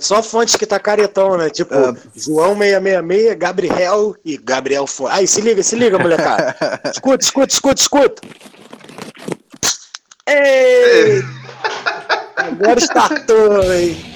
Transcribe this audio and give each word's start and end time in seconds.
Só 0.00 0.22
fontes 0.22 0.56
que 0.56 0.66
tá 0.66 0.78
caretão, 0.80 1.36
né? 1.36 1.50
Tipo, 1.50 1.74
Ah. 1.74 1.94
João 2.16 2.56
666, 2.56 3.38
Gabriel 3.38 4.16
e 4.24 4.36
Gabriel 4.38 4.86
Fonte. 4.86 5.12
Aí, 5.12 5.26
se 5.26 5.40
liga, 5.40 5.62
se 5.62 5.76
liga, 5.76 5.98
molecada. 5.98 6.56
escuta, 6.92 7.24
escuta, 7.24 7.52
escuta, 7.52 7.80
escuta. 7.80 8.22
Ei! 10.26 11.22
Agora 12.36 12.80
startou, 12.80 13.72
hein? 13.72 14.09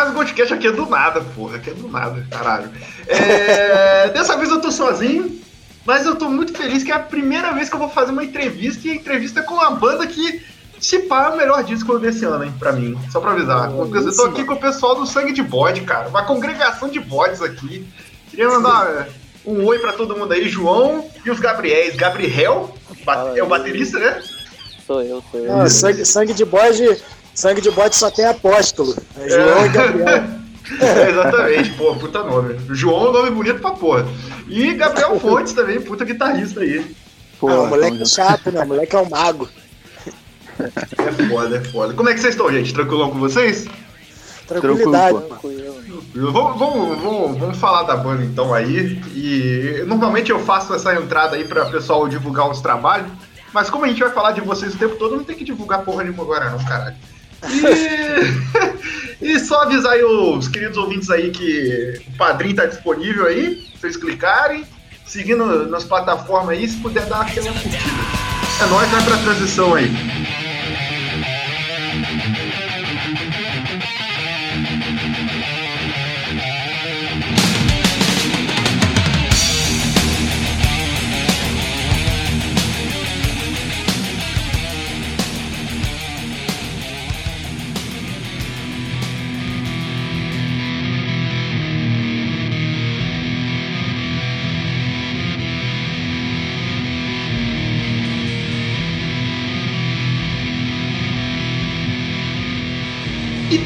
Mais 0.00 0.12
um 0.12 0.14
podcast 0.14 0.54
aqui 0.54 0.66
é 0.66 0.72
do 0.72 0.86
nada, 0.86 1.20
porra. 1.20 1.56
Aqui 1.56 1.70
é 1.70 1.74
do 1.74 1.86
nada, 1.86 2.26
caralho. 2.30 2.70
É, 3.06 4.08
Dessa 4.14 4.34
vez 4.34 4.50
eu 4.50 4.58
tô 4.58 4.70
sozinho, 4.70 5.38
mas 5.84 6.06
eu 6.06 6.16
tô 6.16 6.30
muito 6.30 6.56
feliz 6.56 6.82
que 6.82 6.90
é 6.90 6.94
a 6.94 6.98
primeira 6.98 7.52
vez 7.52 7.68
que 7.68 7.74
eu 7.74 7.78
vou 7.78 7.90
fazer 7.90 8.10
uma 8.10 8.24
entrevista 8.24 8.88
e 8.88 8.92
a 8.92 8.94
entrevista 8.94 9.40
é 9.40 9.42
com 9.42 9.54
uma 9.54 9.72
banda 9.72 10.06
que 10.06 10.42
se 10.78 11.00
pá 11.00 11.26
é 11.26 11.34
o 11.34 11.36
melhor 11.36 11.62
disco 11.62 11.98
desse 11.98 12.24
ano, 12.24 12.44
hein, 12.44 12.54
pra 12.58 12.72
mim. 12.72 12.98
Só 13.10 13.20
pra 13.20 13.32
avisar. 13.32 13.70
Oh, 13.74 13.94
eu 13.94 14.16
tô 14.16 14.24
aqui 14.24 14.42
com 14.42 14.54
o 14.54 14.60
pessoal 14.60 14.94
do 14.94 15.06
Sangue 15.06 15.32
de 15.32 15.42
Bode, 15.42 15.82
cara. 15.82 16.08
Uma 16.08 16.24
congregação 16.24 16.88
de 16.88 16.98
bodes 16.98 17.42
aqui. 17.42 17.86
Queria 18.30 18.48
mandar 18.48 19.06
um 19.44 19.66
oi 19.66 19.78
pra 19.80 19.92
todo 19.92 20.16
mundo 20.16 20.32
aí, 20.32 20.48
João 20.48 21.04
e 21.26 21.30
os 21.30 21.38
Gabriéis. 21.38 21.94
Gabriel, 21.94 22.74
é 23.36 23.42
o 23.42 23.46
baterista, 23.46 23.98
né? 23.98 24.22
Sou 24.86 25.02
eu, 25.02 25.22
sou 25.30 25.40
eu. 25.40 25.56
Não, 25.58 25.68
sangue, 25.68 26.06
sangue 26.06 26.32
de 26.32 26.46
bode. 26.46 26.96
Sangue 27.34 27.60
de 27.60 27.70
bode 27.70 27.96
só 27.96 28.10
tem 28.10 28.24
apóstolo. 28.26 28.94
É 29.18 29.28
João 29.28 29.66
e 29.66 29.68
Gabriel. 29.68 30.40
É, 30.78 31.10
exatamente, 31.10 31.70
pô, 31.70 31.96
puta 31.96 32.22
nome. 32.22 32.54
João 32.68 33.06
é 33.06 33.08
um 33.08 33.12
nome 33.12 33.30
bonito 33.32 33.58
pra 33.60 33.72
porra. 33.72 34.06
E 34.46 34.72
Gabriel 34.74 35.18
Fontes 35.18 35.52
também, 35.52 35.80
puta 35.80 36.04
guitarrista 36.04 36.60
aí. 36.60 36.94
Pô, 37.40 37.48
Ah, 37.48 37.62
o 37.62 37.66
moleque 37.66 37.92
é 37.92 37.94
então- 37.96 38.06
chato, 38.06 38.52
né? 38.52 38.62
O 38.62 38.68
moleque 38.68 38.94
é 38.94 38.98
um 39.00 39.08
mago. 39.08 39.48
É 40.60 41.28
foda, 41.28 41.56
é 41.56 41.64
foda. 41.64 41.94
Como 41.94 42.08
é 42.08 42.14
que 42.14 42.20
vocês 42.20 42.34
estão, 42.34 42.52
gente? 42.52 42.72
Tranquilão 42.72 43.10
com 43.10 43.18
vocês? 43.18 43.66
Tranquilidade. 44.46 45.18
Tranquilo, 45.18 45.72
Tranquilo. 45.72 46.32
Vamos, 46.32 46.58
vamos, 46.58 47.02
vamos, 47.02 47.38
vamos 47.38 47.58
falar 47.58 47.82
da 47.82 47.96
banda 47.96 48.22
então 48.22 48.54
aí. 48.54 49.00
E 49.14 49.82
normalmente 49.88 50.30
eu 50.30 50.38
faço 50.38 50.72
essa 50.72 50.94
entrada 50.94 51.34
aí 51.34 51.44
pra 51.44 51.66
pessoal 51.66 52.06
divulgar 52.06 52.48
os 52.48 52.60
trabalhos. 52.60 53.10
Mas 53.52 53.68
como 53.68 53.84
a 53.86 53.88
gente 53.88 54.00
vai 54.00 54.10
falar 54.12 54.32
de 54.32 54.40
vocês 54.40 54.74
o 54.74 54.78
tempo 54.78 54.94
todo, 54.96 55.16
não 55.16 55.24
tem 55.24 55.34
que 55.36 55.42
divulgar 55.44 55.82
porra 55.82 56.04
nenhuma 56.04 56.22
agora 56.22 56.50
não, 56.50 56.64
caralho. 56.64 56.96
E, 59.20 59.32
e 59.34 59.40
só 59.40 59.62
avisar 59.62 59.92
aí 59.92 60.04
os 60.04 60.48
queridos 60.48 60.76
ouvintes 60.76 61.10
aí 61.10 61.30
que 61.30 62.00
o 62.08 62.16
padrinho 62.16 62.56
tá 62.56 62.66
disponível 62.66 63.26
aí, 63.26 63.56
pra 63.56 63.80
vocês 63.80 63.96
clicarem, 63.96 64.64
seguindo 65.06 65.66
nas 65.68 65.84
plataformas 65.84 66.50
aí, 66.50 66.68
se 66.68 66.76
puder 66.76 67.06
dar 67.06 67.22
aquela 67.22 67.52
curtida. 67.52 68.20
É 68.62 68.66
nóis, 68.66 68.90
vai 68.90 69.02
pra 69.04 69.16
transição 69.18 69.74
aí. 69.74 69.90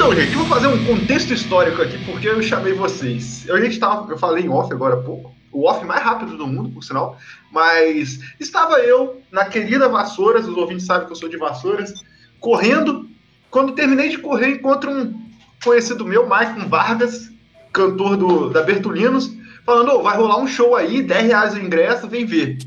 Então, 0.05 0.15
gente, 0.17 0.37
vou 0.37 0.45
fazer 0.45 0.67
um 0.67 0.85
contexto 0.85 1.33
histórico 1.33 1.81
aqui, 1.81 1.97
porque 2.05 2.29
eu 2.29 2.43
chamei 2.43 2.75
vocês. 2.75 3.49
Eu, 3.49 3.57
a 3.57 3.61
gente 3.63 3.79
tava, 3.79 4.13
eu 4.13 4.19
falei 4.19 4.45
em 4.45 4.51
off 4.51 4.71
agora 4.71 4.97
há 4.97 5.03
pouco, 5.03 5.35
o 5.51 5.67
off 5.67 5.83
mais 5.87 6.03
rápido 6.03 6.37
do 6.37 6.47
mundo, 6.47 6.69
por 6.69 6.85
sinal, 6.85 7.17
mas 7.51 8.21
estava 8.39 8.81
eu 8.81 9.23
na 9.33 9.47
querida 9.47 9.89
Vassouras, 9.89 10.47
os 10.47 10.55
ouvintes 10.59 10.85
sabem 10.85 11.07
que 11.07 11.13
eu 11.13 11.17
sou 11.17 11.27
de 11.27 11.39
Vassouras, 11.39 12.05
correndo. 12.39 13.09
Quando 13.51 13.73
terminei 13.73 14.11
de 14.11 14.19
correr, 14.19 14.51
encontro 14.51 14.91
um 14.91 15.27
conhecido 15.65 16.05
meu, 16.05 16.27
Maicon 16.27 16.69
Vargas, 16.69 17.33
cantor 17.73 18.19
do, 18.19 18.51
da 18.51 18.63
Bertolinos, 18.63 19.35
falando: 19.65 19.91
"Ô, 19.91 20.03
vai 20.03 20.19
rolar 20.19 20.37
um 20.37 20.47
show 20.47 20.77
aí, 20.77 21.01
10 21.01 21.27
reais 21.29 21.55
o 21.55 21.59
ingresso, 21.59 22.07
vem 22.07 22.27
ver. 22.27 22.59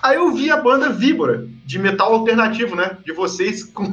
Aí 0.00 0.14
eu 0.14 0.32
vi 0.32 0.48
a 0.48 0.58
banda 0.58 0.90
Víbora, 0.90 1.44
de 1.64 1.78
metal 1.78 2.12
alternativo, 2.12 2.76
né? 2.76 2.98
De 3.04 3.12
vocês 3.12 3.64
com. 3.72 3.84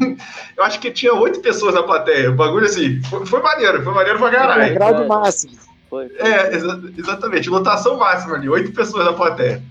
Eu 0.58 0.64
acho 0.64 0.80
que 0.80 0.92
tinha 0.92 1.14
oito 1.14 1.40
pessoas 1.40 1.74
na 1.74 1.84
plateia. 1.84 2.30
O 2.30 2.36
bagulho 2.36 2.66
assim. 2.66 3.02
Foi, 3.04 3.26
foi 3.26 3.42
maneiro, 3.42 3.82
foi 3.84 3.94
maneiro 3.94 4.20
pra 4.20 4.30
caralho. 4.32 4.74
grau 4.74 4.94
do 4.96 5.08
máximo. 5.08 5.54
Foi, 5.90 6.08
foi. 6.10 6.18
É, 6.28 6.56
exa- 6.56 6.82
exatamente. 6.98 7.50
Lotação 7.50 7.98
máxima 7.98 8.36
ali, 8.36 8.50
oito 8.50 8.72
pessoas 8.74 9.06
na 9.06 9.14
plateia. 9.14 9.64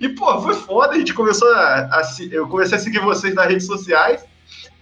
E, 0.00 0.08
pô, 0.08 0.40
foi 0.42 0.54
foda, 0.54 0.94
a 0.94 0.98
gente 0.98 1.14
começou 1.14 1.48
a, 1.54 1.84
a 1.84 2.02
Eu 2.30 2.48
comecei 2.48 2.76
a 2.76 2.80
seguir 2.80 2.98
vocês 2.98 3.34
nas 3.34 3.46
redes 3.46 3.66
sociais. 3.66 4.24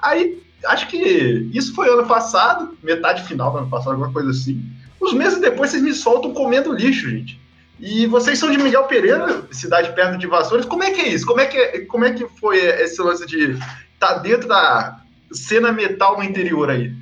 Aí, 0.00 0.42
acho 0.64 0.88
que 0.88 1.50
isso 1.52 1.74
foi 1.74 1.88
ano 1.90 2.06
passado, 2.06 2.76
metade 2.82 3.22
final 3.24 3.50
do 3.52 3.58
ano 3.58 3.68
passado, 3.68 3.90
alguma 3.92 4.12
coisa 4.12 4.30
assim. 4.30 4.64
Uns 5.00 5.12
meses 5.12 5.38
depois 5.40 5.70
vocês 5.70 5.82
me 5.82 5.92
soltam 5.92 6.32
comendo 6.32 6.72
lixo, 6.72 7.08
gente. 7.10 7.38
E 7.80 8.06
vocês 8.06 8.38
são 8.38 8.50
de 8.50 8.58
Miguel 8.58 8.84
Pereira, 8.84 9.42
cidade 9.50 9.92
perto 9.94 10.18
de 10.18 10.26
Vassouras. 10.26 10.66
Como 10.66 10.84
é 10.84 10.90
que 10.90 11.00
é 11.00 11.08
isso? 11.08 11.24
Como 11.24 11.40
é 11.40 11.46
que, 11.46 11.80
como 11.86 12.04
é 12.04 12.12
que 12.12 12.26
foi 12.38 12.58
esse 12.58 13.00
lance 13.00 13.26
de 13.26 13.58
estar 13.94 14.14
dentro 14.18 14.46
da 14.46 14.98
cena 15.32 15.72
metal 15.72 16.18
no 16.18 16.24
interior 16.24 16.68
aí? 16.70 16.92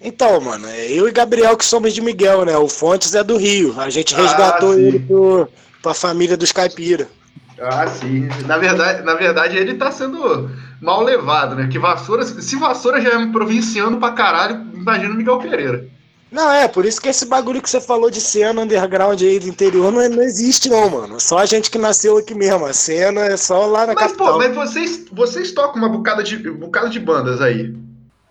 Então, 0.00 0.40
mano, 0.40 0.66
é 0.68 0.90
eu 0.90 1.08
e 1.08 1.12
Gabriel 1.12 1.56
que 1.56 1.64
somos 1.64 1.94
de 1.94 2.00
Miguel, 2.00 2.44
né? 2.44 2.56
O 2.58 2.68
Fontes 2.68 3.14
é 3.14 3.22
do 3.22 3.36
Rio. 3.36 3.78
A 3.80 3.88
gente 3.88 4.14
Ah, 4.14 4.18
resgatou 4.18 4.74
sim. 4.74 4.80
ele 4.86 4.98
pro, 4.98 5.48
pra 5.80 5.94
família 5.94 6.36
dos 6.36 6.52
caipira. 6.52 7.08
Ah, 7.60 7.86
sim. 7.86 8.28
Na 8.46 8.58
verdade, 8.58 9.02
na 9.04 9.14
verdade 9.14 9.56
ele 9.56 9.74
tá 9.74 9.92
sendo 9.92 10.50
mal 10.80 11.02
levado, 11.02 11.54
né? 11.54 11.68
Que 11.70 11.78
Vassoura, 11.78 12.24
se 12.24 12.56
Vassoura 12.56 13.00
já 13.00 13.10
é 13.10 13.16
um 13.16 13.30
provinciano 13.30 13.98
pra 13.98 14.10
caralho, 14.10 14.66
imagina 14.74 15.14
o 15.14 15.16
Miguel 15.16 15.38
Pereira. 15.38 15.86
Não, 16.34 16.50
é, 16.50 16.66
por 16.66 16.84
isso 16.84 17.00
que 17.00 17.08
esse 17.08 17.26
bagulho 17.26 17.62
que 17.62 17.70
você 17.70 17.80
falou 17.80 18.10
de 18.10 18.20
cena 18.20 18.62
underground 18.62 19.22
aí 19.22 19.38
do 19.38 19.46
interior 19.46 19.92
não, 19.92 20.08
não 20.08 20.20
existe, 20.20 20.68
não, 20.68 20.90
mano. 20.90 21.20
Só 21.20 21.38
a 21.38 21.46
gente 21.46 21.70
que 21.70 21.78
nasceu 21.78 22.18
aqui 22.18 22.34
mesmo. 22.34 22.66
A 22.66 22.72
cena 22.72 23.20
é 23.20 23.36
só 23.36 23.64
lá 23.66 23.86
na 23.86 23.94
Mas, 23.94 24.06
capital. 24.06 24.32
pô, 24.32 24.38
mas 24.38 24.52
vocês, 24.52 25.04
vocês 25.12 25.52
tocam 25.52 25.76
uma 25.76 25.88
bocada 25.88 26.24
de, 26.24 26.50
um 26.50 26.56
bocado 26.56 26.90
de 26.90 26.98
bandas 26.98 27.40
aí. 27.40 27.72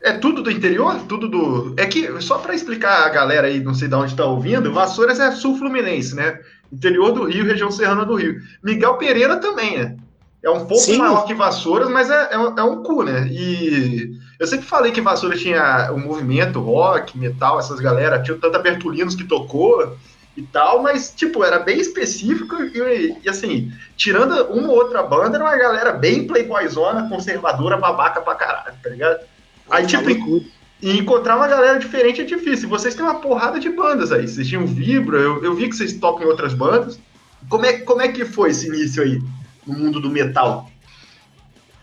É 0.04 0.12
tudo 0.12 0.44
do 0.44 0.52
interior? 0.52 1.00
Tudo 1.08 1.30
do. 1.30 1.76
É 1.78 1.86
que, 1.86 2.22
só 2.22 2.40
pra 2.40 2.54
explicar 2.54 3.06
a 3.06 3.10
galera 3.10 3.48
aí, 3.48 3.64
não 3.64 3.74
sei 3.74 3.88
de 3.88 3.96
onde 3.96 4.14
tá 4.14 4.26
ouvindo, 4.26 4.74
Vassouras 4.74 5.18
é 5.22 5.32
sul 5.32 5.58
fluminense, 5.58 6.14
né? 6.14 6.42
Interior 6.74 7.14
do 7.14 7.24
Rio, 7.24 7.46
região 7.46 7.72
serrana 7.72 8.04
do 8.04 8.16
Rio. 8.16 8.36
Miguel 8.62 8.98
Pereira 8.98 9.38
também, 9.38 9.78
né? 9.78 9.96
É 10.44 10.50
um 10.50 10.66
pouco 10.66 10.84
Sim. 10.84 10.98
maior 10.98 11.26
que 11.26 11.34
Vassouras, 11.34 11.90
mas 11.90 12.10
é, 12.10 12.34
é, 12.34 12.38
um, 12.38 12.60
é 12.60 12.64
um 12.64 12.84
cu, 12.84 13.04
né? 13.04 13.30
E 13.32 14.12
eu 14.44 14.48
sempre 14.48 14.66
falei 14.66 14.92
que 14.92 15.00
Vassouras 15.00 15.40
tinha 15.40 15.90
o 15.94 15.98
movimento 15.98 16.60
rock, 16.60 17.18
metal, 17.18 17.60
essas 17.60 17.80
galera, 17.80 18.22
tinha 18.22 18.38
tanta 18.38 18.60
Bertolinos 18.60 19.16
que 19.16 19.24
tocou 19.24 19.96
e 20.36 20.42
tal, 20.42 20.84
mas, 20.84 21.14
tipo, 21.16 21.46
era 21.46 21.60
bem 21.60 21.80
específico 21.80 22.62
e, 22.62 23.20
e, 23.24 23.30
assim, 23.30 23.72
tirando 23.96 24.34
uma 24.48 24.68
ou 24.68 24.76
outra 24.76 25.02
banda, 25.02 25.38
era 25.38 25.46
uma 25.46 25.56
galera 25.56 25.94
bem 25.94 26.28
playboyzona, 26.28 27.08
conservadora, 27.08 27.78
babaca 27.78 28.20
pra 28.20 28.36
caralho, 28.36 28.76
tá 28.84 28.90
ligado? 28.90 29.22
Aí, 29.70 29.88
tipo, 29.88 30.04
tudo. 30.14 30.46
e 30.82 31.00
encontrar 31.00 31.38
uma 31.38 31.48
galera 31.48 31.80
diferente 31.80 32.20
é 32.20 32.26
difícil. 32.26 32.68
Vocês 32.68 32.96
têm 32.96 33.06
uma 33.06 33.22
porrada 33.22 33.62
de 33.62 33.70
bandas 33.70 34.12
aí. 34.12 34.28
Vocês 34.28 34.46
tinham 34.46 34.68
Vibra, 34.68 35.20
eu, 35.20 35.42
eu 35.42 35.56
vi 35.56 35.70
que 35.70 35.76
vocês 35.78 35.94
tocam 35.94 36.24
em 36.24 36.30
outras 36.30 36.54
bandas. 36.54 37.00
Como 37.48 37.66
é, 37.66 37.80
como 37.80 38.02
é 38.02 38.10
que 38.10 38.26
foi 38.26 38.50
esse 38.50 38.68
início 38.68 39.02
aí 39.02 39.22
no 39.66 39.74
mundo 39.74 40.02
do 40.02 40.10
metal? 40.10 40.70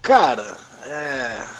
Cara, 0.02 0.58
é... 0.84 1.59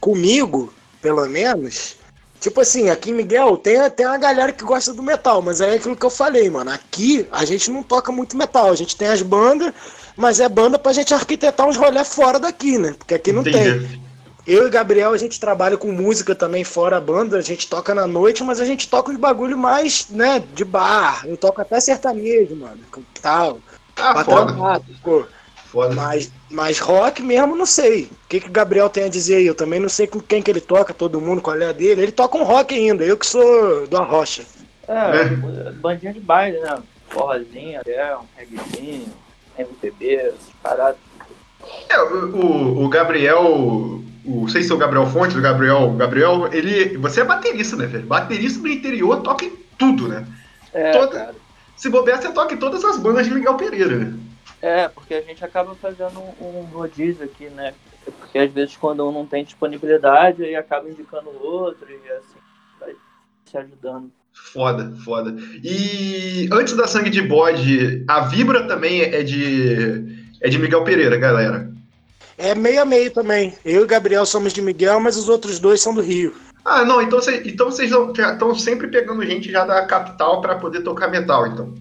comigo, 0.00 0.72
pelo 1.00 1.26
menos, 1.28 1.96
tipo 2.40 2.60
assim, 2.60 2.90
aqui 2.90 3.10
em 3.10 3.14
Miguel 3.14 3.56
tem, 3.56 3.78
tem 3.90 4.06
uma 4.06 4.18
galera 4.18 4.52
que 4.52 4.64
gosta 4.64 4.92
do 4.92 5.02
metal, 5.02 5.42
mas 5.42 5.60
é 5.60 5.74
aquilo 5.74 5.96
que 5.96 6.06
eu 6.06 6.10
falei, 6.10 6.48
mano. 6.50 6.70
Aqui 6.70 7.26
a 7.30 7.44
gente 7.44 7.70
não 7.70 7.82
toca 7.82 8.12
muito 8.12 8.36
metal, 8.36 8.70
a 8.70 8.76
gente 8.76 8.96
tem 8.96 9.08
as 9.08 9.22
bandas, 9.22 9.72
mas 10.16 10.40
é 10.40 10.48
banda 10.48 10.78
pra 10.78 10.92
gente 10.92 11.14
arquitetar 11.14 11.66
uns 11.66 11.76
rolê 11.76 12.04
fora 12.04 12.38
daqui, 12.38 12.78
né? 12.78 12.94
Porque 12.98 13.14
aqui 13.14 13.32
não 13.32 13.42
tem. 13.42 13.68
Entendi. 13.68 14.08
Eu 14.48 14.66
e 14.66 14.70
Gabriel, 14.70 15.12
a 15.12 15.18
gente 15.18 15.38
trabalha 15.38 15.76
com 15.76 15.92
música 15.92 16.34
também 16.34 16.64
fora 16.64 16.96
a 16.96 17.00
banda, 17.00 17.36
a 17.36 17.42
gente 17.42 17.68
toca 17.68 17.94
na 17.94 18.06
noite, 18.06 18.42
mas 18.42 18.58
a 18.58 18.64
gente 18.64 18.88
toca 18.88 19.12
uns 19.12 19.18
bagulho 19.18 19.58
mais, 19.58 20.08
né, 20.08 20.42
de 20.54 20.64
bar. 20.64 21.22
Eu 21.26 21.36
toco 21.36 21.60
até 21.60 21.78
sertanejo, 21.78 22.56
mano, 22.56 22.78
tal. 23.20 23.60
Ah, 23.94 24.24
foda. 24.24 24.82
pô. 25.02 25.26
Foda. 25.70 25.94
Mas, 25.94 26.32
mas 26.50 26.78
rock 26.78 27.22
mesmo, 27.22 27.54
não 27.54 27.66
sei. 27.66 28.04
O 28.04 28.28
que, 28.28 28.40
que 28.40 28.48
o 28.48 28.52
Gabriel 28.52 28.88
tem 28.88 29.04
a 29.04 29.08
dizer 29.08 29.36
aí? 29.36 29.46
Eu 29.46 29.54
também 29.54 29.78
não 29.78 29.88
sei 29.88 30.06
com 30.06 30.18
quem 30.18 30.42
que 30.42 30.50
ele 30.50 30.60
toca, 30.60 30.94
todo 30.94 31.20
mundo, 31.20 31.42
qual 31.42 31.56
é 31.56 31.66
a 31.66 31.72
dele. 31.72 32.02
Ele 32.02 32.12
toca 32.12 32.38
um 32.38 32.42
rock 32.42 32.74
ainda, 32.74 33.04
eu 33.04 33.16
que 33.16 33.26
sou 33.26 33.86
do 33.86 33.96
Arrocha. 33.96 34.44
É, 34.88 35.68
é. 35.68 35.72
bandinha 35.72 36.14
de 36.14 36.20
baile, 36.20 36.58
né? 36.60 36.78
Forrozinho, 37.10 37.80
até 37.80 38.16
um 38.16 38.22
reggaezinho, 38.36 39.06
MPB, 39.58 40.14
essas 40.14 40.38
paradas. 40.62 40.96
É, 41.88 42.00
o, 42.00 42.84
o 42.84 42.88
Gabriel, 42.88 43.44
o, 43.44 44.04
não 44.24 44.48
sei 44.48 44.62
se 44.62 44.72
é 44.72 44.74
o 44.74 44.78
Gabriel 44.78 45.06
Fontes, 45.06 45.36
o 45.36 45.42
Gabriel, 45.42 45.90
Gabriel, 45.92 46.48
ele, 46.52 46.96
você 46.96 47.20
é 47.20 47.24
baterista, 47.24 47.76
né, 47.76 47.86
velho? 47.86 48.06
Baterista 48.06 48.60
do 48.60 48.68
interior 48.68 49.20
toca 49.20 49.44
em 49.44 49.52
tudo, 49.76 50.08
né? 50.08 50.26
É, 50.72 50.92
Toda, 50.92 51.18
cara. 51.18 51.34
Se 51.76 51.88
bobear, 51.90 52.20
você 52.20 52.30
toca 52.32 52.54
em 52.54 52.58
todas 52.58 52.84
as 52.84 52.98
bandas 52.98 53.26
de 53.26 53.34
Miguel 53.34 53.54
Pereira, 53.54 53.96
né? 53.96 54.14
É, 54.60 54.88
porque 54.88 55.14
a 55.14 55.22
gente 55.22 55.44
acaba 55.44 55.74
fazendo 55.74 56.20
um 56.40 56.62
rodízio 56.72 57.24
aqui, 57.24 57.48
né? 57.48 57.74
Porque 58.04 58.38
às 58.38 58.52
vezes 58.52 58.76
quando 58.76 59.06
um 59.08 59.12
não 59.12 59.26
tem 59.26 59.44
disponibilidade, 59.44 60.44
aí 60.44 60.56
acaba 60.56 60.88
indicando 60.88 61.30
o 61.30 61.46
outro 61.46 61.86
e 61.90 62.10
assim, 62.12 62.38
vai 62.80 62.94
se 63.44 63.56
ajudando. 63.56 64.10
Foda, 64.32 64.94
foda. 65.04 65.34
E 65.62 66.48
antes 66.52 66.74
da 66.74 66.86
Sangue 66.86 67.10
de 67.10 67.22
Bode, 67.22 68.04
a 68.08 68.20
Vibra 68.20 68.66
também 68.66 69.02
é 69.02 69.22
de 69.22 70.26
é 70.40 70.48
de 70.48 70.58
Miguel 70.58 70.84
Pereira, 70.84 71.16
galera. 71.16 71.70
É 72.36 72.54
meio 72.54 72.80
a 72.80 72.84
meio 72.84 73.10
também. 73.10 73.54
Eu 73.64 73.82
e 73.82 73.86
Gabriel 73.86 74.24
somos 74.24 74.52
de 74.52 74.62
Miguel, 74.62 75.00
mas 75.00 75.16
os 75.16 75.28
outros 75.28 75.58
dois 75.58 75.80
são 75.80 75.92
do 75.92 76.00
Rio. 76.00 76.32
Ah, 76.64 76.84
não, 76.84 77.02
então, 77.02 77.20
cê, 77.20 77.42
então 77.46 77.70
vocês 77.70 77.90
estão 77.90 78.54
sempre 78.54 78.88
pegando 78.88 79.24
gente 79.24 79.50
já 79.50 79.64
da 79.64 79.84
capital 79.86 80.40
para 80.40 80.56
poder 80.56 80.82
tocar 80.82 81.08
metal, 81.08 81.46
então. 81.46 81.74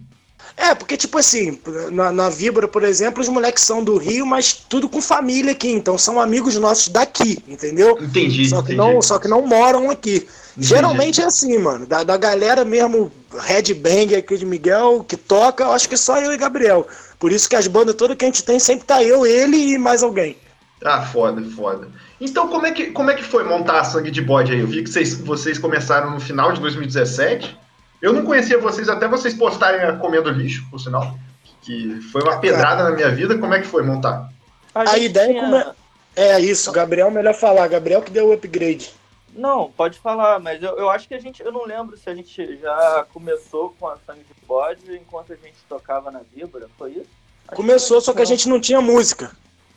É, 0.57 0.73
porque, 0.73 0.97
tipo 0.97 1.19
assim, 1.19 1.59
na, 1.91 2.11
na 2.11 2.29
Vibra, 2.29 2.67
por 2.67 2.83
exemplo, 2.83 3.21
os 3.21 3.29
moleques 3.29 3.63
são 3.63 3.83
do 3.83 3.95
Rio, 3.95 4.25
mas 4.25 4.53
tudo 4.53 4.89
com 4.89 4.99
família 4.99 5.51
aqui, 5.51 5.69
então 5.69 5.99
são 5.99 6.19
amigos 6.19 6.55
nossos 6.57 6.89
daqui, 6.89 7.37
entendeu? 7.47 7.95
Entendi. 8.01 8.49
Só 8.49 8.63
que, 8.63 8.73
entendi. 8.73 8.77
Não, 8.77 8.99
só 8.99 9.19
que 9.19 9.27
não 9.27 9.45
moram 9.45 9.91
aqui. 9.91 10.15
Entendi. 10.15 10.67
Geralmente 10.67 11.21
é 11.21 11.25
assim, 11.25 11.59
mano. 11.59 11.85
Da, 11.85 12.03
da 12.03 12.17
galera 12.17 12.65
mesmo, 12.65 13.11
Red 13.39 13.75
Bang 13.75 14.15
aqui 14.15 14.35
de 14.35 14.47
Miguel, 14.47 15.05
que 15.07 15.15
toca, 15.15 15.63
eu 15.63 15.71
acho 15.73 15.87
que 15.87 15.95
só 15.95 16.19
eu 16.19 16.33
e 16.33 16.37
Gabriel. 16.37 16.87
Por 17.19 17.31
isso 17.31 17.47
que 17.47 17.55
as 17.55 17.67
bandas 17.67 17.93
todas 17.93 18.17
que 18.17 18.25
a 18.25 18.27
gente 18.27 18.43
tem 18.43 18.57
sempre 18.57 18.87
tá 18.87 19.03
eu, 19.03 19.27
ele 19.27 19.73
e 19.73 19.77
mais 19.77 20.01
alguém. 20.01 20.35
Ah, 20.83 21.01
foda, 21.01 21.41
foda. 21.55 21.87
Então 22.19 22.47
como 22.47 22.65
é 22.65 22.71
que, 22.71 22.87
como 22.87 23.11
é 23.11 23.13
que 23.13 23.23
foi 23.23 23.43
montar 23.43 23.81
a 23.81 23.83
Sangue 23.83 24.09
de 24.09 24.21
Bode 24.23 24.51
aí? 24.51 24.59
Eu 24.59 24.67
vi 24.67 24.81
que 24.81 24.89
vocês, 24.89 25.13
vocês 25.19 25.59
começaram 25.59 26.09
no 26.09 26.19
final 26.19 26.51
de 26.51 26.59
2017. 26.61 27.57
Eu 28.01 28.13
não 28.13 28.23
conhecia 28.23 28.59
vocês 28.59 28.89
até 28.89 29.07
vocês 29.07 29.33
postarem 29.33 29.81
a 29.81 29.97
Comendo 29.97 30.29
Lixo, 30.29 30.65
por 30.69 30.79
sinal. 30.79 31.17
Que 31.61 31.99
foi 32.11 32.21
uma 32.21 32.39
pedrada 32.39 32.83
na 32.83 32.91
minha 32.91 33.09
vida. 33.09 33.37
Como 33.37 33.53
é 33.53 33.59
que 33.59 33.67
foi 33.67 33.83
montar? 33.83 34.31
A, 34.73 34.91
a 34.91 34.97
ideia 34.97 35.33
tinha... 35.33 35.63
come... 35.63 35.75
é 36.15 36.39
isso, 36.39 36.71
Gabriel 36.71 37.09
melhor 37.09 37.33
falar. 37.33 37.67
Gabriel 37.67 38.01
que 38.01 38.11
deu 38.11 38.27
o 38.29 38.33
upgrade. 38.33 38.93
Não, 39.33 39.71
pode 39.71 39.99
falar, 39.99 40.39
mas 40.39 40.63
eu, 40.63 40.75
eu 40.77 40.89
acho 40.89 41.07
que 41.07 41.13
a 41.13 41.19
gente. 41.19 41.43
Eu 41.43 41.51
não 41.51 41.65
lembro 41.65 41.95
se 41.97 42.09
a 42.09 42.15
gente 42.15 42.57
já 42.57 43.05
começou 43.13 43.75
com 43.79 43.87
a 43.87 43.97
sangue 44.05 44.23
de 44.23 44.45
bode 44.47 44.95
enquanto 44.95 45.33
a 45.33 45.35
gente 45.35 45.57
tocava 45.69 46.09
na 46.09 46.21
Vibra, 46.33 46.67
foi 46.77 46.91
isso? 46.91 47.09
Acho 47.47 47.55
começou, 47.55 47.97
que 47.97 48.05
só 48.05 48.13
que 48.13 48.21
a 48.21 48.25
gente 48.25 48.49
não 48.49 48.59
tinha 48.59 48.81
música. 48.81 49.31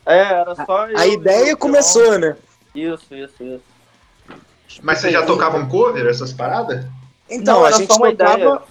É, 0.05 0.17
era 0.17 0.55
só. 0.55 0.85
A, 0.85 1.01
a 1.01 1.07
ideia 1.07 1.55
começou, 1.55 2.17
né? 2.17 2.35
Isso, 2.73 3.13
isso, 3.13 3.43
isso. 3.43 3.61
Mas 4.81 4.99
vocês 4.99 5.13
já 5.13 5.25
tocavam 5.25 5.67
cover, 5.67 6.07
essas 6.07 6.33
paradas? 6.33 6.85
Então, 7.31 7.61
não, 7.61 7.65
a 7.65 7.71
gente 7.71 7.87
tocava. 7.87 8.63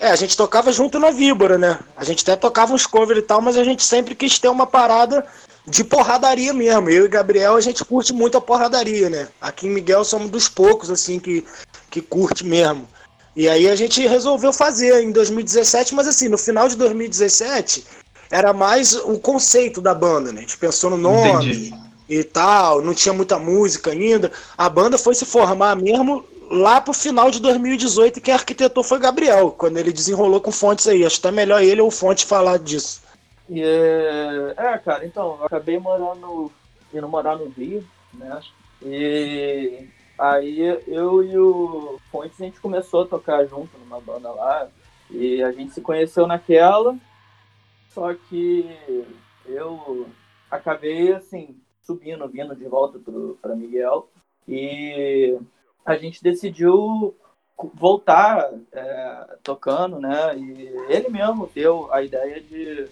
É, 0.00 0.10
a 0.10 0.16
gente 0.16 0.36
tocava 0.36 0.72
junto 0.72 0.98
na 0.98 1.10
Víbora, 1.10 1.58
né? 1.58 1.78
A 1.96 2.04
gente 2.04 2.22
até 2.22 2.36
tocava 2.36 2.72
uns 2.72 2.86
covers 2.86 3.18
e 3.18 3.22
tal, 3.22 3.40
mas 3.40 3.56
a 3.56 3.64
gente 3.64 3.82
sempre 3.82 4.14
quis 4.14 4.38
ter 4.38 4.48
uma 4.48 4.66
parada 4.66 5.26
de 5.66 5.82
porradaria 5.82 6.52
mesmo. 6.52 6.88
Eu 6.88 7.04
e 7.04 7.08
Gabriel, 7.08 7.56
a 7.56 7.60
gente 7.60 7.84
curte 7.84 8.12
muito 8.12 8.38
a 8.38 8.40
porradaria, 8.40 9.10
né? 9.10 9.28
Aqui 9.40 9.66
em 9.66 9.70
Miguel 9.70 10.04
somos 10.04 10.30
dos 10.30 10.48
poucos, 10.48 10.90
assim, 10.90 11.18
que, 11.18 11.44
que 11.90 12.00
curte 12.00 12.44
mesmo. 12.44 12.88
E 13.34 13.48
aí 13.48 13.68
a 13.68 13.74
gente 13.74 14.06
resolveu 14.06 14.52
fazer 14.52 15.02
em 15.02 15.10
2017, 15.10 15.94
mas 15.94 16.06
assim, 16.08 16.28
no 16.28 16.38
final 16.38 16.68
de 16.68 16.76
2017, 16.76 17.84
era 18.30 18.52
mais 18.52 18.94
o 18.94 19.18
conceito 19.18 19.80
da 19.80 19.94
banda, 19.94 20.32
né? 20.32 20.38
A 20.38 20.42
gente 20.42 20.58
pensou 20.58 20.90
no 20.90 20.96
nome 20.96 21.50
Entendi. 21.50 21.74
e 22.08 22.22
tal, 22.22 22.82
não 22.82 22.94
tinha 22.94 23.12
muita 23.12 23.38
música 23.38 23.90
ainda. 23.90 24.30
A 24.56 24.68
banda 24.68 24.96
foi 24.96 25.14
se 25.14 25.24
formar 25.24 25.76
mesmo 25.76 26.24
lá 26.50 26.80
pro 26.80 26.92
final 26.92 27.30
de 27.30 27.40
2018, 27.40 28.20
que 28.20 28.30
arquitetou 28.30 28.82
foi 28.82 28.98
Gabriel, 28.98 29.50
quando 29.50 29.78
ele 29.78 29.92
desenrolou 29.92 30.40
com 30.40 30.50
fontes 30.50 30.86
aí. 30.86 31.04
Acho 31.04 31.18
até 31.18 31.30
melhor 31.30 31.62
ele 31.62 31.80
ou 31.80 31.90
fonte 31.90 32.26
falar 32.26 32.58
disso. 32.58 33.02
E, 33.48 33.62
é, 33.62 34.54
é, 34.56 34.78
cara, 34.78 35.06
então, 35.06 35.36
eu 35.38 35.46
acabei 35.46 35.78
morando, 35.78 36.52
indo 36.92 37.08
morar 37.08 37.36
no 37.36 37.48
Rio, 37.48 37.84
né? 38.12 38.40
E 38.82 39.88
aí 40.18 40.60
eu 40.86 41.22
e 41.24 41.38
o 41.38 41.98
Fontes 42.10 42.40
a 42.40 42.44
gente 42.44 42.60
começou 42.60 43.02
a 43.02 43.06
tocar 43.06 43.44
junto 43.46 43.76
numa 43.78 44.00
banda 44.00 44.30
lá. 44.30 44.68
E 45.10 45.42
a 45.42 45.50
gente 45.52 45.72
se 45.72 45.80
conheceu 45.80 46.26
naquela, 46.26 46.94
só 47.94 48.12
que 48.12 48.68
eu 49.46 50.06
acabei 50.50 51.12
assim, 51.12 51.56
subindo, 51.82 52.28
vindo 52.28 52.54
de 52.54 52.64
volta 52.64 53.00
para 53.40 53.56
Miguel. 53.56 54.08
E 54.46 55.38
a 55.88 55.96
gente 55.96 56.22
decidiu 56.22 57.16
voltar 57.72 58.50
é, 58.72 59.36
tocando, 59.42 59.98
né? 59.98 60.36
E 60.36 60.68
ele 60.86 61.08
mesmo 61.08 61.50
deu 61.54 61.90
a 61.90 62.02
ideia 62.02 62.42
de 62.42 62.88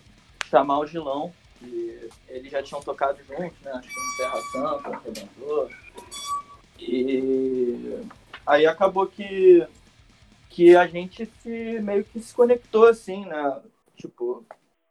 chamar 0.47 0.79
o 0.79 0.87
Gilão, 0.87 1.31
que 1.59 2.09
eles 2.27 2.51
já 2.51 2.63
tinham 2.63 2.81
tocado 2.81 3.19
juntos, 3.23 3.61
né? 3.63 3.71
Acho 3.73 3.89
que 3.89 3.95
no 3.95 4.17
Terra 4.17 4.43
Santa, 4.51 5.01
Redentor. 5.05 5.71
E 6.81 8.01
aí 8.47 8.67
acabou 8.67 9.07
que, 9.07 9.67
que 10.49 10.75
a 10.75 10.87
gente 10.87 11.31
se, 11.43 11.79
meio 11.83 12.03
que 12.03 12.19
se 12.19 12.35
conectou 12.35 12.87
assim, 12.87 13.27
né? 13.27 13.61
Tipo, 13.95 14.43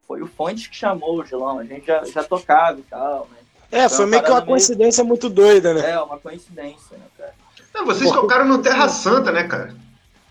foi 0.07 0.21
o 0.21 0.27
Fontes 0.27 0.67
que 0.67 0.75
chamou 0.75 1.19
o 1.19 1.25
Gilão, 1.25 1.57
a 1.57 1.65
gente 1.65 1.87
já, 1.87 2.05
já 2.05 2.23
tocava 2.23 2.79
e 2.79 2.83
tal, 2.83 3.27
né? 3.31 3.37
É, 3.71 3.85
então, 3.85 3.97
foi 3.97 4.05
meio 4.05 4.23
que 4.23 4.29
uma 4.29 4.45
coincidência 4.45 5.03
meio... 5.03 5.09
muito 5.09 5.27
doida, 5.27 5.73
né? 5.73 5.89
É, 5.89 5.99
uma 5.99 6.19
coincidência, 6.19 6.97
né? 6.97 7.05
Não, 7.75 7.85
vocês 7.85 8.09
tocaram 8.09 8.47
no 8.47 8.59
Terra 8.59 8.87
Santa, 8.87 9.33
né, 9.33 9.43
cara? 9.43 9.75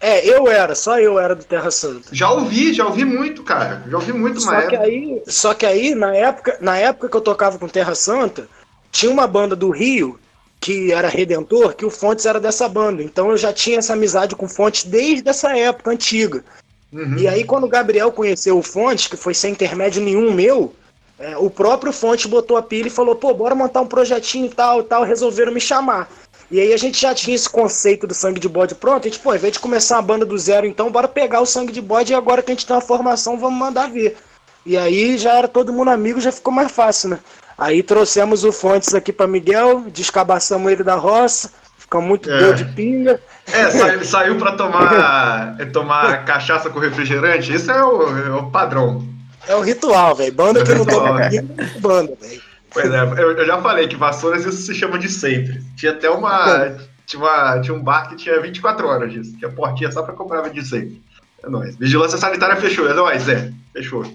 É, 0.00 0.26
eu 0.26 0.49
era, 0.49 0.75
só 0.75 0.99
eu 0.99 1.19
era 1.19 1.35
do 1.35 1.44
Terra 1.44 1.70
Santa. 1.70 2.08
Já 2.11 2.31
ouvi, 2.31 2.73
já 2.73 2.87
ouvi 2.87 3.05
muito, 3.05 3.43
cara. 3.43 3.85
Já 3.87 3.96
ouvi 3.96 4.12
muito 4.14 4.41
só 4.41 4.67
que 4.67 4.76
aí, 4.76 5.23
Só 5.26 5.54
que 5.54 5.66
aí, 5.66 5.95
na 5.95 6.14
época, 6.14 6.57
na 6.61 6.76
época 6.76 7.09
que 7.09 7.16
eu 7.16 7.21
tocava 7.21 7.59
com 7.59 7.68
Terra 7.68 7.95
Santa, 7.95 8.49
tinha 8.90 9.12
uma 9.12 9.26
banda 9.26 9.54
do 9.54 9.71
Rio 9.71 10.18
que 10.59 10.90
era 10.90 11.09
Redentor, 11.09 11.75
que 11.75 11.85
o 11.85 11.90
Fontes 11.90 12.25
era 12.25 12.40
dessa 12.40 12.66
banda. 12.66 13.02
Então 13.02 13.30
eu 13.30 13.37
já 13.37 13.52
tinha 13.52 13.78
essa 13.78 13.92
amizade 13.92 14.35
com 14.35 14.47
o 14.47 14.49
Fontes 14.49 14.85
desde 14.85 15.28
essa 15.28 15.54
época 15.57 15.90
antiga. 15.90 16.42
Uhum. 16.90 17.18
E 17.18 17.28
aí, 17.28 17.45
quando 17.45 17.64
o 17.64 17.68
Gabriel 17.68 18.11
conheceu 18.11 18.57
o 18.57 18.62
Fontes, 18.62 19.07
que 19.07 19.16
foi 19.16 19.35
sem 19.35 19.52
intermédio 19.52 20.02
nenhum 20.02 20.33
meu, 20.33 20.75
é, 21.18 21.37
o 21.37 21.50
próprio 21.50 21.92
Fontes 21.92 22.26
botou 22.26 22.57
a 22.57 22.62
pilha 22.62 22.87
e 22.87 22.90
falou: 22.90 23.14
pô, 23.14 23.35
bora 23.35 23.54
montar 23.54 23.83
um 23.83 23.87
projetinho 23.87 24.47
e 24.47 24.50
tal 24.50 24.80
e 24.80 24.85
tal. 24.85 25.02
Resolveram 25.02 25.52
me 25.52 25.61
chamar. 25.61 26.11
E 26.50 26.60
aí 26.60 26.72
a 26.72 26.76
gente 26.76 27.00
já 27.00 27.14
tinha 27.14 27.34
esse 27.34 27.48
conceito 27.48 28.06
do 28.06 28.14
sangue 28.14 28.40
de 28.40 28.48
bode 28.48 28.74
pronto. 28.74 29.06
A 29.06 29.10
gente, 29.10 29.20
pô, 29.20 29.30
ao 29.30 29.36
invés 29.36 29.52
de 29.52 29.60
começar 29.60 29.98
a 29.98 30.02
banda 30.02 30.24
do 30.24 30.36
zero, 30.38 30.66
então, 30.66 30.90
bora 30.90 31.08
pegar 31.08 31.40
o 31.40 31.46
sangue 31.46 31.72
de 31.72 31.80
bode 31.80 32.12
e 32.12 32.14
agora 32.14 32.42
que 32.42 32.52
a 32.52 32.54
gente 32.54 32.66
tem 32.66 32.74
uma 32.74 32.82
formação, 32.82 33.38
vamos 33.38 33.58
mandar 33.58 33.90
ver. 33.90 34.16
E 34.66 34.76
aí 34.76 35.18
já 35.18 35.34
era 35.34 35.48
todo 35.48 35.72
mundo 35.72 35.90
amigo, 35.90 36.20
já 36.20 36.32
ficou 36.32 36.52
mais 36.52 36.70
fácil, 36.70 37.10
né? 37.10 37.18
Aí 37.56 37.82
trouxemos 37.82 38.44
o 38.44 38.52
Fontes 38.52 38.94
aqui 38.94 39.12
para 39.12 39.26
Miguel, 39.26 39.84
descabaçamos 39.92 40.70
ele 40.70 40.82
da 40.82 40.96
roça, 40.96 41.50
ficou 41.78 42.00
muito 42.00 42.30
é. 42.30 42.52
de 42.52 42.64
pinga. 42.64 43.20
É, 43.46 43.70
saiu, 43.70 44.04
saiu 44.04 44.38
para 44.38 44.52
tomar, 44.52 45.56
tomar 45.72 46.24
cachaça 46.24 46.70
com 46.70 46.78
refrigerante, 46.78 47.54
isso 47.54 47.70
é 47.70 47.84
o, 47.84 48.18
é 48.18 48.30
o 48.30 48.50
padrão. 48.50 49.06
É 49.46 49.54
o 49.54 49.60
ritual, 49.60 50.14
velho. 50.14 50.32
Banda 50.32 50.64
que 50.64 50.74
não 50.74 50.86
toma 50.86 51.12
banda, 51.80 52.16
velho. 52.20 52.42
Pois 52.75 52.90
é, 52.90 53.00
eu, 53.00 53.33
eu, 53.33 53.47
já 53.47 53.62
falei 53.62 53.87
que 53.87 53.97
Vassouras 53.97 54.45
isso 54.45 54.59
se 54.59 54.75
chama 54.75 54.99
de 54.99 55.09
sempre. 55.09 55.62
Tinha 55.76 55.93
até 55.93 56.11
uma. 56.11 56.76
Tinha, 57.07 57.23
uma, 57.23 57.61
tinha 57.61 57.75
um 57.75 57.83
bar 57.83 58.09
que 58.09 58.16
tinha 58.16 58.40
24 58.40 58.88
horas 58.88 59.12
disso. 59.12 59.37
Tinha 59.37 59.50
portinha 59.50 59.93
só 59.93 60.02
pra 60.02 60.14
comprar 60.14 60.49
de 60.49 60.64
sempre. 60.66 61.02
É 61.43 61.50
nóis. 61.50 61.76
Vigilância 61.76 62.16
sanitária 62.16 62.57
fechou. 62.57 62.88
É 62.88 62.95
nóis, 62.95 63.28
é. 63.28 63.52
Fechou. 63.75 64.04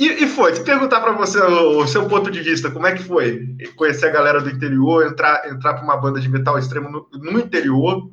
e, 0.00 0.24
e, 0.24 0.26
foi, 0.26 0.54
se 0.54 0.64
perguntar 0.64 1.02
para 1.02 1.12
você 1.12 1.38
o, 1.38 1.80
o, 1.80 1.86
seu 1.86 2.08
ponto 2.08 2.30
de 2.30 2.40
vista, 2.40 2.70
como 2.70 2.86
é 2.86 2.92
que 2.92 3.02
foi 3.02 3.46
conhecer 3.76 4.06
a 4.06 4.10
galera 4.10 4.40
do 4.40 4.48
interior, 4.48 5.06
entrar, 5.06 5.46
entrar 5.50 5.74
pra 5.74 5.84
uma 5.84 5.98
banda 5.98 6.18
de 6.18 6.30
metal 6.30 6.58
extremo 6.58 6.88
no, 6.88 7.06
no 7.12 7.38
interior, 7.38 8.08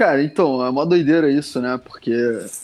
Cara, 0.00 0.22
então, 0.22 0.64
é 0.64 0.70
uma 0.70 0.86
doideira 0.86 1.30
isso, 1.30 1.60
né? 1.60 1.78
Porque 1.84 2.10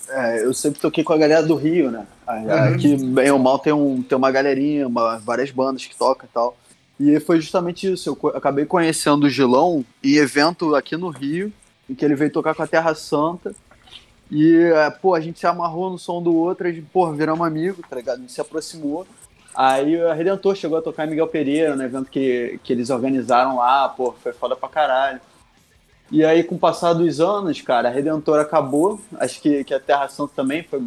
é, 0.09 0.43
eu 0.43 0.55
sempre 0.55 0.81
toquei 0.81 1.05
com 1.05 1.13
a 1.13 1.19
galera 1.19 1.43
do 1.43 1.55
Rio, 1.55 1.91
né? 1.91 2.07
Uhum. 2.27 2.51
Aqui, 2.51 2.97
bem 2.97 3.31
ou 3.31 3.39
mal, 3.39 3.59
tem, 3.59 3.75
um, 3.75 4.03
tem 4.03 4.17
uma 4.17 4.31
galerinha, 4.31 4.89
uma, 4.89 5.19
várias 5.19 5.51
bandas 5.51 5.85
que 5.85 5.95
tocam 5.95 6.27
e 6.27 6.33
tal. 6.33 6.57
E 6.99 7.21
foi 7.21 7.39
justamente 7.39 7.93
isso. 7.93 8.19
Eu 8.23 8.31
acabei 8.31 8.65
conhecendo 8.65 9.25
o 9.25 9.29
Gilão 9.29 9.85
em 10.03 10.15
evento 10.15 10.75
aqui 10.75 10.97
no 10.97 11.11
Rio, 11.11 11.53
em 11.91 11.95
que 11.95 12.07
ele 12.07 12.15
veio 12.15 12.33
tocar 12.33 12.55
com 12.55 12.63
a 12.63 12.67
Terra 12.67 12.95
Santa. 12.95 13.55
E, 14.31 14.57
é, 14.75 14.89
pô, 14.89 15.15
a 15.15 15.21
gente 15.21 15.39
se 15.39 15.47
amarrou 15.47 15.91
no 15.91 15.99
som 15.99 16.23
do 16.23 16.35
outro, 16.35 16.67
a 16.67 16.73
gente, 16.73 16.87
pô, 16.91 17.13
viramos 17.13 17.47
amigo, 17.47 17.83
tá 17.87 17.97
ligado? 17.97 18.17
A 18.17 18.21
gente 18.21 18.33
se 18.33 18.41
aproximou. 18.41 19.07
Aí 19.55 20.01
a 20.01 20.15
Redentor 20.15 20.57
chegou 20.57 20.79
a 20.79 20.83
tocar 20.83 21.07
em 21.07 21.11
Miguel 21.11 21.29
Pereira, 21.29 21.77
no 21.77 21.83
evento 21.83 22.11
que, 22.11 22.59
que 22.65 22.73
eles 22.73 22.89
organizaram 22.89 23.57
lá, 23.57 23.91
pô, 23.91 24.15
foi 24.23 24.33
foda 24.33 24.57
pra 24.57 24.71
caralho. 24.71 25.21
E 26.11 26.25
aí, 26.25 26.45
com 26.45 26.55
o 26.55 26.59
passar 26.59 26.93
dos 26.93 27.21
anos, 27.21 27.61
cara, 27.61 27.89
a 27.89 27.91
Redentor 27.91 28.39
acabou. 28.39 29.01
Acho 29.19 29.41
que, 29.41 29.65
que 29.65 29.75
a 29.75 29.81
Terra 29.81 30.09
Santa 30.09 30.33
também 30.37 30.63
foi 30.63 30.83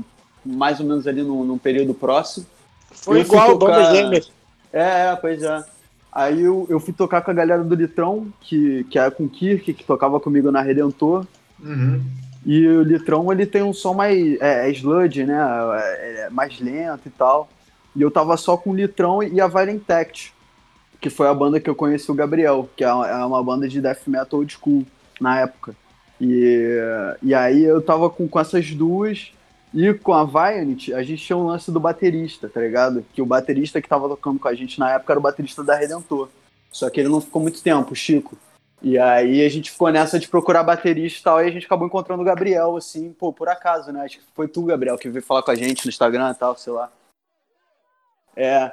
mais 0.45 0.79
ou 0.79 0.85
menos 0.85 1.07
ali 1.07 1.21
num, 1.21 1.43
num 1.43 1.57
período 1.57 1.93
próximo. 1.93 2.45
Foi 2.91 3.21
igual 3.21 3.57
tocar... 3.57 3.73
Banda 3.73 3.95
Gêmeas. 3.95 4.31
É, 4.71 5.07
é, 5.07 5.15
pois 5.15 5.43
é. 5.43 5.63
Aí 6.11 6.41
eu, 6.41 6.65
eu 6.69 6.79
fui 6.79 6.93
tocar 6.93 7.21
com 7.21 7.31
a 7.31 7.33
galera 7.33 7.63
do 7.63 7.75
Litrão, 7.75 8.27
que, 8.41 8.85
que 8.85 8.97
é 8.97 9.09
com 9.11 9.25
o 9.25 9.29
Kirk, 9.29 9.73
que 9.73 9.83
tocava 9.83 10.19
comigo 10.19 10.51
na 10.51 10.61
Redentor. 10.61 11.25
Uhum. 11.61 12.01
E 12.45 12.67
o 12.67 12.83
Litrão, 12.83 13.31
ele 13.31 13.45
tem 13.45 13.61
um 13.61 13.73
som 13.73 13.93
mais 13.93 14.39
é, 14.39 14.67
é 14.67 14.71
sludge, 14.71 15.25
né? 15.25 15.37
É, 15.37 16.21
é, 16.21 16.29
mais 16.29 16.59
lento 16.59 17.01
e 17.05 17.11
tal. 17.11 17.49
E 17.95 18.01
eu 18.01 18.09
tava 18.09 18.37
só 18.37 18.55
com 18.55 18.71
o 18.71 18.75
Litrão 18.75 19.21
e 19.21 19.41
a 19.41 19.47
Violent 19.47 19.81
Tact, 19.85 20.33
que 21.01 21.09
foi 21.09 21.27
a 21.27 21.33
banda 21.33 21.59
que 21.59 21.69
eu 21.69 21.75
conheci 21.75 22.09
o 22.09 22.15
Gabriel, 22.15 22.69
que 22.75 22.83
é 22.83 22.93
uma 22.93 23.39
é 23.39 23.43
banda 23.43 23.67
de 23.67 23.81
death 23.81 24.07
metal 24.07 24.39
old 24.39 24.53
school 24.53 24.85
na 25.19 25.39
época. 25.39 25.75
E, 26.19 26.77
e 27.21 27.33
aí 27.33 27.63
eu 27.63 27.81
tava 27.81 28.09
com, 28.09 28.27
com 28.27 28.39
essas 28.39 28.71
duas. 28.71 29.31
E 29.73 29.93
com 29.93 30.13
a 30.13 30.25
Violent, 30.25 30.89
a 30.89 31.03
gente 31.03 31.23
tinha 31.23 31.37
um 31.37 31.45
lance 31.45 31.71
do 31.71 31.79
baterista, 31.79 32.49
tá 32.49 32.59
ligado? 32.59 33.05
Que 33.13 33.21
o 33.21 33.25
baterista 33.25 33.79
que 33.79 33.87
tava 33.87 34.09
tocando 34.09 34.39
com 34.39 34.47
a 34.47 34.55
gente 34.55 34.79
na 34.79 34.93
época 34.93 35.13
era 35.13 35.19
o 35.19 35.23
baterista 35.23 35.63
da 35.63 35.75
Redentor. 35.75 36.29
Só 36.71 36.89
que 36.89 36.99
ele 36.99 37.09
não 37.09 37.21
ficou 37.21 37.41
muito 37.41 37.61
tempo, 37.61 37.93
o 37.93 37.95
Chico. 37.95 38.35
E 38.81 38.97
aí 38.97 39.45
a 39.45 39.49
gente 39.49 39.71
ficou 39.71 39.91
nessa 39.91 40.17
de 40.17 40.27
procurar 40.27 40.63
baterista 40.63 41.19
e 41.19 41.23
tal, 41.23 41.43
e 41.43 41.47
a 41.47 41.51
gente 41.51 41.65
acabou 41.65 41.85
encontrando 41.85 42.21
o 42.21 42.25
Gabriel, 42.25 42.77
assim, 42.77 43.11
pô, 43.11 43.33
por 43.33 43.49
acaso, 43.49 43.91
né? 43.91 44.01
Acho 44.01 44.19
que 44.19 44.25
foi 44.33 44.47
tu, 44.47 44.63
Gabriel, 44.63 44.97
que 44.97 45.09
veio 45.09 45.23
falar 45.23 45.43
com 45.43 45.51
a 45.51 45.55
gente 45.55 45.85
no 45.85 45.89
Instagram 45.89 46.31
e 46.31 46.35
tal, 46.35 46.55
sei 46.55 46.73
lá. 46.73 46.89
É. 48.35 48.71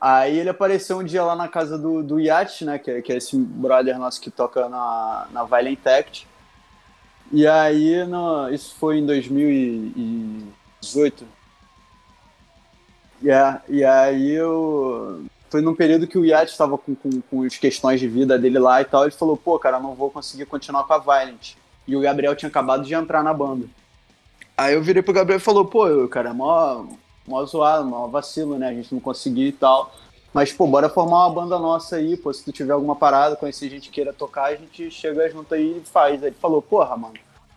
Aí 0.00 0.38
ele 0.38 0.48
apareceu 0.48 0.98
um 0.98 1.04
dia 1.04 1.22
lá 1.22 1.36
na 1.36 1.46
casa 1.46 1.76
do, 1.76 2.02
do 2.02 2.18
Yacht, 2.18 2.64
né? 2.64 2.78
Que, 2.78 3.02
que 3.02 3.12
é 3.12 3.18
esse 3.18 3.36
brother 3.36 3.98
nosso 3.98 4.18
que 4.20 4.30
toca 4.30 4.66
na, 4.68 5.28
na 5.30 5.44
Violent 5.44 5.86
Act. 5.86 6.26
E 7.30 7.46
aí, 7.46 8.02
no, 8.06 8.48
isso 8.48 8.74
foi 8.76 8.96
em 8.98 9.06
2018. 9.06 11.26
Yeah, 13.22 13.62
e 13.68 13.84
aí 13.84 14.30
eu. 14.30 15.22
Foi 15.50 15.60
num 15.60 15.74
período 15.74 16.06
que 16.06 16.16
o 16.16 16.24
Yacht 16.24 16.52
estava 16.52 16.78
com, 16.78 16.94
com, 16.94 17.20
com 17.20 17.42
as 17.42 17.58
questões 17.58 18.00
de 18.00 18.08
vida 18.08 18.38
dele 18.38 18.58
lá 18.58 18.80
e 18.80 18.84
tal. 18.84 19.02
Ele 19.02 19.10
falou, 19.10 19.36
pô, 19.36 19.58
cara, 19.58 19.78
não 19.78 19.94
vou 19.94 20.10
conseguir 20.10 20.46
continuar 20.46 20.84
com 20.84 20.94
a 20.94 20.98
Violent. 20.98 21.56
E 21.86 21.94
o 21.96 22.00
Gabriel 22.00 22.34
tinha 22.36 22.48
acabado 22.48 22.84
de 22.84 22.94
entrar 22.94 23.22
na 23.22 23.34
banda. 23.34 23.66
Aí 24.56 24.74
eu 24.74 24.82
virei 24.82 25.02
pro 25.02 25.12
Gabriel 25.12 25.38
e 25.38 25.42
falou, 25.42 25.66
pô, 25.66 26.08
cara, 26.08 26.30
é 26.30 26.32
mó, 26.32 26.86
mó 27.26 27.44
zoado, 27.44 27.84
mó 27.84 28.06
vacilo, 28.06 28.58
né? 28.58 28.68
A 28.68 28.74
gente 28.74 28.92
não 28.92 29.00
conseguiu 29.00 29.48
e 29.48 29.52
tal. 29.52 29.94
Mas, 30.32 30.52
pô, 30.52 30.66
bora 30.66 30.88
formar 30.88 31.26
uma 31.26 31.34
banda 31.34 31.58
nossa 31.58 31.96
aí, 31.96 32.16
pô, 32.16 32.32
se 32.32 32.44
tu 32.44 32.52
tiver 32.52 32.72
alguma 32.72 32.94
parada, 32.94 33.34
conhecer 33.34 33.68
gente 33.68 33.90
queira 33.90 34.12
tocar, 34.12 34.44
a 34.44 34.54
gente 34.54 34.90
chega 34.90 35.28
junto 35.28 35.52
aí 35.54 35.82
e 35.82 35.88
faz. 35.88 36.22
Aí 36.22 36.28
ele 36.28 36.36
falou, 36.40 36.62
porra, 36.62 36.96
mano, 36.96 37.14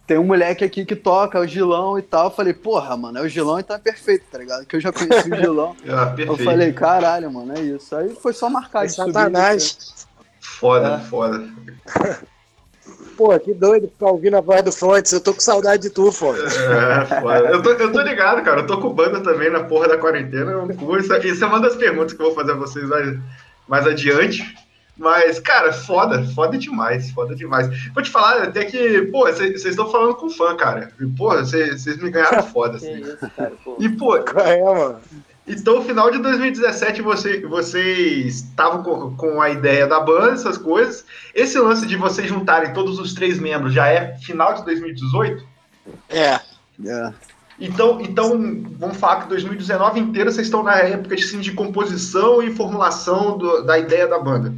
tem 0.07 0.17
um 0.17 0.23
moleque 0.23 0.65
aqui 0.65 0.83
que 0.83 0.95
toca, 0.95 1.37
é 1.37 1.41
o 1.41 1.47
Gilão 1.47 1.99
e 1.99 2.01
tal. 2.01 2.25
Eu 2.25 2.31
falei, 2.31 2.53
porra, 2.53 2.97
mano, 2.97 3.19
é 3.19 3.21
o 3.21 3.29
Gilão 3.29 3.59
e 3.59 3.63
tá 3.63 3.77
perfeito, 3.77 4.25
tá 4.31 4.39
ligado? 4.39 4.65
Que 4.65 4.75
eu 4.75 4.81
já 4.81 4.91
conheci 4.91 5.31
o 5.31 5.35
Gilão. 5.35 5.75
ah, 5.87 6.15
eu 6.17 6.35
falei, 6.37 6.73
caralho, 6.73 7.31
mano, 7.31 7.55
é 7.55 7.61
isso. 7.61 7.95
Aí 7.95 8.09
foi 8.15 8.33
só 8.33 8.49
marcar 8.49 8.85
de 8.85 8.93
Satanás. 8.93 10.07
Foda, 10.39 10.95
é. 10.95 10.99
foda. 10.99 11.47
Pô, 13.15 13.37
que 13.39 13.53
doido 13.53 13.87
ficar 13.87 14.07
ouvindo 14.07 14.37
a 14.37 14.41
voz 14.41 14.61
do 14.63 14.71
Fontes. 14.71 15.11
Eu 15.11 15.21
tô 15.21 15.33
com 15.33 15.39
saudade 15.39 15.83
de 15.83 15.89
tu, 15.89 16.11
Fontes. 16.11 16.55
É, 16.57 17.05
foda. 17.21 17.49
Eu 17.49 17.61
tô, 17.61 17.69
eu 17.71 17.91
tô 17.91 18.01
ligado, 18.01 18.43
cara. 18.43 18.61
Eu 18.61 18.67
tô 18.67 18.79
com 18.79 18.93
banda 18.93 19.21
também 19.21 19.49
na 19.49 19.63
porra 19.63 19.87
da 19.87 19.97
quarentena. 19.97 20.51
Isso, 20.99 21.13
isso 21.27 21.43
é 21.43 21.47
uma 21.47 21.59
das 21.59 21.75
perguntas 21.75 22.13
que 22.13 22.21
eu 22.21 22.25
vou 22.25 22.35
fazer 22.35 22.53
a 22.53 22.55
vocês 22.55 22.87
mais, 22.89 23.17
mais 23.67 23.87
adiante. 23.87 24.43
Mas, 24.95 25.39
cara, 25.39 25.73
foda, 25.73 26.23
foda 26.35 26.57
demais, 26.57 27.09
foda 27.11 27.35
demais. 27.35 27.67
Vou 27.93 28.03
te 28.03 28.11
falar 28.11 28.43
até 28.43 28.63
que, 28.65 29.03
pô, 29.03 29.25
vocês 29.25 29.65
estão 29.65 29.89
falando 29.89 30.15
com 30.15 30.29
fã, 30.29 30.55
cara. 30.55 30.91
Pô, 31.17 31.35
vocês 31.35 31.97
me 31.97 32.11
ganharam 32.11 32.43
foda, 32.51 32.77
assim. 32.77 33.01
Isso, 33.01 33.29
cara, 33.35 33.53
pô. 33.63 33.75
E, 33.79 33.89
pô. 33.89 34.17
É, 34.17 34.63
mano. 34.63 35.01
Então, 35.45 35.75
no 35.75 35.83
final 35.83 36.09
de 36.09 36.19
2017, 36.19 37.01
você, 37.01 37.41
vocês 37.41 38.35
estavam 38.35 38.81
com, 38.81 39.15
com 39.15 39.41
a 39.41 39.49
ideia 39.49 39.85
da 39.85 39.99
banda, 39.99 40.31
essas 40.31 40.57
coisas. 40.57 41.05
Esse 41.35 41.59
lance 41.59 41.85
de 41.85 41.97
vocês 41.97 42.27
juntarem 42.27 42.73
todos 42.73 42.97
os 42.97 43.13
três 43.13 43.39
membros 43.39 43.73
já 43.73 43.87
é 43.87 44.17
final 44.19 44.53
de 44.53 44.63
2018? 44.63 45.45
É. 46.09 46.39
É. 46.85 47.13
Então, 47.59 47.99
então, 48.01 48.31
vamos 48.79 48.97
falar 48.97 49.23
que 49.23 49.29
2019 49.29 49.99
inteiro 49.99 50.31
vocês 50.31 50.47
estão 50.47 50.63
na 50.63 50.75
época 50.77 51.15
de, 51.15 51.23
assim, 51.23 51.39
de 51.39 51.51
composição 51.51 52.41
e 52.41 52.55
formulação 52.55 53.37
do, 53.37 53.63
da 53.63 53.77
ideia 53.77 54.07
da 54.07 54.19
banda. 54.19 54.53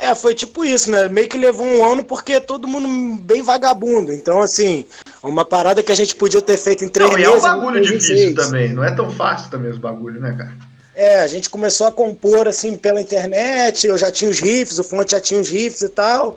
É, 0.00 0.14
foi 0.14 0.32
tipo 0.32 0.64
isso, 0.64 0.90
né? 0.92 1.08
Meio 1.08 1.28
que 1.28 1.36
levou 1.36 1.66
um 1.66 1.84
ano 1.84 2.04
porque 2.04 2.40
todo 2.40 2.68
mundo 2.68 3.20
bem 3.20 3.42
vagabundo. 3.42 4.12
Então, 4.12 4.40
assim, 4.40 4.84
uma 5.20 5.44
parada 5.44 5.82
que 5.82 5.90
a 5.90 5.94
gente 5.94 6.14
podia 6.14 6.40
ter 6.40 6.56
feito 6.56 6.84
em 6.84 6.88
três 6.88 7.10
não, 7.10 7.18
meses. 7.18 7.32
É 7.32 7.36
um 7.36 7.40
bagulho 7.42 7.80
difícil 7.82 8.34
também, 8.36 8.72
não 8.72 8.84
é 8.84 8.94
tão 8.94 9.10
fácil 9.10 9.50
também 9.50 9.72
os 9.72 9.78
bagulhos, 9.78 10.22
né, 10.22 10.34
cara? 10.38 10.52
É, 10.94 11.20
a 11.20 11.26
gente 11.26 11.50
começou 11.50 11.86
a 11.86 11.92
compor 11.92 12.46
assim 12.46 12.76
pela 12.76 13.00
internet, 13.00 13.86
eu 13.86 13.98
já 13.98 14.10
tinha 14.10 14.30
os 14.30 14.38
riffs, 14.38 14.78
o 14.78 14.84
Fonte 14.84 15.12
já 15.12 15.20
tinha 15.20 15.40
os 15.40 15.48
riffs 15.48 15.82
e 15.82 15.88
tal. 15.88 16.36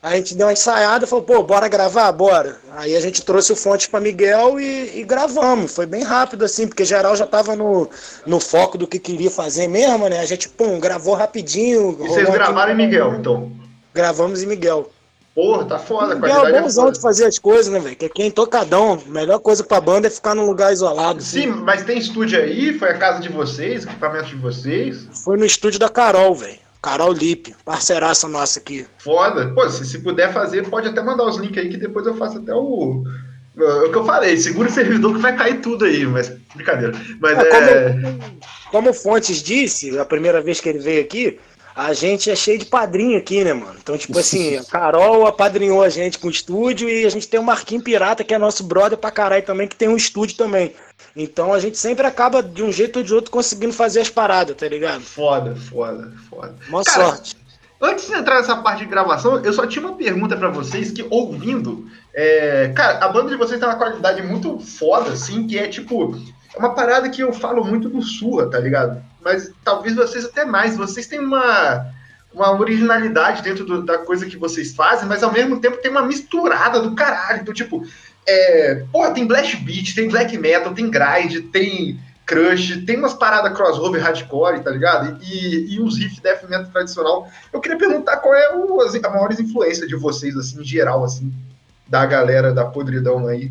A 0.00 0.14
gente 0.14 0.36
deu 0.36 0.46
uma 0.46 0.52
ensaiada 0.52 1.04
e 1.04 1.08
falou, 1.08 1.24
pô, 1.24 1.42
bora 1.42 1.66
gravar? 1.66 2.10
Bora. 2.12 2.56
Aí 2.76 2.94
a 2.94 3.00
gente 3.00 3.24
trouxe 3.24 3.52
o 3.52 3.56
fonte 3.56 3.88
para 3.88 3.98
Miguel 3.98 4.60
e, 4.60 5.00
e, 5.00 5.04
gravamos. 5.04 5.74
Foi 5.74 5.86
bem 5.86 6.04
rápido, 6.04 6.44
assim, 6.44 6.68
porque 6.68 6.84
geral 6.84 7.16
já 7.16 7.26
tava 7.26 7.56
no, 7.56 7.90
no 8.24 8.38
foco 8.38 8.78
do 8.78 8.86
que 8.86 9.00
queria 9.00 9.30
fazer 9.30 9.66
mesmo, 9.66 10.08
né? 10.08 10.20
A 10.20 10.24
gente, 10.24 10.48
pum, 10.48 10.78
gravou 10.78 11.14
rapidinho. 11.14 11.98
E 12.00 12.08
vocês 12.08 12.30
gravaram 12.30 12.72
em 12.72 12.76
Miguel, 12.76 13.16
então? 13.16 13.50
Gravamos 13.92 14.40
em 14.40 14.46
Miguel. 14.46 14.88
Porra, 15.34 15.64
tá 15.64 15.78
foda, 15.78 16.14
a 16.14 16.16
Miguel 16.16 16.46
é 16.46 16.62
bonzão 16.62 16.88
é 16.88 16.92
de 16.92 17.00
fazer 17.00 17.24
as 17.24 17.38
coisas, 17.38 17.72
né, 17.72 17.80
velho? 17.80 17.96
Que 17.96 18.08
quem 18.08 18.30
tocadão. 18.30 19.00
A 19.04 19.10
melhor 19.10 19.40
coisa 19.40 19.64
pra 19.64 19.80
banda 19.80 20.06
é 20.06 20.10
ficar 20.10 20.34
num 20.34 20.46
lugar 20.46 20.72
isolado. 20.72 21.20
Sim, 21.22 21.50
assim. 21.50 21.60
mas 21.62 21.84
tem 21.84 21.98
estúdio 21.98 22.40
aí? 22.40 22.78
Foi 22.78 22.90
a 22.90 22.98
casa 22.98 23.20
de 23.20 23.28
vocês, 23.28 23.84
equipamento 23.84 24.26
de 24.26 24.36
vocês? 24.36 25.08
Foi 25.24 25.36
no 25.36 25.44
estúdio 25.44 25.80
da 25.80 25.88
Carol, 25.88 26.34
velho. 26.36 26.67
Carol 26.80 27.12
Lipe, 27.12 27.54
parceiraça 27.64 28.28
nossa 28.28 28.60
aqui. 28.60 28.86
Foda. 28.98 29.52
Pô, 29.54 29.68
se, 29.68 29.84
se 29.84 29.98
puder 29.98 30.32
fazer, 30.32 30.68
pode 30.68 30.88
até 30.88 31.02
mandar 31.02 31.24
os 31.24 31.36
links 31.36 31.58
aí 31.58 31.68
que 31.68 31.76
depois 31.76 32.06
eu 32.06 32.16
faço 32.16 32.38
até 32.38 32.54
o. 32.54 33.04
O 33.56 33.90
que 33.90 33.98
eu 33.98 34.04
falei, 34.04 34.36
segura 34.36 34.68
o 34.68 34.72
servidor 34.72 35.16
que 35.16 35.20
vai 35.20 35.36
cair 35.36 35.60
tudo 35.60 35.84
aí, 35.84 36.06
mas 36.06 36.28
brincadeira. 36.54 36.92
Mas 37.20 37.36
é, 37.38 37.48
é... 37.48 37.90
Como, 37.90 38.30
como 38.70 38.92
Fontes 38.92 39.42
disse, 39.42 39.98
a 39.98 40.04
primeira 40.04 40.40
vez 40.40 40.60
que 40.60 40.68
ele 40.68 40.78
veio 40.78 41.02
aqui, 41.02 41.40
a 41.78 41.92
gente 41.92 42.28
é 42.28 42.34
cheio 42.34 42.58
de 42.58 42.66
padrinho 42.66 43.16
aqui, 43.16 43.44
né, 43.44 43.52
mano? 43.52 43.76
Então, 43.80 43.96
tipo 43.96 44.18
assim, 44.18 44.56
a 44.58 44.64
Carol 44.64 45.28
apadrinhou 45.28 45.80
a 45.80 45.88
gente 45.88 46.18
com 46.18 46.26
o 46.26 46.30
estúdio 46.30 46.88
e 46.90 47.06
a 47.06 47.08
gente 47.08 47.28
tem 47.28 47.38
o 47.38 47.44
Marquinho 47.44 47.80
Pirata, 47.80 48.24
que 48.24 48.34
é 48.34 48.38
nosso 48.38 48.64
brother 48.64 48.98
pra 48.98 49.12
caralho 49.12 49.44
também, 49.44 49.68
que 49.68 49.76
tem 49.76 49.88
um 49.88 49.96
estúdio 49.96 50.36
também. 50.36 50.74
Então 51.14 51.52
a 51.52 51.60
gente 51.60 51.78
sempre 51.78 52.04
acaba, 52.04 52.42
de 52.42 52.64
um 52.64 52.72
jeito 52.72 52.98
ou 52.98 53.04
de 53.04 53.14
outro, 53.14 53.30
conseguindo 53.30 53.72
fazer 53.72 54.00
as 54.00 54.10
paradas, 54.10 54.56
tá 54.56 54.66
ligado? 54.66 55.02
Foda, 55.02 55.54
foda, 55.54 56.12
foda. 56.28 56.52
Boa 56.68 56.82
Cara, 56.82 57.10
sorte. 57.10 57.36
Antes 57.80 58.08
de 58.08 58.14
entrar 58.14 58.40
nessa 58.40 58.56
parte 58.56 58.80
de 58.80 58.86
gravação, 58.86 59.38
eu 59.38 59.52
só 59.52 59.64
tinha 59.64 59.86
uma 59.86 59.96
pergunta 59.96 60.36
para 60.36 60.48
vocês 60.48 60.90
que, 60.90 61.06
ouvindo, 61.08 61.86
é... 62.12 62.72
cara, 62.74 63.04
a 63.04 63.08
banda 63.08 63.30
de 63.30 63.36
vocês 63.36 63.60
tem 63.60 63.68
uma 63.68 63.78
qualidade 63.78 64.20
muito 64.22 64.58
foda, 64.58 65.12
assim, 65.12 65.46
que 65.46 65.56
é 65.56 65.68
tipo, 65.68 66.16
é 66.56 66.58
uma 66.58 66.74
parada 66.74 67.08
que 67.08 67.22
eu 67.22 67.32
falo 67.32 67.64
muito 67.64 67.88
do 67.88 68.02
Sua, 68.02 68.50
tá 68.50 68.58
ligado? 68.58 69.00
Mas 69.20 69.50
talvez 69.64 69.94
vocês 69.94 70.24
até 70.24 70.44
mais. 70.44 70.76
Vocês 70.76 71.06
têm 71.06 71.20
uma, 71.20 71.86
uma 72.32 72.58
originalidade 72.58 73.42
dentro 73.42 73.64
do, 73.64 73.82
da 73.82 73.98
coisa 73.98 74.26
que 74.26 74.36
vocês 74.36 74.74
fazem, 74.74 75.08
mas 75.08 75.22
ao 75.22 75.32
mesmo 75.32 75.60
tempo 75.60 75.78
tem 75.78 75.90
uma 75.90 76.02
misturada 76.02 76.80
do 76.80 76.94
caralho. 76.94 77.42
Então, 77.42 77.54
tipo, 77.54 77.84
é, 78.26 78.84
porra, 78.92 79.12
tem 79.12 79.26
blast 79.26 79.56
beat, 79.56 79.94
tem 79.94 80.08
black 80.08 80.36
metal, 80.36 80.74
tem 80.74 80.90
grind, 80.90 81.50
tem 81.50 81.98
crush, 82.28 82.84
tem 82.84 82.98
umas 82.98 83.14
paradas 83.14 83.56
crossover 83.56 84.02
hardcore, 84.02 84.60
tá 84.60 84.70
ligado? 84.70 85.18
E, 85.24 85.74
e 85.74 85.80
uns 85.80 85.96
riff 85.98 86.20
death 86.20 86.42
metal 86.48 86.70
tradicional. 86.70 87.28
Eu 87.50 87.58
queria 87.58 87.78
perguntar 87.78 88.18
qual 88.18 88.34
é 88.34 88.54
o, 88.54 88.80
a 88.82 89.10
maior 89.10 89.32
influência 89.32 89.86
de 89.86 89.96
vocês, 89.96 90.36
assim, 90.36 90.60
em 90.60 90.64
geral, 90.64 91.02
assim, 91.02 91.32
da 91.86 92.04
galera 92.04 92.52
da 92.52 92.66
podridão 92.66 93.26
aí. 93.26 93.50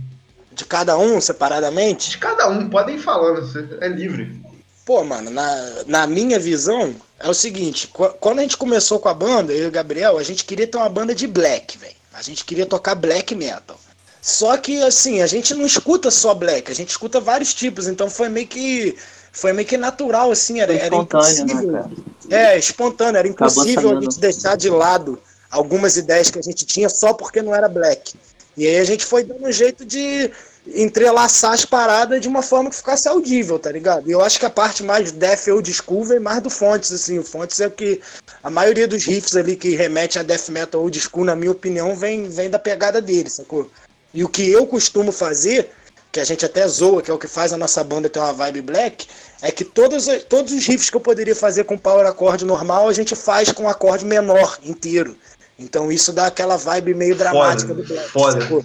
De 0.52 0.64
cada 0.64 0.96
um, 0.98 1.20
separadamente? 1.20 2.12
De 2.12 2.18
cada 2.20 2.48
um, 2.48 2.70
podem 2.70 2.96
ir 2.96 3.00
falando, 3.00 3.42
é 3.82 3.88
livre. 3.88 4.40
Pô, 4.88 5.04
mano, 5.04 5.30
na, 5.30 5.84
na 5.86 6.08
minha 6.08 6.40
visão, 6.40 6.96
é 7.20 7.30
o 7.30 7.34
seguinte: 7.34 7.92
quando 8.22 8.40
a 8.40 8.42
gente 8.42 8.56
começou 8.56 9.00
com 9.02 9.10
a 9.10 9.14
banda, 9.14 9.52
eu 9.52 9.66
e 9.66 9.68
o 9.68 9.72
Gabriel, 9.72 10.18
a 10.18 10.24
gente 10.24 10.46
queria 10.46 10.66
ter 10.66 10.78
uma 10.78 10.88
banda 10.88 11.14
de 11.14 11.28
black, 11.28 11.78
velho. 11.78 11.94
A 12.14 12.22
gente 12.22 12.46
queria 12.46 12.66
tocar 12.66 12.96
black 12.96 13.36
metal. 13.36 13.78
Só 14.22 14.56
que, 14.56 14.82
assim, 14.82 15.22
a 15.22 15.28
gente 15.28 15.54
não 15.54 15.66
escuta 15.66 16.10
só 16.10 16.34
black, 16.34 16.72
a 16.72 16.74
gente 16.74 16.90
escuta 16.90 17.20
vários 17.20 17.54
tipos, 17.54 17.86
então 17.86 18.10
foi 18.10 18.30
meio 18.30 18.48
que. 18.48 18.98
Foi 19.34 19.52
meio 19.52 19.68
que 19.68 19.76
natural, 19.76 20.32
assim, 20.32 20.62
era, 20.62 20.74
era 20.74 20.96
né, 20.96 21.02
impossível. 21.04 21.72
Né, 21.72 21.92
É, 22.30 22.58
espontâneo, 22.58 23.20
era 23.20 23.28
impossível 23.28 23.98
a 23.98 24.02
gente 24.02 24.18
deixar 24.20 24.56
de 24.56 24.70
lado 24.70 25.22
algumas 25.52 25.98
ideias 25.98 26.32
que 26.32 26.40
a 26.40 26.42
gente 26.42 26.66
tinha 26.66 26.88
só 26.88 27.14
porque 27.14 27.42
não 27.42 27.54
era 27.54 27.68
black. 27.68 28.14
E 28.58 28.66
aí 28.66 28.80
a 28.80 28.84
gente 28.84 29.06
foi 29.06 29.24
dando 29.24 29.46
um 29.46 29.52
jeito 29.52 29.86
de 29.86 30.32
entrelaçar 30.74 31.54
as 31.54 31.64
paradas 31.64 32.20
de 32.20 32.28
uma 32.28 32.42
forma 32.42 32.70
que 32.70 32.76
ficasse 32.76 33.08
audível, 33.08 33.60
tá 33.60 33.72
ligado? 33.72 34.10
E 34.10 34.12
eu 34.12 34.22
acho 34.22 34.40
que 34.40 34.46
a 34.46 34.50
parte 34.50 34.84
mais 34.84 35.12
death 35.12 35.48
old 35.48 35.72
school 35.72 36.04
vem 36.04 36.20
mais 36.20 36.42
do 36.42 36.50
Fontes, 36.50 36.92
assim. 36.92 37.20
O 37.20 37.24
Fontes 37.24 37.60
é 37.60 37.68
o 37.68 37.72
que. 37.72 38.02
A 38.44 38.50
maioria 38.50 38.88
dos 38.88 39.06
riffs 39.06 39.36
ali 39.36 39.56
que 39.56 39.76
remete 39.76 40.18
a 40.18 40.24
death 40.24 40.50
metal 40.50 40.82
old 40.82 41.00
school, 41.00 41.24
na 41.24 41.36
minha 41.36 41.52
opinião, 41.52 41.96
vem, 41.96 42.28
vem 42.28 42.50
da 42.50 42.60
pegada 42.60 43.00
dele, 43.00 43.30
sacou? 43.30 43.70
E 44.14 44.24
o 44.24 44.30
que 44.30 44.50
eu 44.52 44.66
costumo 44.66 45.12
fazer, 45.12 45.70
que 46.12 46.20
a 46.20 46.24
gente 46.24 46.44
até 46.44 46.68
zoa, 46.68 47.02
que 47.02 47.12
é 47.12 47.14
o 47.14 47.20
que 47.20 47.28
faz 47.28 47.54
a 47.54 47.58
nossa 47.58 47.84
banda 47.84 48.10
ter 48.10 48.20
uma 48.20 48.34
vibe 48.34 48.62
black, 48.62 49.08
é 49.42 49.52
que 49.52 49.64
todos, 49.64 50.08
todos 50.28 50.52
os 50.52 50.66
riffs 50.66 50.90
que 50.90 50.98
eu 50.98 51.02
poderia 51.02 51.36
fazer 51.36 51.66
com 51.66 51.78
power 51.78 52.08
acorde 52.08 52.44
normal, 52.44 52.90
a 52.90 52.94
gente 52.94 53.16
faz 53.16 53.52
com 53.52 53.70
acorde 53.70 54.04
menor 54.04 54.58
inteiro. 54.64 55.16
Então 55.60 55.92
isso 55.92 56.12
dá 56.14 56.28
aquela 56.28 56.56
vibe 56.58 56.94
meio 56.94 57.16
dramática 57.16 57.74
do 57.74 57.84
black. 57.84 58.10
foda. 58.10 58.42
sacou? 58.42 58.64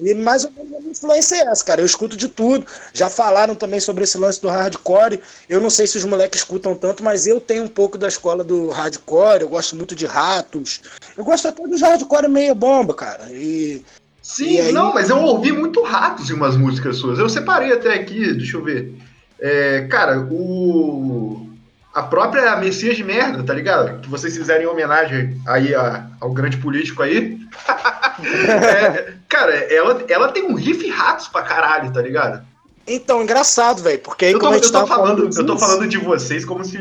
E 0.00 0.14
mais 0.14 0.44
ou 0.44 0.52
menos 0.52 0.72
a 0.74 0.78
minha 0.78 0.92
influência 0.92 1.34
é 1.34 1.40
essa, 1.48 1.64
cara. 1.64 1.80
Eu 1.80 1.86
escuto 1.86 2.16
de 2.16 2.28
tudo. 2.28 2.64
Já 2.92 3.10
falaram 3.10 3.56
também 3.56 3.80
sobre 3.80 4.04
esse 4.04 4.16
lance 4.16 4.40
do 4.40 4.48
hardcore. 4.48 5.20
Eu 5.48 5.60
não 5.60 5.68
sei 5.70 5.88
se 5.88 5.98
os 5.98 6.04
moleques 6.04 6.40
escutam 6.40 6.76
tanto, 6.76 7.02
mas 7.02 7.26
eu 7.26 7.40
tenho 7.40 7.64
um 7.64 7.68
pouco 7.68 7.98
da 7.98 8.06
escola 8.06 8.44
do 8.44 8.68
hardcore. 8.70 9.40
Eu 9.42 9.48
gosto 9.48 9.74
muito 9.74 9.96
de 9.96 10.06
ratos. 10.06 10.80
Eu 11.16 11.24
gosto 11.24 11.48
até 11.48 11.66
dos 11.66 11.80
hardcore 11.82 12.28
meia 12.28 12.54
bomba, 12.54 12.94
cara. 12.94 13.26
E 13.32 13.84
Sim, 14.22 14.52
E 14.56 14.60
aí- 14.60 14.72
não, 14.72 14.92
mas 14.92 15.08
eu 15.08 15.18
ouvi 15.18 15.50
muito 15.52 15.82
ratos 15.82 16.28
em 16.30 16.34
umas 16.34 16.54
músicas 16.56 16.96
suas. 16.98 17.18
Eu 17.18 17.28
separei 17.30 17.72
até 17.72 17.94
aqui, 17.94 18.34
deixa 18.34 18.56
eu 18.58 18.62
ver. 18.62 18.94
É, 19.40 19.88
cara, 19.90 20.20
o. 20.30 21.47
A 21.94 22.02
própria 22.02 22.54
Messias 22.56 22.96
de 22.96 23.02
Merda, 23.02 23.42
tá 23.42 23.52
ligado? 23.54 24.00
Que 24.00 24.08
vocês 24.08 24.36
fizerem 24.36 24.66
homenagem 24.66 25.40
aí 25.46 25.74
a- 25.74 26.06
ao 26.20 26.30
grande 26.32 26.56
político 26.58 27.02
aí. 27.02 27.38
É, 28.20 29.12
cara, 29.28 29.54
ela, 29.72 30.02
ela 30.08 30.32
tem 30.32 30.42
um 30.44 30.54
riff 30.54 30.88
ratos 30.90 31.28
pra 31.28 31.42
caralho, 31.42 31.92
tá 31.92 32.02
ligado? 32.02 32.44
então, 32.90 33.22
engraçado, 33.22 33.82
velho. 33.82 33.98
Porque 34.00 34.24
aí 34.24 34.32
Eu 34.32 34.38
tô, 34.38 34.46
como 34.46 34.52
a 34.54 34.56
gente 34.56 34.66
eu 34.66 34.72
tô 34.72 34.78
tava 34.78 34.88
falando, 35.02 35.30
eu 35.38 35.46
tô 35.46 35.58
falando 35.58 35.86
de 35.86 35.98
vocês 35.98 36.42
como 36.44 36.64
se, 36.64 36.78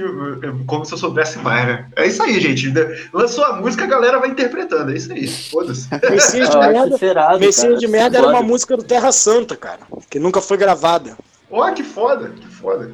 como 0.65 0.85
se 0.85 0.93
eu 0.93 0.97
soubesse 0.97 1.37
mais, 1.39 1.67
né? 1.67 1.85
É 1.97 2.07
isso 2.07 2.23
aí, 2.23 2.39
gente. 2.39 2.73
Lançou 3.13 3.43
a 3.43 3.53
música, 3.57 3.83
a 3.83 3.87
galera 3.87 4.17
vai 4.17 4.29
interpretando. 4.29 4.91
É 4.91 4.95
isso 4.95 5.11
aí. 5.11 5.27
Foda-se. 5.27 5.87
Messias 6.09 6.49
de 6.49 6.57
acho 6.57 6.71
Merda. 6.71 6.95
isso 6.95 7.05
irado, 7.05 7.39
Messias 7.39 7.63
cara. 7.67 7.77
de 7.77 7.87
Merda 7.87 8.17
era 8.19 8.27
uma 8.29 8.41
música 8.41 8.77
do 8.77 8.83
Terra 8.83 9.11
Santa, 9.11 9.55
cara. 9.57 9.79
Que 10.09 10.17
nunca 10.17 10.39
foi 10.41 10.55
gravada. 10.57 11.17
Ó, 11.51 11.69
que 11.71 11.83
foda, 11.83 12.29
que 12.29 12.47
foda. 12.47 12.91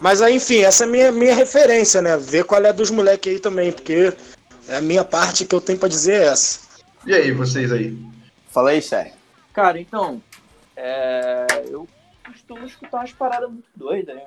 Mas 0.00 0.22
aí, 0.22 0.36
enfim, 0.36 0.60
essa 0.60 0.84
é 0.84 0.86
a 0.86 0.90
minha, 0.90 1.12
minha 1.12 1.34
referência, 1.34 2.00
né? 2.00 2.16
Ver 2.16 2.44
qual 2.44 2.64
é 2.64 2.72
dos 2.72 2.90
moleques 2.90 3.34
aí 3.34 3.38
também, 3.38 3.70
porque 3.70 4.12
é 4.66 4.76
a 4.76 4.80
minha 4.80 5.04
parte 5.04 5.44
que 5.44 5.54
eu 5.54 5.60
tenho 5.60 5.78
pra 5.78 5.88
dizer 5.88 6.22
é 6.22 6.26
essa. 6.26 6.60
E 7.06 7.14
aí, 7.14 7.30
vocês 7.32 7.70
aí? 7.70 7.96
Fala 8.48 8.70
aí, 8.70 8.80
Sérgio. 8.80 9.12
Cara, 9.52 9.78
então, 9.78 10.22
é, 10.74 11.46
eu 11.68 11.86
costumo 12.24 12.64
escutar 12.64 12.98
umas 12.98 13.12
paradas 13.12 13.50
muito 13.50 13.68
doidas, 13.76 14.16
né? 14.16 14.26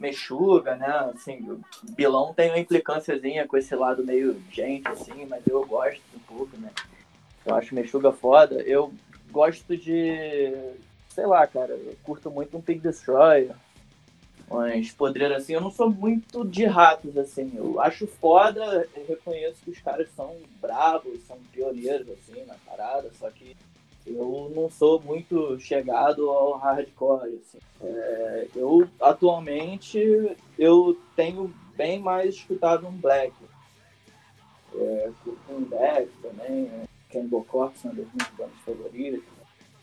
Mexuga, 0.00 0.74
né? 0.74 1.12
Assim, 1.14 1.48
o 1.48 1.60
Bilão 1.92 2.34
tem 2.34 2.50
uma 2.50 2.58
implicânciazinha 2.58 3.46
com 3.46 3.56
esse 3.56 3.74
lado 3.76 4.04
meio 4.04 4.42
gente, 4.50 4.88
assim, 4.88 5.24
mas 5.28 5.46
eu 5.46 5.64
gosto 5.64 6.02
um 6.14 6.18
pouco, 6.18 6.56
né? 6.56 6.70
Eu 7.46 7.54
acho 7.54 7.74
Mexuga 7.74 8.10
foda. 8.10 8.56
Eu 8.62 8.92
gosto 9.30 9.76
de, 9.76 10.52
sei 11.08 11.26
lá, 11.26 11.46
cara, 11.46 11.72
eu 11.72 11.96
curto 12.02 12.30
muito 12.30 12.56
um 12.56 12.60
Pig 12.60 12.80
Destroyer, 12.80 13.54
umas 14.48 14.90
podreiras 14.90 15.42
assim. 15.42 15.54
Eu 15.54 15.60
não 15.60 15.70
sou 15.70 15.90
muito 15.90 16.44
de 16.44 16.64
ratos, 16.64 17.16
assim. 17.16 17.52
Eu 17.54 17.80
acho 17.80 18.06
foda, 18.06 18.88
eu 18.96 19.06
reconheço 19.06 19.62
que 19.64 19.70
os 19.70 19.80
caras 19.80 20.08
são 20.14 20.36
bravos, 20.60 21.20
são 21.26 21.36
pioneiros, 21.52 22.08
assim, 22.10 22.44
na 22.44 22.54
parada, 22.66 23.10
só 23.18 23.30
que 23.30 23.56
eu 24.06 24.52
não 24.54 24.70
sou 24.70 25.00
muito 25.00 25.58
chegado 25.58 26.28
ao 26.28 26.58
hardcore. 26.58 27.40
Assim. 27.40 27.58
É, 27.82 28.48
eu 28.54 28.88
atualmente 29.00 30.36
eu 30.58 30.98
tenho 31.16 31.52
bem 31.76 31.98
mais 31.98 32.34
escutado 32.34 32.86
um 32.86 32.92
black. 32.92 33.32
É, 34.74 35.10
um 35.48 35.62
death 35.62 36.08
também, 36.20 36.62
né? 36.64 36.84
Cannibal 37.10 37.44
Corpse, 37.44 37.86
uma 37.86 37.94
das 37.94 38.06
minhas 38.12 38.30
bandas 38.36 38.58
favoritas. 38.64 39.22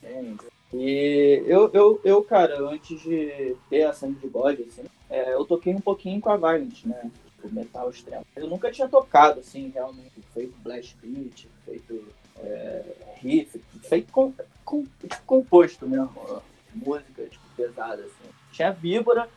também. 0.01 0.50
E 0.73 1.43
eu, 1.45 1.69
eu, 1.73 2.01
eu, 2.03 2.23
cara, 2.23 2.59
antes 2.61 3.01
de 3.01 3.55
ter 3.69 3.83
a 3.83 3.93
sangue 3.93 4.19
de 4.19 4.27
bode, 4.27 4.63
assim, 4.63 4.85
é, 5.09 5.33
eu 5.33 5.43
toquei 5.43 5.73
um 5.73 5.81
pouquinho 5.81 6.21
com 6.21 6.29
a 6.29 6.37
Violent, 6.37 6.85
né? 6.85 7.11
Tipo, 7.25 7.53
metal 7.53 7.89
extremo. 7.89 8.25
Eu 8.35 8.47
nunca 8.47 8.71
tinha 8.71 8.87
tocado, 8.87 9.41
assim, 9.41 9.69
realmente, 9.73 10.13
feito 10.33 10.55
blast 10.59 10.95
beat, 11.03 11.47
feito 11.65 12.07
é, 12.39 12.85
riff, 13.15 13.61
feito 13.83 14.11
com, 14.13 14.33
com, 14.63 14.85
tipo, 15.01 15.21
composto 15.25 15.85
mesmo, 15.85 16.41
música 16.73 17.23
tipo, 17.25 17.43
pesada, 17.57 18.01
assim. 18.03 18.31
Tinha 18.53 18.71
víbora, 18.71 19.27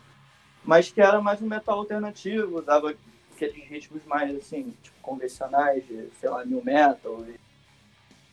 mas 0.63 0.89
que 0.89 1.01
era 1.01 1.19
mais 1.19 1.41
um 1.41 1.47
metal 1.47 1.79
alternativo, 1.79 2.59
usava 2.59 2.95
aqueles 3.33 3.67
ritmos 3.67 4.05
mais, 4.05 4.33
assim, 4.37 4.73
tipo, 4.81 4.95
convencionais, 5.01 5.85
de, 5.85 6.07
sei 6.21 6.29
lá, 6.29 6.45
new 6.45 6.63
metal. 6.63 7.25
E, 7.27 7.35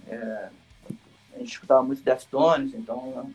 é, 0.08 0.50
a 1.34 1.38
gente 1.38 1.52
escutava 1.52 1.82
muito 1.82 2.02
Deftones, 2.02 2.74
então 2.74 3.30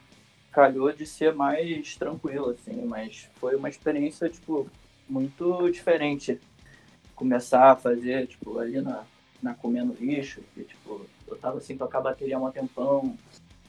calhou 0.51 0.91
de 0.91 1.05
ser 1.05 1.35
mais 1.35 1.95
tranquilo, 1.95 2.49
assim, 2.49 2.83
mas 2.85 3.29
foi 3.35 3.55
uma 3.55 3.69
experiência, 3.69 4.27
tipo, 4.27 4.67
muito 5.07 5.69
diferente. 5.69 6.39
Começar 7.15 7.71
a 7.71 7.75
fazer, 7.75 8.27
tipo, 8.27 8.57
ali 8.59 8.81
na, 8.81 9.03
na 9.41 9.53
comendo 9.53 9.95
lixo, 9.99 10.41
que, 10.53 10.63
tipo, 10.63 11.05
eu 11.27 11.35
tava 11.37 11.59
sem 11.61 11.77
tocar 11.77 12.01
bateria 12.01 12.37
há 12.37 12.39
um 12.39 12.51
tempão, 12.51 13.15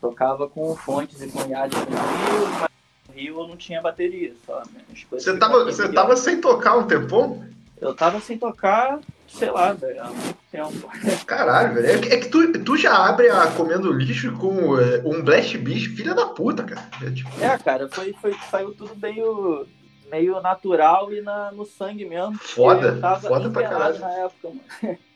tocava 0.01 0.49
com 0.49 0.75
fontes 0.77 1.21
e 1.21 1.29
com 1.29 1.41
IAD 1.41 1.77
no 1.77 1.85
Rio, 1.85 2.49
mas 2.61 2.71
no 3.09 3.15
Rio 3.15 3.41
eu 3.41 3.49
não 3.49 3.57
tinha 3.57 3.83
bateria, 3.83 4.35
só. 4.47 4.63
Você 5.11 5.39
tava, 5.39 5.65
você 5.65 5.93
tava 5.93 6.17
sem 6.17 6.41
tocar 6.41 6.79
um 6.79 6.87
tempão? 6.87 7.45
Eu 7.81 7.95
tava 7.95 8.21
sem 8.21 8.39
tocar, 8.39 8.99
sei 9.29 9.51
lá, 9.51 9.73
velho, 9.73 10.03
há 10.03 10.07
muito 10.09 10.39
tempo. 10.51 10.91
Caralho, 11.27 11.75
velho. 11.75 11.87
É 11.87 11.99
que, 11.99 12.09
é 12.09 12.17
que 12.19 12.29
tu, 12.29 12.65
tu 12.65 12.77
já 12.77 13.07
abre 13.07 13.29
a 13.29 13.47
comendo 13.53 13.93
lixo 13.93 14.33
com 14.33 14.79
é, 14.81 15.03
um 15.05 15.23
blast 15.23 15.57
beat, 15.59 15.89
filha 15.95 16.15
da 16.15 16.27
puta, 16.27 16.65
cara. 16.65 16.89
É, 17.03 17.11
tipo, 17.11 17.31
É, 17.41 17.59
cara, 17.59 17.89
foi, 17.89 18.13
foi, 18.15 18.35
saiu 18.51 18.75
tudo 18.75 18.97
meio, 18.97 19.67
meio 20.11 20.41
natural 20.41 21.13
e 21.13 21.21
na, 21.21 21.53
no 21.53 21.65
sangue 21.65 22.05
mesmo. 22.05 22.37
Foda, 22.39 22.99
foda 23.21 23.51
pra 23.51 23.69
caralho. 23.69 23.99
na 23.99 24.11
época, 24.11 24.49
mano. 24.49 24.99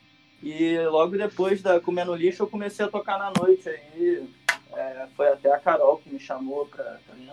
E 0.44 0.76
logo 0.88 1.16
depois 1.16 1.62
da 1.62 1.78
Comendo 1.78 2.16
Lixo 2.16 2.42
eu 2.42 2.48
comecei 2.48 2.84
a 2.84 2.88
tocar 2.88 3.16
na 3.16 3.32
noite 3.38 3.68
aí. 3.68 4.28
É, 4.72 5.06
foi 5.16 5.28
até 5.28 5.52
a 5.54 5.58
Carol 5.60 5.98
que 5.98 6.10
me 6.12 6.18
chamou 6.18 6.66
pra, 6.66 6.98
pra 7.06 7.14
minha 7.14 7.32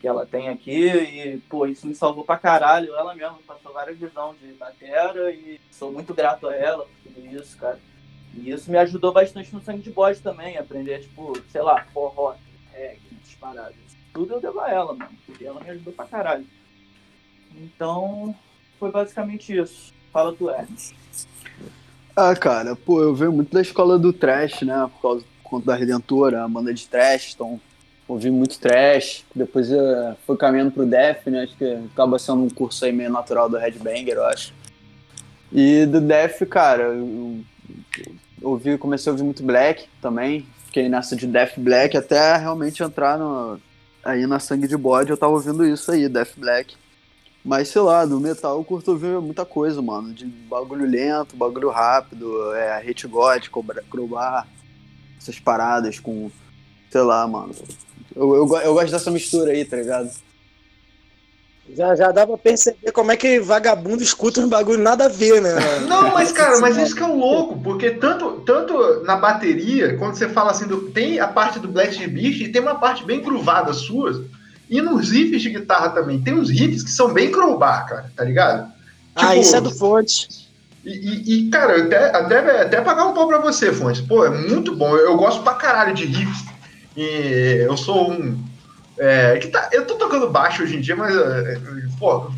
que 0.00 0.06
ela, 0.06 0.26
tem 0.26 0.48
aqui. 0.48 0.88
E, 0.88 1.38
pô, 1.48 1.66
isso 1.66 1.86
me 1.86 1.94
salvou 1.94 2.24
pra 2.24 2.38
caralho. 2.38 2.94
Ela 2.94 3.14
mesma 3.14 3.38
passou 3.46 3.72
várias 3.72 3.98
visões 3.98 4.38
de 4.40 4.52
batera 4.52 5.30
e 5.32 5.60
sou 5.70 5.92
muito 5.92 6.14
grato 6.14 6.48
a 6.48 6.54
ela 6.54 6.84
por 6.84 7.12
tudo 7.12 7.26
isso, 7.26 7.56
cara. 7.56 7.78
E 8.34 8.50
isso 8.50 8.70
me 8.70 8.78
ajudou 8.78 9.12
bastante 9.12 9.54
no 9.54 9.62
sangue 9.62 9.82
de 9.82 9.90
bode 9.90 10.20
também, 10.20 10.58
aprender, 10.58 11.00
tipo, 11.00 11.32
sei 11.50 11.62
lá, 11.62 11.86
forró, 11.92 12.34
reggae, 12.72 13.00
paradas. 13.40 13.74
Tudo 14.12 14.34
eu 14.34 14.40
devo 14.40 14.60
a 14.60 14.70
ela, 14.70 14.94
mano, 14.94 15.16
porque 15.24 15.44
ela 15.44 15.60
me 15.60 15.70
ajudou 15.70 15.92
pra 15.92 16.06
caralho. 16.06 16.46
Então, 17.54 18.34
foi 18.78 18.90
basicamente 18.90 19.56
isso. 19.56 19.92
Fala 20.12 20.34
tu, 20.34 20.50
Ernest. 20.50 20.94
Ah, 22.14 22.34
cara, 22.34 22.74
pô, 22.74 23.02
eu 23.02 23.14
venho 23.14 23.32
muito 23.32 23.52
da 23.52 23.60
escola 23.60 23.98
do 23.98 24.12
trash, 24.12 24.62
né? 24.62 24.90
Por 24.94 25.02
causa 25.02 25.24
por 25.42 25.50
conta 25.50 25.66
da 25.66 25.74
Redentora, 25.74 26.44
a 26.44 26.48
banda 26.48 26.72
de 26.72 26.86
trash, 26.88 27.34
então 27.34 27.60
ouvi 28.08 28.30
muito 28.30 28.58
trash. 28.58 29.24
Depois 29.34 29.70
eu 29.70 30.16
fui 30.26 30.36
caminhando 30.36 30.70
pro 30.70 30.86
Def, 30.86 31.26
né? 31.26 31.42
Acho 31.42 31.56
que 31.56 31.78
acaba 31.92 32.18
sendo 32.18 32.42
um 32.42 32.50
curso 32.50 32.84
aí 32.84 32.92
meio 32.92 33.10
natural 33.10 33.48
do 33.48 33.56
Headbanger, 33.56 34.14
eu 34.14 34.26
acho. 34.26 34.54
E 35.52 35.86
do 35.86 36.00
Def, 36.00 36.42
cara, 36.46 36.84
eu 36.84 37.40
ouvi, 38.42 38.76
comecei 38.78 39.10
a 39.10 39.12
ouvir 39.12 39.24
muito 39.24 39.42
Black 39.42 39.86
também. 40.00 40.46
Fiquei 40.66 40.88
nessa 40.88 41.16
de 41.16 41.26
Death 41.26 41.54
Black 41.58 41.96
até 41.96 42.36
realmente 42.36 42.82
entrar 42.82 43.18
no, 43.18 43.58
aí 44.04 44.26
na 44.26 44.38
Sangue 44.38 44.68
de 44.68 44.76
Bode, 44.76 45.10
eu 45.10 45.16
tava 45.16 45.32
ouvindo 45.32 45.64
isso 45.64 45.90
aí, 45.90 46.08
Death 46.08 46.34
Black. 46.36 46.76
Mas 47.44 47.68
sei 47.68 47.80
lá, 47.80 48.04
do 48.04 48.20
metal 48.20 48.58
eu 48.58 48.64
curto 48.64 48.90
ouvir 48.90 49.20
muita 49.20 49.44
coisa, 49.44 49.80
mano. 49.80 50.12
De 50.12 50.26
bagulho 50.26 50.84
lento, 50.84 51.36
bagulho 51.36 51.70
rápido, 51.70 52.52
é, 52.54 52.82
God, 53.08 53.48
Cobra- 53.48 53.84
Crowbar, 53.88 54.48
essas 55.16 55.38
paradas 55.38 56.00
com. 56.00 56.30
Sei 56.90 57.00
lá, 57.00 57.26
mano. 57.26 57.54
Eu, 58.16 58.34
eu, 58.34 58.56
eu 58.60 58.72
gosto 58.74 58.90
dessa 58.90 59.10
mistura 59.10 59.52
aí, 59.52 59.64
tá 59.64 59.76
ligado? 59.76 60.10
Já, 61.76 61.94
já 61.96 62.12
dá 62.12 62.24
pra 62.26 62.38
perceber 62.38 62.92
como 62.92 63.10
é 63.10 63.16
que 63.16 63.40
vagabundo 63.40 64.02
escuta 64.02 64.40
uns 64.40 64.48
bagulho 64.48 64.80
nada 64.80 65.06
a 65.06 65.08
ver, 65.08 65.42
né? 65.42 65.50
Não, 65.86 66.12
mas 66.14 66.30
cara, 66.32 66.60
mas 66.60 66.76
isso 66.76 66.94
que 66.94 67.02
é 67.02 67.06
o 67.06 67.16
louco, 67.16 67.60
porque 67.60 67.90
tanto, 67.90 68.40
tanto 68.46 69.02
na 69.04 69.16
bateria, 69.16 69.96
quando 69.98 70.14
você 70.14 70.28
fala 70.28 70.52
assim, 70.52 70.66
do, 70.66 70.90
tem 70.92 71.18
a 71.18 71.26
parte 71.26 71.58
do 71.58 71.66
Black 71.68 72.06
Beast 72.06 72.40
e 72.40 72.48
tem 72.48 72.62
uma 72.62 72.76
parte 72.76 73.04
bem 73.04 73.20
gruvada 73.20 73.72
sua, 73.72 74.24
E 74.70 74.80
nos 74.80 75.10
riffs 75.10 75.42
de 75.42 75.50
guitarra 75.50 75.90
também, 75.90 76.22
tem 76.22 76.34
uns 76.34 76.48
riffs 76.50 76.82
que 76.84 76.90
são 76.90 77.12
bem 77.12 77.30
crowbar, 77.30 77.86
cara, 77.86 78.12
tá 78.16 78.24
ligado? 78.24 78.72
ah, 79.16 79.30
Tipo, 79.30 79.42
isso 79.42 79.56
é 79.56 79.60
do 79.60 79.70
Fonte. 79.70 80.28
E, 80.84 80.90
e- 80.90 81.38
e, 81.46 81.50
cara, 81.50 81.76
eu 81.78 81.86
até, 81.86 82.16
até, 82.16 82.62
até 82.62 82.80
pagar 82.80 83.06
um 83.06 83.12
pau 83.14 83.26
pra 83.26 83.38
você, 83.38 83.72
Fontes. 83.72 84.00
Pô, 84.00 84.24
é 84.24 84.30
muito 84.30 84.74
bom. 84.76 84.90
Eu, 84.96 85.06
eu 85.06 85.16
gosto 85.16 85.42
pra 85.42 85.54
caralho 85.54 85.92
de 85.92 86.04
riffs. 86.04 86.44
E 86.96 87.64
eu 87.66 87.76
sou 87.76 88.10
um. 88.10 88.42
É, 88.98 89.36
guitar- 89.38 89.68
eu 89.72 89.86
tô 89.86 89.96
tocando 89.96 90.30
baixo 90.30 90.62
hoje 90.62 90.76
em 90.76 90.80
dia, 90.80 90.96
mas. 90.96 91.14
é, 91.14 91.58
pô, 91.98 92.30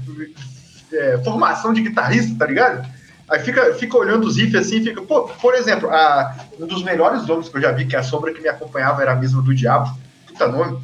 é, 0.93 1.19
formação 1.19 1.73
de 1.73 1.83
guitarrista, 1.83 2.35
tá 2.39 2.47
ligado? 2.47 2.87
Aí 3.29 3.41
fica, 3.41 3.75
fica 3.75 3.97
olhando 3.97 4.27
os 4.27 4.37
riffs 4.37 4.55
assim, 4.67 4.83
fica. 4.83 5.03
Pô, 5.03 5.23
por 5.41 5.55
exemplo, 5.55 5.89
a, 5.91 6.35
um 6.59 6.67
dos 6.67 6.83
melhores 6.83 7.27
nomes 7.27 7.49
que 7.49 7.57
eu 7.57 7.61
já 7.61 7.73
vi, 7.73 7.87
que 7.87 7.95
a 7.95 8.03
sombra 8.03 8.33
que 8.33 8.41
me 8.41 8.49
acompanhava 8.49 9.03
era 9.03 9.13
a 9.13 9.17
mesma 9.17 9.43
do 9.43 9.55
Diabo. 9.55 9.97
Puta 10.27 10.49
nome. 10.49 10.79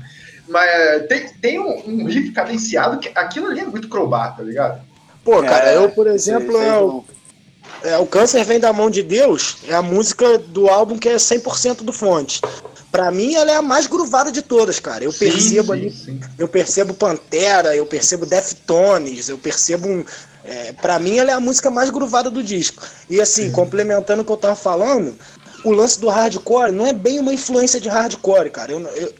Mas 0.48 0.68
é, 0.68 0.98
tem, 1.00 1.28
tem 1.40 1.58
um, 1.58 1.82
um 1.86 2.04
riff 2.06 2.30
cadenciado 2.32 2.98
que 2.98 3.10
aquilo 3.14 3.46
ali 3.46 3.60
é 3.60 3.64
muito 3.64 3.88
crowbar, 3.88 4.36
tá 4.36 4.42
ligado? 4.42 4.82
Pô, 5.24 5.42
cara, 5.42 5.70
É, 5.70 5.76
eu, 5.76 5.88
por 5.88 6.06
exemplo, 6.06 6.58
é 6.58 7.90
é, 7.92 7.98
o 7.98 8.06
Câncer 8.06 8.44
Vem 8.44 8.60
da 8.60 8.72
Mão 8.72 8.90
de 8.90 9.02
Deus, 9.02 9.56
é 9.66 9.74
a 9.74 9.82
música 9.82 10.38
do 10.38 10.68
álbum 10.68 10.98
que 10.98 11.08
é 11.08 11.16
100% 11.16 11.82
do 11.82 11.92
Fonte. 11.92 12.42
Pra 12.94 13.10
mim, 13.10 13.34
ela 13.34 13.50
é 13.50 13.56
a 13.56 13.60
mais 13.62 13.88
gruvada 13.88 14.30
de 14.30 14.40
todas, 14.40 14.78
cara. 14.78 15.02
Eu 15.02 15.10
Sim, 15.10 15.18
percebo 15.18 15.72
sim, 15.72 15.78
ali 15.80 15.92
sim. 15.92 16.20
Eu 16.38 16.46
percebo 16.46 16.94
Pantera, 16.94 17.74
eu 17.74 17.84
percebo 17.84 18.24
Deftones, 18.24 19.28
eu 19.28 19.36
percebo 19.36 19.88
um. 19.88 20.04
É, 20.44 20.72
para 20.74 21.00
mim, 21.00 21.18
ela 21.18 21.32
é 21.32 21.34
a 21.34 21.40
música 21.40 21.72
mais 21.72 21.90
gruvada 21.90 22.30
do 22.30 22.40
disco. 22.40 22.84
E 23.10 23.20
assim, 23.20 23.50
complementando 23.50 24.22
o 24.22 24.24
que 24.24 24.30
eu 24.30 24.36
tava 24.36 24.54
falando, 24.54 25.18
o 25.64 25.72
lance 25.72 25.98
do 26.00 26.08
hardcore 26.08 26.70
não 26.70 26.86
é 26.86 26.92
bem 26.92 27.18
uma 27.18 27.34
influência 27.34 27.80
de 27.80 27.88
hardcore, 27.88 28.50
cara. 28.50 28.70
Eu, 28.70 28.80
eu- 28.82 29.12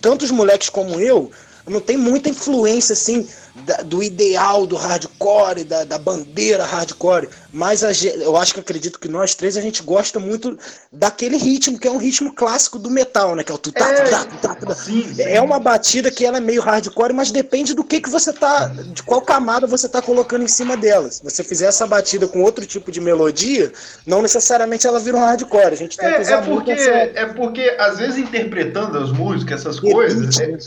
tanto 0.00 0.24
os 0.24 0.30
moleques 0.30 0.68
como 0.68 1.00
eu, 1.00 1.28
não 1.66 1.80
tem 1.80 1.96
muita 1.96 2.28
influência 2.28 2.92
assim 2.92 3.26
da- 3.64 3.78
do 3.78 4.02
ideal 4.02 4.66
do 4.66 4.76
hardcore, 4.76 5.64
da, 5.64 5.82
da 5.84 5.98
bandeira 5.98 6.64
hardcore. 6.64 7.28
Mas 7.52 7.82
a 7.82 7.90
eu 8.20 8.36
acho 8.36 8.52
que 8.54 8.60
acredito 8.60 8.98
que 9.00 9.08
nós 9.08 9.34
três 9.34 9.56
a 9.56 9.60
gente 9.62 9.82
gosta 9.82 10.18
muito 10.20 10.58
daquele 10.92 11.36
ritmo, 11.38 11.78
que 11.78 11.88
é 11.88 11.90
um 11.90 11.96
ritmo 11.96 12.34
clássico 12.34 12.78
do 12.78 12.90
metal, 12.90 13.34
né? 13.34 13.42
Que 13.42 13.50
é 13.50 13.54
o 13.54 13.58
tutá, 13.58 13.86
tutá, 13.94 14.24
tutá, 14.26 14.54
tutá. 14.54 14.74
sim, 14.74 15.12
sim. 15.14 15.22
É 15.22 15.40
uma 15.40 15.58
batida 15.58 16.10
que 16.10 16.24
ela 16.24 16.36
é 16.36 16.40
meio 16.40 16.60
hardcore, 16.60 17.14
mas 17.14 17.30
depende 17.30 17.74
do 17.74 17.82
que, 17.82 18.00
que 18.00 18.10
você 18.10 18.32
tá. 18.32 18.66
de 18.66 19.02
qual 19.02 19.22
camada 19.22 19.66
você 19.66 19.88
tá 19.88 20.02
colocando 20.02 20.44
em 20.44 20.48
cima 20.48 20.76
dela. 20.76 21.10
Se 21.10 21.24
você 21.24 21.42
fizer 21.42 21.66
essa 21.66 21.86
batida 21.86 22.28
com 22.28 22.42
outro 22.42 22.66
tipo 22.66 22.92
de 22.92 23.00
melodia, 23.00 23.72
não 24.06 24.20
necessariamente 24.22 24.86
ela 24.86 25.00
vira 25.00 25.16
um 25.16 25.20
hardcore. 25.20 25.72
A 25.72 25.76
gente 25.76 25.96
tenta 25.96 26.16
É, 26.16 26.20
usar 26.20 26.42
é 26.42 26.42
porque, 26.42 26.50
muito 26.52 26.70
essa. 26.72 26.90
é 26.90 27.26
porque, 27.26 27.74
às 27.78 27.98
vezes, 27.98 28.18
interpretando 28.18 28.98
as 28.98 29.10
músicas, 29.10 29.60
essas 29.62 29.80
coisas, 29.80 30.38
é, 30.38 30.58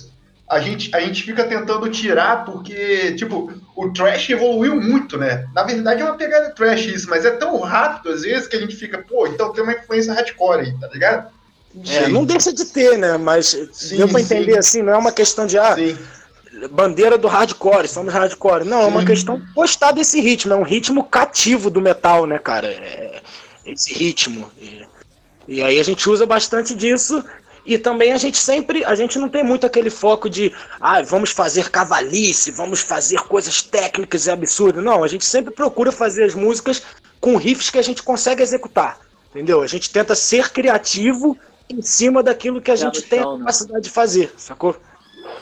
a, 0.49 0.59
gente, 0.59 0.93
a 0.95 0.99
gente 0.99 1.21
fica 1.21 1.43
tentando 1.43 1.87
tirar, 1.89 2.43
porque, 2.43 3.13
tipo, 3.13 3.53
o 3.75 3.93
trash 3.93 4.31
evoluiu 4.31 4.81
muito, 4.81 5.15
né? 5.15 5.47
Na 5.53 5.63
verdade, 5.63 6.01
é 6.01 6.05
uma 6.05 6.17
pegada 6.17 6.49
trash 6.49 6.87
isso, 6.87 7.07
mas 7.09 7.23
é 7.23 7.31
tão 7.31 7.59
rápido, 7.59 8.11
às 8.11 8.23
vezes, 8.23 8.47
que 8.47 8.55
a 8.55 8.59
gente 8.59 8.75
fica, 8.75 8.97
pô, 8.97 9.27
então 9.27 9.53
tem 9.53 9.63
uma 9.63 9.73
influência 9.73 10.11
hardcore 10.11 10.61
aí, 10.61 10.79
tá 10.79 10.87
ligado? 10.87 11.29
É, 11.87 12.07
não 12.07 12.25
deixa 12.25 12.51
de 12.51 12.65
ter, 12.65 12.97
né? 12.97 13.15
Mas 13.17 13.55
Sim, 13.71 13.97
deu 13.97 14.07
pra 14.07 14.19
sim. 14.19 14.25
entender 14.25 14.57
assim, 14.57 14.81
não 14.81 14.93
é 14.93 14.97
uma 14.97 15.11
questão 15.11 15.45
de 15.45 15.55
ah, 15.57 15.75
Sim. 15.75 15.95
bandeira 16.71 17.15
do 17.15 17.27
hardcore, 17.27 17.87
somos 17.87 18.11
hardcore. 18.11 18.65
Não, 18.65 18.81
é 18.81 18.85
uma 18.87 19.01
Sim. 19.01 19.05
questão 19.05 19.39
de 19.39 19.45
gostar 19.53 19.91
desse 19.91 20.19
ritmo, 20.19 20.53
é 20.53 20.55
um 20.55 20.63
ritmo 20.63 21.03
cativo 21.03 21.69
do 21.69 21.79
metal, 21.79 22.25
né, 22.25 22.39
cara? 22.39 22.67
É, 22.67 23.21
esse 23.67 23.93
ritmo. 23.93 24.51
E, 24.59 24.81
e 25.47 25.61
aí 25.61 25.79
a 25.79 25.83
gente 25.83 26.09
usa 26.09 26.25
bastante 26.25 26.73
disso. 26.73 27.23
E 27.69 27.77
também 27.77 28.11
a 28.11 28.17
gente 28.17 28.39
sempre, 28.39 28.83
a 28.83 28.95
gente 28.95 29.19
não 29.19 29.29
tem 29.29 29.43
muito 29.43 29.63
aquele 29.63 29.91
foco 29.91 30.27
de, 30.27 30.51
ah, 30.81 31.03
vamos 31.03 31.29
fazer 31.29 31.69
cavalice, 31.69 32.49
vamos 32.49 32.79
fazer 32.81 33.21
coisas 33.27 33.61
técnicas 33.61 34.25
e 34.25 34.31
absurdas. 34.31 34.83
Não, 34.83 35.03
a 35.03 35.07
gente 35.07 35.23
sempre 35.23 35.53
procura 35.53 35.91
fazer 35.91 36.23
as 36.23 36.33
músicas 36.33 36.81
com 37.21 37.37
riffs 37.37 37.69
que 37.69 37.77
a 37.77 37.83
gente 37.83 38.01
consegue 38.01 38.41
executar, 38.41 38.97
entendeu? 39.29 39.61
A 39.61 39.67
gente 39.67 39.91
tenta 39.91 40.15
ser 40.15 40.49
criativo 40.49 41.37
em 41.69 41.79
cima 41.83 42.23
daquilo 42.23 42.59
que 42.59 42.71
a 42.71 42.75
gente 42.75 43.03
tem 43.03 43.19
a 43.19 43.33
né? 43.33 43.37
capacidade 43.37 43.83
de 43.83 43.91
fazer, 43.91 44.33
sacou? 44.35 44.75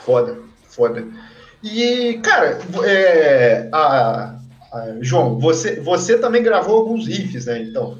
Foda, 0.04 0.38
foda. 0.68 1.08
E, 1.62 2.20
cara, 2.22 2.58
é, 2.84 3.70
a- 3.72 4.34
a- 4.70 4.86
João, 5.00 5.38
você, 5.40 5.80
você 5.80 6.18
também 6.18 6.42
gravou 6.42 6.76
alguns 6.76 7.06
riffs, 7.06 7.46
né? 7.46 7.62
Então. 7.62 7.98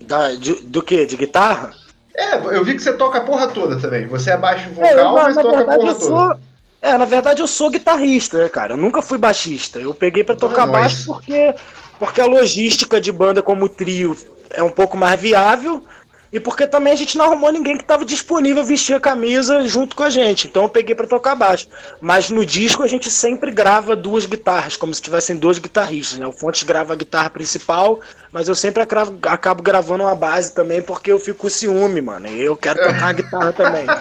Da, 0.00 0.32
de- 0.34 0.62
do 0.62 0.82
que? 0.82 1.04
De 1.04 1.18
guitarra? 1.18 1.74
É, 2.16 2.34
eu 2.56 2.64
vi 2.64 2.74
que 2.74 2.82
você 2.82 2.92
toca 2.94 3.18
a 3.18 3.20
porra 3.20 3.48
toda 3.48 3.78
também. 3.78 4.06
Você 4.06 4.30
é 4.30 4.36
baixo 4.36 4.70
É, 4.78 4.92
eu, 4.92 4.96
vocal, 4.96 5.14
mas 5.14 5.36
na 5.36 5.42
toca 5.42 5.54
a 5.54 5.58
verdade 5.58 5.78
porra 5.80 5.90
eu 5.92 5.94
toda. 5.98 6.06
sou. 6.06 6.40
É, 6.80 6.96
na 6.98 7.04
verdade 7.04 7.42
eu 7.42 7.46
sou 7.46 7.70
guitarrista, 7.70 8.38
né, 8.38 8.48
cara? 8.48 8.72
Eu 8.74 8.76
nunca 8.76 9.02
fui 9.02 9.18
baixista. 9.18 9.78
Eu 9.78 9.92
peguei 9.92 10.24
pra 10.24 10.34
é 10.34 10.38
tocar 10.38 10.66
nóis. 10.66 10.80
baixo 10.80 11.06
porque, 11.06 11.54
porque 11.98 12.20
a 12.20 12.26
logística 12.26 13.00
de 13.00 13.12
banda 13.12 13.42
como 13.42 13.68
trio 13.68 14.16
é 14.50 14.62
um 14.62 14.70
pouco 14.70 14.96
mais 14.96 15.20
viável 15.20 15.84
e 16.32 16.40
porque 16.40 16.66
também 16.66 16.92
a 16.92 16.96
gente 16.96 17.16
não 17.16 17.26
arrumou 17.26 17.52
ninguém 17.52 17.76
que 17.76 17.82
estava 17.82 18.04
disponível 18.04 18.62
a 18.62 18.66
vestir 18.66 18.94
a 18.94 19.00
camisa 19.00 19.66
junto 19.68 19.94
com 19.96 20.02
a 20.02 20.10
gente. 20.10 20.46
Então 20.48 20.64
eu 20.64 20.68
peguei 20.68 20.94
pra 20.94 21.06
tocar 21.06 21.34
baixo. 21.34 21.68
Mas 22.00 22.30
no 22.30 22.44
disco 22.44 22.82
a 22.82 22.86
gente 22.86 23.10
sempre 23.10 23.50
grava 23.50 23.94
duas 23.96 24.26
guitarras, 24.26 24.76
como 24.76 24.92
se 24.94 25.00
tivessem 25.02 25.36
dois 25.36 25.58
guitarristas, 25.58 26.18
né? 26.18 26.26
O 26.26 26.32
Fontes 26.32 26.62
grava 26.64 26.92
a 26.92 26.96
guitarra 26.96 27.30
principal, 27.30 28.00
mas 28.32 28.48
eu 28.48 28.54
sempre 28.54 28.82
acabo, 28.82 29.18
acabo 29.28 29.62
gravando 29.62 30.04
uma 30.04 30.14
base 30.14 30.54
também 30.54 30.82
porque 30.82 31.10
eu 31.12 31.18
fico 31.18 31.38
com 31.40 31.48
ciúme, 31.48 32.00
mano. 32.00 32.26
E 32.26 32.42
eu 32.42 32.56
quero 32.56 32.80
tocar 32.80 33.08
a 33.08 33.12
guitarra 33.12 33.52
também. 33.52 33.86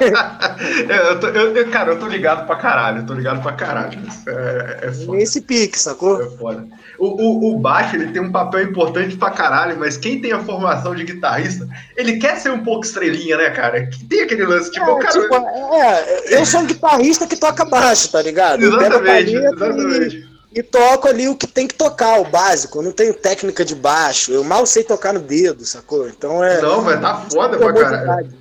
Eu 0.89 1.19
tô- 1.19 1.27
eu- 1.27 1.55
eu- 1.55 1.69
cara, 1.71 1.91
eu 1.91 1.99
tô 1.99 2.07
ligado 2.07 2.45
pra 2.45 2.55
caralho, 2.55 2.99
eu 2.99 3.05
tô 3.05 3.13
ligado 3.13 3.41
pra 3.41 3.53
caralho. 3.53 3.99
É, 4.27 4.87
é 4.87 4.91
foda. 4.91 5.17
Nesse 5.17 5.41
pique, 5.41 5.77
sacou? 5.79 6.21
É 6.21 6.29
foda. 6.37 6.67
O, 6.97 7.07
o, 7.07 7.55
o 7.55 7.59
baixo 7.59 7.95
ele 7.95 8.11
tem 8.11 8.21
um 8.21 8.31
papel 8.31 8.63
importante 8.63 9.15
pra 9.17 9.31
caralho, 9.31 9.77
mas 9.77 9.97
quem 9.97 10.21
tem 10.21 10.31
a 10.31 10.43
formação 10.43 10.95
de 10.95 11.03
guitarrista, 11.03 11.67
ele 11.97 12.17
quer 12.17 12.37
ser 12.37 12.51
um 12.51 12.63
pouco 12.63 12.85
estrelinha, 12.85 13.37
né, 13.37 13.49
cara? 13.49 13.85
Que 13.87 14.03
Tem 14.05 14.21
aquele 14.21 14.45
lance, 14.45 14.71
tipo, 14.71 14.89
É, 14.89 14.99
cara. 14.99 15.21
tipo, 15.21 15.35
é, 15.35 16.35
eu 16.39 16.45
sou 16.45 16.61
um 16.61 16.65
guitarrista 16.65 17.27
que 17.27 17.35
toca 17.35 17.65
baixo, 17.65 18.11
tá 18.11 18.21
ligado? 18.21 18.63
Exatamente, 18.63 19.35
exatamente. 19.35 20.29
E, 20.53 20.59
e 20.59 20.63
toco 20.63 21.07
ali 21.07 21.27
o 21.27 21.35
que 21.35 21.47
tem 21.47 21.67
que 21.67 21.75
tocar, 21.75 22.19
o 22.21 22.25
básico. 22.25 22.79
Eu 22.79 22.83
não 22.83 22.91
tenho 22.91 23.13
técnica 23.13 23.65
de 23.65 23.75
baixo. 23.75 24.31
Eu 24.31 24.43
mal 24.43 24.65
sei 24.65 24.83
tocar 24.83 25.13
no 25.13 25.19
dedo, 25.19 25.65
sacou? 25.65 26.07
Então 26.07 26.43
é. 26.43 26.61
Não, 26.61 26.81
mas 26.81 27.01
tá 27.01 27.15
foda 27.29 27.57
pra 27.57 27.73
comodidade. 27.73 28.05
caralho. 28.05 28.33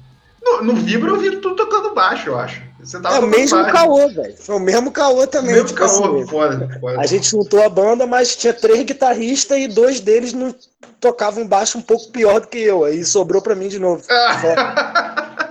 No, 0.45 0.63
no 0.63 0.75
Vibra 0.75 1.11
eu 1.11 1.17
vi 1.19 1.37
tu 1.37 1.57
tocando 1.57 1.95
baixo, 1.95 2.29
eu 2.29 2.39
acho. 2.39 2.63
Você 2.85 3.01
tava 3.01 3.17
É 3.17 3.19
o 3.21 3.27
mesmo 3.27 3.59
baixo. 3.59 3.73
caô, 3.73 4.09
velho. 4.09 4.37
Foi 4.37 4.57
o 4.57 4.61
mesmo 4.61 4.93
caô 4.93 5.27
também. 5.27 5.53
Mesmo 5.53 5.69
tipo 5.69 5.81
caô, 5.81 5.89
assim, 5.89 6.27
foda, 6.27 6.79
foda. 6.81 7.01
a 7.01 7.07
gente 7.07 7.31
juntou 7.31 7.63
a 7.63 7.69
banda, 7.69 8.07
mas 8.07 8.37
tinha 8.37 8.53
três 8.53 8.83
guitarristas 8.85 9.59
e 9.59 9.69
dois 9.69 10.01
deles 10.01 10.33
não 10.33 10.55
tocavam 11.01 11.47
baixo 11.47 11.79
um 11.79 11.83
pouco 11.83 12.11
pior 12.11 12.41
do 12.41 12.47
que 12.47 12.59
eu. 12.59 12.85
Aí 12.85 13.05
sobrou 13.05 13.41
pra 13.41 13.55
mim 13.55 13.69
de 13.69 13.79
novo. 13.79 14.03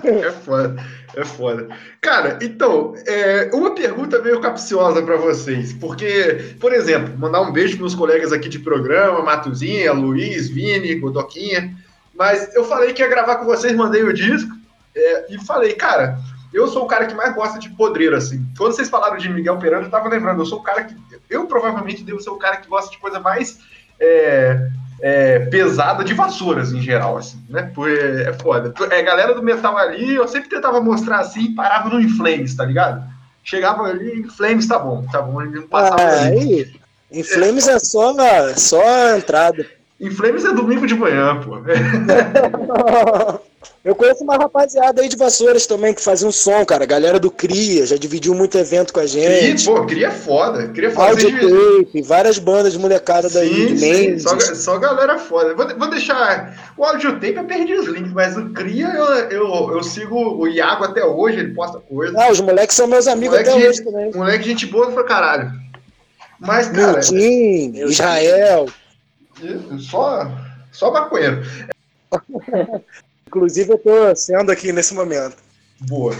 é 0.04 0.30
foda, 0.30 0.76
é 1.16 1.24
foda. 1.24 1.68
Cara, 2.00 2.38
então, 2.42 2.94
é, 3.06 3.50
uma 3.52 3.74
pergunta 3.74 4.20
meio 4.20 4.40
capciosa 4.40 5.02
pra 5.02 5.16
vocês, 5.16 5.72
porque, 5.72 6.54
por 6.60 6.72
exemplo, 6.72 7.16
mandar 7.18 7.40
um 7.40 7.52
beijo 7.52 7.76
pros 7.76 7.80
meus 7.80 7.94
colegas 7.94 8.32
aqui 8.32 8.48
de 8.48 8.58
programa, 8.58 9.22
Matuzinha, 9.22 9.92
Luiz, 9.92 10.48
Vini, 10.48 10.94
Godoquinha, 10.96 11.74
mas 12.14 12.54
eu 12.54 12.64
falei 12.64 12.92
que 12.92 13.02
ia 13.02 13.08
gravar 13.08 13.36
com 13.36 13.44
vocês, 13.44 13.74
mandei 13.74 14.02
o 14.04 14.12
disco, 14.12 14.50
é, 14.94 15.34
e 15.34 15.44
falei, 15.44 15.72
cara, 15.72 16.18
eu 16.54 16.68
sou 16.68 16.84
o 16.84 16.86
cara 16.86 17.06
que 17.06 17.14
mais 17.14 17.34
gosta 17.34 17.58
de 17.58 17.68
podreiro, 17.70 18.16
assim. 18.16 18.46
Quando 18.56 18.72
vocês 18.74 18.88
falaram 18.88 19.16
de 19.16 19.28
Miguel 19.28 19.58
Perano, 19.58 19.86
eu 19.86 19.90
tava 19.90 20.08
lembrando, 20.08 20.40
eu 20.40 20.46
sou 20.46 20.60
o 20.60 20.62
cara 20.62 20.84
que, 20.84 20.96
eu 21.28 21.46
provavelmente 21.46 22.04
devo 22.04 22.20
ser 22.20 22.30
o 22.30 22.36
cara 22.36 22.58
que 22.58 22.68
gosta 22.68 22.90
de 22.90 22.98
coisa 22.98 23.18
mais 23.18 23.58
é, 23.98 24.68
é, 25.00 25.38
pesada 25.40 26.04
de 26.04 26.14
vassouras 26.14 26.72
em 26.72 26.80
geral, 26.80 27.16
assim, 27.16 27.42
né? 27.48 27.70
Porque 27.74 27.92
é 27.92 28.32
foda. 28.34 28.72
É, 28.90 29.02
galera 29.02 29.34
do 29.34 29.42
metal 29.42 29.76
ali, 29.76 30.14
eu 30.14 30.28
sempre 30.28 30.48
tentava 30.48 30.80
mostrar 30.80 31.18
assim, 31.18 31.54
parava 31.54 31.88
no 31.88 32.00
Inflames, 32.00 32.54
tá 32.54 32.64
ligado? 32.64 33.04
Chegava 33.42 33.82
ali, 33.82 34.20
Inflames, 34.20 34.66
tá 34.68 34.78
bom, 34.78 35.04
tá 35.10 35.20
bom, 35.20 35.42
ele 35.42 35.56
não 35.56 35.66
passava 35.66 36.00
Ah, 36.00 36.22
ali. 36.26 36.38
aí. 36.38 36.74
Em 37.10 37.22
Flames 37.22 37.68
é 37.68 37.78
só, 37.78 38.14
só 38.56 38.82
a 38.82 39.18
entrada. 39.18 39.66
Inflames 40.00 40.44
é 40.44 40.52
domingo 40.52 40.86
de 40.86 40.94
manhã, 40.94 41.40
pô. 41.40 41.58
Eu 43.84 43.94
conheço 43.94 44.24
uma 44.24 44.36
rapaziada 44.38 45.02
aí 45.02 45.08
de 45.10 45.16
Vassouras 45.16 45.66
também 45.66 45.92
que 45.92 46.00
fazia 46.00 46.26
um 46.26 46.32
som, 46.32 46.64
cara. 46.64 46.86
Galera 46.86 47.20
do 47.20 47.30
Cria, 47.30 47.84
já 47.84 47.96
dividiu 47.98 48.34
muito 48.34 48.56
evento 48.56 48.94
com 48.94 49.00
a 49.00 49.02
Cria, 49.02 49.40
gente. 49.42 49.66
pô, 49.66 49.84
cria 49.84 50.10
foda, 50.10 50.68
cria 50.68 50.90
foda. 50.90 51.10
Audio 51.10 51.30
Vocês- 51.30 51.84
Tape, 51.86 52.02
várias 52.02 52.38
bandas 52.38 52.72
de 52.72 52.78
molecada 52.78 53.28
daí, 53.28 53.68
Sim, 53.68 53.74
de 53.74 53.78
sim, 53.78 54.18
só, 54.20 54.38
só 54.54 54.78
galera 54.78 55.18
foda. 55.18 55.54
Vou, 55.54 55.68
vou 55.78 55.90
deixar. 55.90 56.72
O 56.78 56.84
audiotape 56.84 57.34
eu 57.36 57.44
perdi 57.44 57.74
os 57.74 57.86
links, 57.86 58.12
mas 58.14 58.34
o 58.38 58.48
Cria 58.54 58.86
eu, 58.88 59.04
eu, 59.28 59.72
eu 59.76 59.82
sigo 59.82 60.16
o 60.18 60.48
Iago 60.48 60.84
até 60.84 61.04
hoje, 61.04 61.40
ele 61.40 61.52
posta 61.54 61.78
coisa. 61.78 62.14
Ah, 62.18 62.30
os 62.32 62.40
moleques 62.40 62.74
são 62.74 62.86
meus 62.86 63.06
amigos 63.06 63.36
Moleque 63.36 63.50
até 63.50 63.60
de- 63.60 63.68
hoje 63.68 63.84
também. 63.84 64.10
Moleque, 64.14 64.44
gente 64.46 64.64
boa 64.64 64.90
pra 64.92 65.04
caralho. 65.04 65.52
Mas, 66.40 66.68
cara, 66.68 66.92
Miltim, 66.94 67.72
Israel. 67.86 68.66
só, 69.78 70.26
só 70.72 70.90
maconheiro. 70.90 71.42
Inclusive 73.34 73.72
eu 73.72 73.78
tô 73.78 74.14
sendo 74.14 74.52
aqui 74.52 74.72
nesse 74.72 74.94
momento. 74.94 75.36
Boa. 75.80 76.14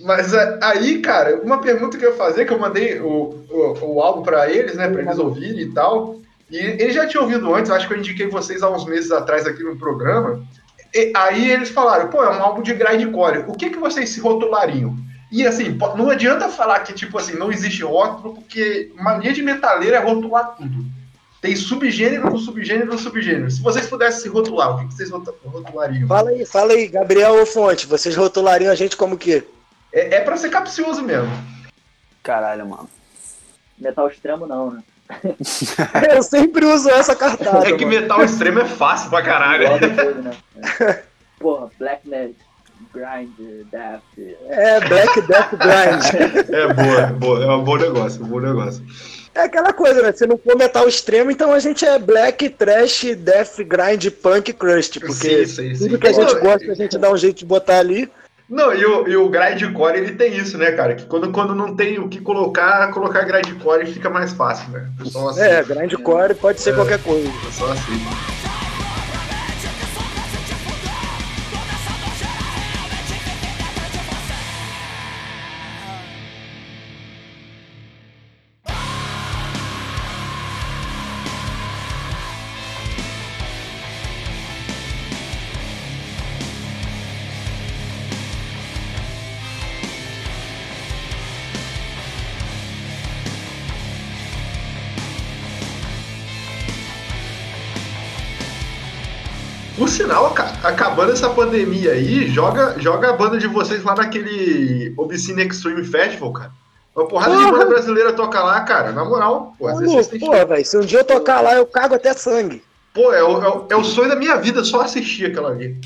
Mas 0.00 0.32
é, 0.32 0.58
aí, 0.62 1.00
cara, 1.00 1.40
uma 1.42 1.60
pergunta 1.60 1.98
que 1.98 2.04
eu 2.04 2.10
ia 2.10 2.16
fazer, 2.16 2.44
que 2.44 2.52
eu 2.52 2.58
mandei 2.58 3.00
o, 3.00 3.44
o, 3.50 3.94
o 3.94 4.00
álbum 4.00 4.22
pra 4.22 4.48
eles, 4.48 4.76
né, 4.76 4.88
pra 4.88 5.02
eles 5.02 5.18
ouvirem 5.18 5.60
e 5.60 5.72
tal. 5.72 6.20
E 6.50 6.56
eles 6.56 6.94
já 6.94 7.06
tinham 7.06 7.24
ouvido 7.24 7.52
antes, 7.52 7.70
acho 7.70 7.88
que 7.88 7.94
eu 7.94 7.98
indiquei 7.98 8.28
vocês 8.28 8.62
há 8.62 8.70
uns 8.70 8.84
meses 8.84 9.10
atrás 9.10 9.46
aqui 9.46 9.62
no 9.64 9.76
programa. 9.76 10.44
E 10.94 11.12
aí 11.16 11.50
eles 11.50 11.70
falaram, 11.70 12.08
pô, 12.08 12.22
é 12.22 12.30
um 12.30 12.42
álbum 12.42 12.62
de 12.62 12.72
grindcore. 12.74 13.44
O 13.48 13.54
que, 13.54 13.70
que 13.70 13.78
vocês 13.78 14.10
se 14.10 14.20
rotulariam? 14.20 14.96
E 15.32 15.44
assim, 15.44 15.76
não 15.96 16.10
adianta 16.10 16.48
falar 16.48 16.80
que, 16.80 16.92
tipo 16.92 17.18
assim, 17.18 17.36
não 17.36 17.50
existe 17.50 17.82
rótulo, 17.82 18.34
porque 18.34 18.92
mania 18.94 19.32
de 19.32 19.42
metaleiro 19.42 19.96
é 19.96 19.98
rotular 19.98 20.54
tudo. 20.56 20.84
Tem 21.44 21.54
subgênero 21.54 22.30
no 22.30 22.38
subgênero 22.38 22.90
no 22.90 22.98
subgênero. 22.98 23.50
Se 23.50 23.60
vocês 23.60 23.86
pudessem 23.86 24.22
se 24.22 24.28
rotular, 24.30 24.76
o 24.76 24.88
que, 24.88 24.94
vocês 24.94 25.10
rotulariam? 25.10 26.08
Fala 26.08 26.30
aí, 26.30 26.46
fala 26.46 26.72
aí, 26.72 26.88
Gabriel 26.88 27.34
ou 27.34 27.44
Fonte, 27.44 27.86
vocês 27.86 28.16
rotulariam 28.16 28.72
a 28.72 28.74
gente 28.74 28.96
como 28.96 29.18
que? 29.18 29.46
É, 29.92 30.14
é 30.14 30.20
pra 30.22 30.38
ser 30.38 30.48
capcioso 30.48 31.02
mesmo. 31.02 31.30
Caralho, 32.22 32.66
mano. 32.66 32.88
Metal 33.78 34.08
extremo 34.08 34.46
não, 34.46 34.70
né? 34.70 34.82
eu 36.16 36.22
sempre 36.22 36.64
uso 36.64 36.88
essa 36.88 37.14
cartada. 37.14 37.68
É 37.68 37.76
que 37.76 37.84
mano. 37.84 38.00
metal 38.00 38.24
extremo 38.24 38.60
é 38.60 38.64
fácil 38.64 39.10
pra 39.10 39.20
caralho. 39.20 39.68
Coisa, 39.68 40.14
né? 40.22 41.02
Porra, 41.38 41.70
Black 41.78 42.08
Metal, 42.08 42.34
Grind, 42.94 43.66
Death. 43.70 44.00
É, 44.48 44.80
Black 44.80 45.20
Death 45.20 45.50
Grind. 45.50 46.48
É 46.54 46.72
boa, 46.72 47.06
boa, 47.08 47.44
é 47.44 47.50
um 47.54 47.62
bom 47.62 47.76
negócio, 47.76 48.24
um 48.24 48.28
bom 48.28 48.40
negócio. 48.40 48.82
É 49.34 49.40
aquela 49.40 49.72
coisa, 49.72 50.00
né? 50.00 50.12
Se 50.12 50.26
não 50.26 50.38
for 50.38 50.56
metal 50.56 50.86
extremo, 50.86 51.30
então 51.30 51.52
a 51.52 51.58
gente 51.58 51.84
é 51.84 51.98
black, 51.98 52.48
trash, 52.50 53.16
death, 53.16 53.56
grind, 53.66 54.08
punk, 54.22 54.52
crust. 54.52 55.00
Porque 55.00 55.12
Sim, 55.12 55.46
sim, 55.46 55.74
sim. 55.74 55.84
tudo 55.84 55.98
que 55.98 56.06
a 56.06 56.12
gente 56.12 56.34
gosta, 56.38 56.70
a 56.70 56.74
gente 56.74 56.96
dá 56.96 57.10
um 57.10 57.16
jeito 57.16 57.38
de 57.38 57.44
botar 57.44 57.78
ali. 57.78 58.08
Não, 58.48 58.72
e 58.74 58.84
o, 58.84 59.08
e 59.08 59.16
o 59.16 59.28
grindcore 59.28 59.96
ele 59.96 60.12
tem 60.12 60.36
isso, 60.36 60.56
né, 60.56 60.70
cara? 60.72 60.94
Que 60.94 61.06
quando, 61.06 61.32
quando 61.32 61.54
não 61.54 61.74
tem 61.74 61.98
o 61.98 62.08
que 62.08 62.20
colocar, 62.20 62.90
colocar 62.92 63.24
grindcore 63.24 63.86
fica 63.86 64.08
mais 64.10 64.32
fácil, 64.32 64.70
né? 64.70 64.88
Aceita. 65.00 65.42
É, 65.42 65.62
grindcore 65.64 66.34
pode 66.34 66.60
ser 66.60 66.74
qualquer 66.74 67.02
coisa. 67.02 67.26
O 67.26 67.46
pessoal 67.46 67.72
aca- 100.14 100.52
acabando 100.62 101.12
essa 101.12 101.28
pandemia 101.30 101.92
aí, 101.92 102.28
joga, 102.28 102.74
joga 102.78 103.10
a 103.10 103.12
banda 103.12 103.38
de 103.38 103.46
vocês 103.46 103.82
lá 103.82 103.94
naquele 103.94 104.92
Obscene 104.96 105.42
Extreme 105.46 105.84
Festival, 105.84 106.32
cara. 106.32 106.50
Uma 106.94 107.08
porrada 107.08 107.32
de 107.36 107.42
Porra! 107.42 107.52
banda 107.52 107.66
brasileira 107.66 108.12
toca 108.12 108.40
lá, 108.42 108.60
cara. 108.60 108.92
Na 108.92 109.04
moral, 109.04 109.54
pô, 109.58 109.66
às 109.66 109.78
vezes 109.80 110.06
Pô, 110.20 110.26
pô, 110.30 110.46
velho, 110.46 110.64
se 110.64 110.76
um 110.78 110.82
dia 110.82 111.00
eu 111.00 111.04
tocar 111.04 111.40
lá, 111.40 111.54
eu 111.54 111.66
cago 111.66 111.94
até 111.96 112.12
sangue. 112.12 112.62
Pô, 112.92 113.12
é 113.12 113.22
o, 113.24 113.42
é, 113.42 113.48
o, 113.48 113.66
é 113.70 113.76
o 113.76 113.82
sonho 113.82 114.08
da 114.08 114.14
minha 114.16 114.36
vida 114.36 114.62
só 114.62 114.82
assistir 114.82 115.26
aquela 115.26 115.50
ali. 115.50 115.76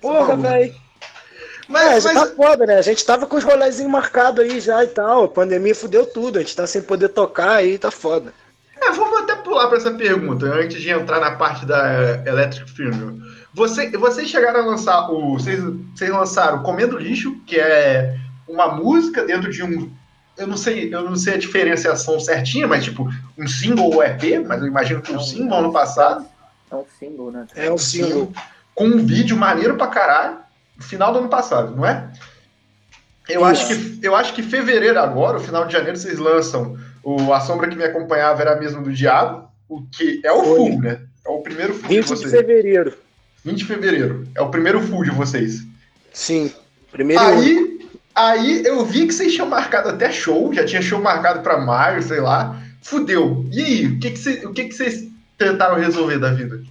Porra, 0.00 0.34
velho. 0.36 0.72
É, 0.72 1.68
Mas, 1.68 2.02
já 2.04 2.12
mas 2.14 2.28
tá 2.30 2.34
foda, 2.36 2.66
né? 2.66 2.78
A 2.78 2.82
gente 2.82 3.04
tava 3.04 3.26
com 3.26 3.36
os 3.36 3.44
rolezinhos 3.44 3.90
marcados 3.90 4.40
aí 4.44 4.60
já 4.60 4.82
e 4.84 4.88
tal. 4.88 5.24
A 5.24 5.28
pandemia 5.28 5.74
fudeu 5.74 6.04
tudo. 6.06 6.38
A 6.38 6.42
gente 6.42 6.54
tá 6.56 6.66
sem 6.66 6.82
poder 6.82 7.08
tocar 7.08 7.52
aí, 7.52 7.78
tá 7.78 7.90
foda. 7.90 8.32
é, 8.82 8.90
vamos 8.92 9.20
até 9.20 9.34
pular 9.36 9.68
para 9.68 9.78
essa 9.78 9.90
pergunta, 9.90 10.46
antes 10.46 10.80
de 10.80 10.90
entrar 10.90 11.20
na 11.20 11.32
parte 11.32 11.64
da 11.66 12.22
Electric 12.26 12.70
Funeral. 12.70 13.14
Você, 13.54 13.90
vocês 13.96 14.28
chegaram 14.28 14.60
a 14.60 14.66
lançar 14.66 15.10
o. 15.10 15.34
Vocês, 15.34 15.62
vocês 15.94 16.10
lançaram 16.10 16.62
Comendo 16.62 16.98
Lixo, 16.98 17.36
que 17.46 17.58
é 17.58 18.16
uma 18.48 18.68
música 18.68 19.24
dentro 19.24 19.50
de 19.50 19.62
um. 19.62 19.90
Eu 20.36 20.48
não 20.48 20.56
sei, 20.56 20.92
eu 20.92 21.02
não 21.02 21.14
sei 21.14 21.34
a 21.34 21.38
diferenciação 21.38 22.18
certinha, 22.18 22.66
mas 22.66 22.82
tipo, 22.82 23.08
um 23.38 23.46
single 23.46 23.94
ou 23.94 24.02
EP, 24.02 24.44
mas 24.44 24.60
eu 24.60 24.66
imagino 24.66 25.00
que 25.00 25.12
um 25.12 25.20
single 25.20 25.58
ano 25.58 25.72
passado. 25.72 26.26
É 26.70 26.74
um 26.74 26.84
single, 26.98 27.30
né? 27.30 27.46
É 27.54 27.70
um 27.70 27.78
single. 27.78 28.32
com 28.74 28.86
um 28.86 29.06
vídeo 29.06 29.36
maneiro 29.36 29.76
pra 29.76 29.86
caralho, 29.86 30.38
final 30.80 31.12
do 31.12 31.20
ano 31.20 31.28
passado, 31.28 31.76
não 31.76 31.86
é? 31.86 32.10
Eu 33.28 33.40
Isso. 33.42 33.44
acho, 33.50 33.66
que, 33.68 34.06
eu 34.06 34.16
acho 34.16 34.34
que 34.34 34.42
fevereiro 34.42 34.98
agora, 34.98 35.38
o 35.38 35.40
final 35.40 35.64
de 35.64 35.72
janeiro, 35.72 35.96
vocês 35.96 36.18
lançam 36.18 36.76
o 37.04 37.32
A 37.32 37.40
Sombra 37.40 37.68
que 37.68 37.76
me 37.76 37.84
acompanhava 37.84 38.42
era 38.42 38.56
mesmo 38.56 38.82
do 38.82 38.92
Diabo, 38.92 39.48
o 39.68 39.82
que 39.82 40.20
é 40.24 40.32
o 40.32 40.42
Foi. 40.42 40.56
full, 40.56 40.80
né? 40.80 41.00
É 41.24 41.30
o 41.30 41.40
primeiro 41.40 41.74
full 41.74 41.88
de 41.88 41.94
20 41.96 42.02
de 42.02 42.10
vocês. 42.10 42.30
fevereiro. 42.32 43.03
20 43.44 43.56
de 43.58 43.64
fevereiro. 43.64 44.26
É 44.34 44.40
o 44.40 44.48
primeiro 44.50 44.80
full 44.80 45.04
de 45.04 45.10
vocês. 45.10 45.62
Sim. 46.12 46.52
Primeiro 46.90 47.22
único. 47.22 47.84
Aí, 48.14 48.62
aí 48.62 48.64
eu 48.64 48.84
vi 48.84 49.06
que 49.06 49.12
vocês 49.12 49.32
tinham 49.32 49.48
marcado 49.48 49.88
até 49.88 50.10
show, 50.10 50.52
já 50.54 50.64
tinha 50.64 50.80
show 50.82 51.00
marcado 51.00 51.40
pra 51.42 51.58
maio, 51.58 52.02
sei 52.02 52.20
lá. 52.20 52.60
Fudeu. 52.82 53.44
E 53.50 53.60
aí, 53.62 53.86
o 53.86 53.98
que, 53.98 54.10
que, 54.10 54.18
cê- 54.18 54.46
o 54.46 54.52
que, 54.52 54.64
que 54.64 54.74
vocês 54.74 55.08
tentaram 55.36 55.76
resolver 55.76 56.18
da 56.18 56.30
vida? 56.32 56.62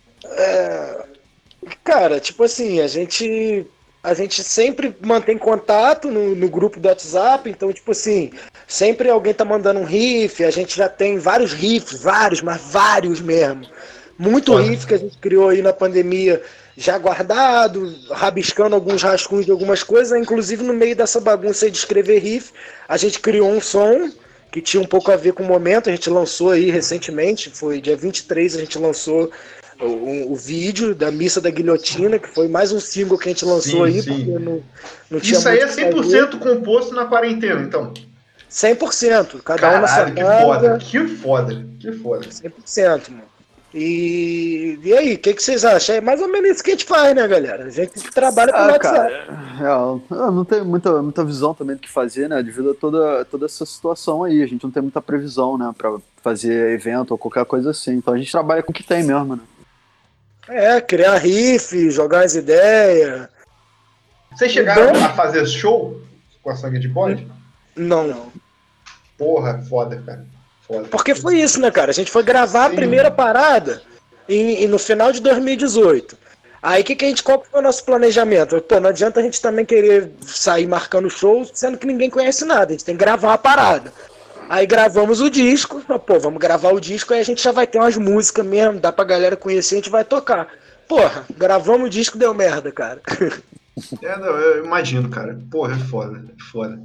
Cara, 1.84 2.20
tipo 2.20 2.44
assim, 2.44 2.82
a 2.82 2.88
gente 2.88 3.66
a 4.04 4.14
gente 4.14 4.44
sempre 4.44 4.94
mantém 5.02 5.38
contato 5.38 6.12
no, 6.12 6.36
no 6.36 6.50
grupo 6.50 6.78
do 6.78 6.90
WhatsApp, 6.90 7.50
então, 7.50 7.72
tipo 7.72 7.92
assim, 7.92 8.32
sempre 8.68 9.10
alguém 9.10 9.34
tá 9.34 9.46
mandando 9.46 9.80
um 9.80 9.86
riff, 9.86 10.44
a 10.44 10.52
gente 10.52 10.76
já 10.76 10.90
tem 10.90 11.18
vários 11.18 11.54
riffs, 11.54 12.02
vários, 12.02 12.42
mas 12.42 12.60
vários 12.70 13.22
mesmo. 13.22 13.66
Muito 14.20 14.52
Foda. 14.52 14.64
riff 14.66 14.86
que 14.86 14.94
a 14.94 14.98
gente 14.98 15.18
criou 15.20 15.48
aí 15.48 15.62
na 15.62 15.72
pandemia, 15.72 16.42
já 16.76 16.98
guardado, 16.98 17.96
rabiscando 18.10 18.76
alguns 18.76 19.04
rascunhos 19.04 19.46
de 19.46 19.52
algumas 19.52 19.84
coisas, 19.84 20.20
inclusive 20.20 20.64
no 20.64 20.74
meio 20.74 20.96
dessa 20.96 21.20
bagunça 21.20 21.70
de 21.70 21.78
escrever 21.78 22.20
riff, 22.20 22.52
a 22.88 22.98
gente 22.98 23.20
criou 23.20 23.50
um 23.50 23.62
som 23.62 24.12
que 24.52 24.62
tinha 24.62 24.82
um 24.82 24.86
pouco 24.86 25.12
a 25.12 25.16
ver 25.16 25.34
com 25.34 25.44
o 25.44 25.48
momento, 25.48 25.90
a 25.90 25.92
gente 25.92 26.10
lançou 26.10 26.52
aí 26.52 26.70
recentemente, 26.70 27.50
foi 27.50 27.82
dia 27.82 27.98
23, 27.98 28.56
a 28.56 28.60
gente 28.60 28.78
lançou 28.78 29.32
o, 29.80 30.32
o 30.32 30.36
vídeo 30.36 30.94
da 30.94 31.12
Missa 31.12 31.42
da 31.42 31.50
Guilhotina, 31.50 32.20
que 32.20 32.30
foi 32.30 32.48
mais 32.48 32.72
um 32.72 32.80
single 32.80 33.18
que 33.18 33.30
a 33.30 33.32
gente 33.32 33.46
lançou 33.46 33.88
Sim, 33.88 33.94
aí, 33.94 34.02
sim. 34.02 34.10
porque 34.10 34.40
não, 34.40 34.64
não 35.10 35.20
tinha 35.20 35.40
Isso 35.40 35.50
aí 35.50 35.60
é 35.60 35.66
muito 35.66 36.00
o 36.00 36.04
que 36.04 36.12
fazer. 36.12 36.28
100% 36.28 36.40
composto 36.40 36.94
na 36.94 37.06
quarentena, 37.06 37.62
então. 37.62 37.94
100%, 38.50 39.42
cada 39.42 39.78
um 39.78 39.82
na 39.82 39.88
sua 39.88 40.12
Caralho, 40.12 40.14
que 40.14 40.44
foda, 40.44 40.78
que 40.78 41.08
foda, 41.08 41.66
que 41.80 41.92
foda. 41.92 42.28
100%, 42.28 43.10
mano. 43.10 43.24
E, 43.74 44.80
e 44.84 44.94
aí, 44.94 45.16
o 45.16 45.18
que, 45.18 45.34
que 45.34 45.42
vocês 45.42 45.66
acham? 45.66 45.96
É 45.96 46.02
mais 46.02 46.22
ou 46.22 46.28
menos 46.28 46.52
isso 46.52 46.64
que 46.64 46.70
a 46.70 46.74
gente 46.74 46.86
faz, 46.86 47.16
né, 47.16 47.28
galera? 47.28 47.66
A 47.66 47.70
gente 47.72 47.92
trabalha 48.12 48.52
com 48.52 48.60
Ah, 48.60 48.68
WhatsApp. 48.68 49.26
cara, 49.26 49.60
é, 49.60 50.16
eu 50.16 50.32
não 50.32 50.46
tenho 50.46 50.64
muita, 50.64 51.02
muita 51.02 51.26
visão 51.26 51.56
também 51.56 51.76
do 51.76 51.82
que 51.82 51.90
fazer, 51.90 52.30
né? 52.30 52.44
Devido 52.44 52.72
a 52.72 52.76
toda, 52.76 53.26
toda 53.26 53.46
essa 53.48 53.66
situação 53.66 54.24
aí. 54.24 54.44
A 54.44 54.46
gente 54.46 54.64
não 54.64 54.70
tem 54.70 54.84
muita 54.84 55.02
previsão, 55.02 55.58
né? 55.58 55.74
Pra 55.76 55.98
fazer 56.22 56.72
evento 56.72 57.12
ou 57.12 57.18
qualquer 57.18 57.46
coisa 57.46 57.72
assim. 57.72 57.94
Então 57.96 58.14
a 58.14 58.18
gente 58.18 58.32
trabalha 58.32 58.62
com 58.62 58.72
o 58.72 58.76
que 58.76 58.84
tem 58.84 59.04
mesmo, 59.04 59.36
né? 59.36 59.42
É, 60.48 60.80
criar 60.80 61.18
riff, 61.18 61.90
jogar 61.90 62.26
as 62.26 62.36
ideias. 62.36 63.28
Vocês 64.32 64.52
chegaram 64.52 64.94
Bom. 64.94 65.04
a 65.04 65.10
fazer 65.10 65.48
show 65.48 66.00
com 66.44 66.50
a 66.52 66.56
sangue 66.56 66.78
de 66.80 66.88
bode? 66.88 67.28
Não. 67.76 68.28
Porra, 69.18 69.60
foda, 69.68 70.02
cara. 70.06 70.26
Foda. 70.74 70.88
Porque 70.90 71.14
foi 71.16 71.40
isso, 71.40 71.60
né, 71.60 71.70
cara? 71.72 71.92
A 71.92 71.94
gente 71.94 72.12
foi 72.12 72.24
gravar 72.24 72.68
Sim. 72.68 72.74
a 72.74 72.76
primeira 72.76 73.12
parada 73.12 73.82
em- 74.28 74.68
no 74.68 74.80
final 74.80 75.12
de 75.12 75.22
2018. 75.22 76.18
Aí 76.62 76.82
o 76.82 76.86
que, 76.86 76.96
que 76.96 77.04
a 77.06 77.08
gente, 77.10 77.22
qual 77.24 77.44
foi 77.50 77.60
o 77.60 77.64
nosso 77.64 77.84
planejamento? 77.84 78.60
Pô, 78.62 78.80
não 78.80 78.90
adianta 78.90 79.20
a 79.20 79.24
gente 79.24 79.42
também 79.42 79.66
querer 79.66 80.12
sair 80.26 80.66
marcando 80.66 81.10
shows, 81.10 81.52
sendo 81.54 81.78
que 81.78 81.86
ninguém 81.86 82.10
conhece 82.10 82.46
nada. 82.46 82.68
A 82.68 82.72
gente 82.72 82.86
tem 82.86 82.96
que 82.96 83.04
gravar 83.04 83.34
a 83.34 83.38
parada. 83.38 83.92
Aí 84.50 84.66
gravamos 84.66 85.20
o 85.22 85.30
disco, 85.30 85.82
pô, 86.06 86.20
vamos 86.20 86.40
gravar 86.40 86.72
o 86.74 86.80
disco, 86.80 87.14
aí 87.14 87.20
a 87.20 87.24
gente 87.24 87.42
já 87.42 87.52
vai 87.52 87.66
ter 87.68 87.80
umas 87.80 87.98
músicas 87.98 88.46
mesmo, 88.46 88.80
dá 88.80 88.92
pra 88.92 89.04
galera 89.06 89.36
conhecer, 89.36 89.76
a 89.76 89.78
gente 89.78 89.90
vai 89.90 90.04
tocar. 90.06 90.48
Porra, 90.88 91.26
gravamos 91.38 91.88
o 91.88 91.90
disco, 91.90 92.18
deu 92.18 92.34
merda, 92.34 92.72
cara. 92.72 93.02
É, 94.02 94.18
não, 94.20 94.28
eu 94.28 94.64
imagino, 94.64 95.10
cara. 95.10 95.38
Porra, 95.50 95.74
é 95.76 95.80
foda, 95.80 96.18
é 96.30 96.44
foda. 96.52 96.80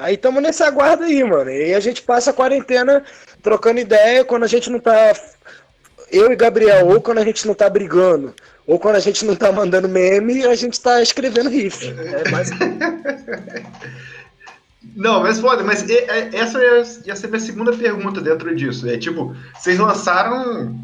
Aí 0.00 0.14
estamos 0.14 0.42
nesse 0.42 0.62
aguardo 0.62 1.04
aí, 1.04 1.22
mano. 1.22 1.50
E 1.50 1.74
a 1.74 1.80
gente 1.80 2.02
passa 2.02 2.30
a 2.30 2.34
quarentena 2.34 3.04
trocando 3.42 3.80
ideia 3.80 4.24
quando 4.24 4.44
a 4.44 4.48
gente 4.48 4.70
não 4.70 4.78
tá. 4.78 5.12
Eu 6.10 6.32
e 6.32 6.36
Gabriel, 6.36 6.88
ou 6.88 7.00
quando 7.00 7.18
a 7.18 7.24
gente 7.24 7.46
não 7.46 7.54
tá 7.54 7.68
brigando, 7.68 8.34
ou 8.66 8.78
quando 8.78 8.96
a 8.96 9.00
gente 9.00 9.24
não 9.24 9.36
tá 9.36 9.52
mandando 9.52 9.88
meme, 9.88 10.44
a 10.44 10.54
gente 10.54 10.80
tá 10.80 11.00
escrevendo 11.00 11.50
riff. 11.50 11.86
É 11.88 12.30
mais... 12.30 12.50
Não, 14.96 15.22
mas 15.22 15.38
foda, 15.38 15.62
mas 15.62 15.88
e- 15.88 16.06
essa 16.32 16.58
ia, 16.58 16.82
ia 17.06 17.16
ser 17.16 17.28
minha 17.28 17.38
segunda 17.40 17.72
pergunta 17.72 18.20
dentro 18.20 18.54
disso. 18.54 18.88
É 18.88 18.98
tipo, 18.98 19.36
vocês 19.54 19.78
lançaram. 19.78 20.74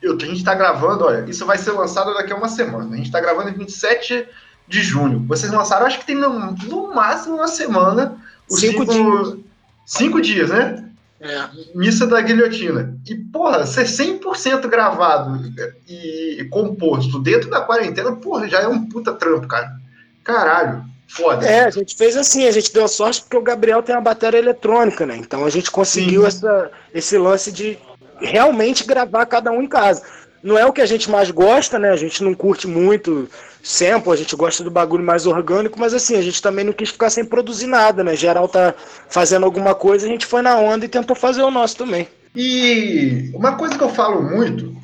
Eu, 0.00 0.16
a 0.16 0.24
gente 0.24 0.44
tá 0.44 0.54
gravando, 0.54 1.04
olha, 1.04 1.28
isso 1.28 1.44
vai 1.44 1.58
ser 1.58 1.72
lançado 1.72 2.14
daqui 2.14 2.32
a 2.32 2.36
uma 2.36 2.48
semana. 2.48 2.94
A 2.94 2.96
gente 2.96 3.10
tá 3.10 3.20
gravando 3.20 3.50
em 3.50 3.54
27 3.54 4.26
de 4.66 4.82
junho. 4.82 5.24
Vocês 5.26 5.52
lançaram, 5.52 5.86
acho 5.86 5.98
que 5.98 6.06
tem 6.06 6.16
no, 6.16 6.52
no 6.52 6.94
máximo 6.94 7.36
uma 7.36 7.48
semana. 7.48 8.16
Os 8.50 8.60
cinco, 8.60 8.84
cinco 8.92 9.22
dias. 9.22 9.38
Cinco 9.86 10.20
dias, 10.20 10.50
né? 10.50 10.90
É. 11.20 11.48
Missa 11.74 12.06
da 12.06 12.20
Guilhotina. 12.20 12.96
E, 13.06 13.14
porra, 13.14 13.66
ser 13.66 13.84
100% 13.84 14.66
gravado 14.68 15.38
e 15.86 16.46
composto 16.50 17.18
dentro 17.18 17.50
da 17.50 17.60
quarentena, 17.60 18.16
porra, 18.16 18.48
já 18.48 18.60
é 18.60 18.68
um 18.68 18.88
puta 18.88 19.12
trampo, 19.12 19.46
cara. 19.46 19.70
Caralho, 20.24 20.84
foda. 21.06 21.46
É, 21.46 21.64
a 21.64 21.70
gente 21.70 21.94
fez 21.94 22.16
assim, 22.16 22.46
a 22.46 22.50
gente 22.50 22.72
deu 22.72 22.88
sorte 22.88 23.20
porque 23.20 23.36
o 23.36 23.42
Gabriel 23.42 23.82
tem 23.82 23.94
uma 23.94 24.00
bateria 24.00 24.38
eletrônica, 24.38 25.04
né? 25.04 25.16
Então 25.16 25.44
a 25.44 25.50
gente 25.50 25.70
conseguiu 25.70 26.26
essa, 26.26 26.70
esse 26.94 27.18
lance 27.18 27.52
de 27.52 27.78
realmente 28.18 28.84
gravar 28.84 29.26
cada 29.26 29.50
um 29.50 29.62
em 29.62 29.68
casa. 29.68 30.02
Não 30.42 30.58
é 30.58 30.64
o 30.64 30.72
que 30.72 30.80
a 30.80 30.86
gente 30.86 31.10
mais 31.10 31.30
gosta, 31.30 31.78
né? 31.78 31.90
A 31.90 31.96
gente 31.96 32.22
não 32.24 32.34
curte 32.34 32.66
muito 32.66 33.28
sample, 33.62 34.12
a 34.12 34.16
gente 34.16 34.34
gosta 34.34 34.64
do 34.64 34.70
bagulho 34.70 35.04
mais 35.04 35.26
orgânico, 35.26 35.78
mas 35.78 35.92
assim, 35.92 36.16
a 36.16 36.22
gente 36.22 36.40
também 36.40 36.64
não 36.64 36.72
quis 36.72 36.90
ficar 36.90 37.10
sem 37.10 37.24
produzir 37.24 37.66
nada, 37.66 38.02
né? 38.02 38.16
Geral 38.16 38.48
tá 38.48 38.74
fazendo 39.08 39.44
alguma 39.44 39.74
coisa, 39.74 40.06
a 40.06 40.08
gente 40.08 40.24
foi 40.24 40.40
na 40.42 40.56
onda 40.56 40.84
e 40.84 40.88
tentou 40.88 41.14
fazer 41.14 41.42
o 41.42 41.50
nosso 41.50 41.76
também. 41.76 42.08
E 42.34 43.30
uma 43.34 43.56
coisa 43.56 43.76
que 43.76 43.84
eu 43.84 43.90
falo 43.90 44.22
muito, 44.22 44.74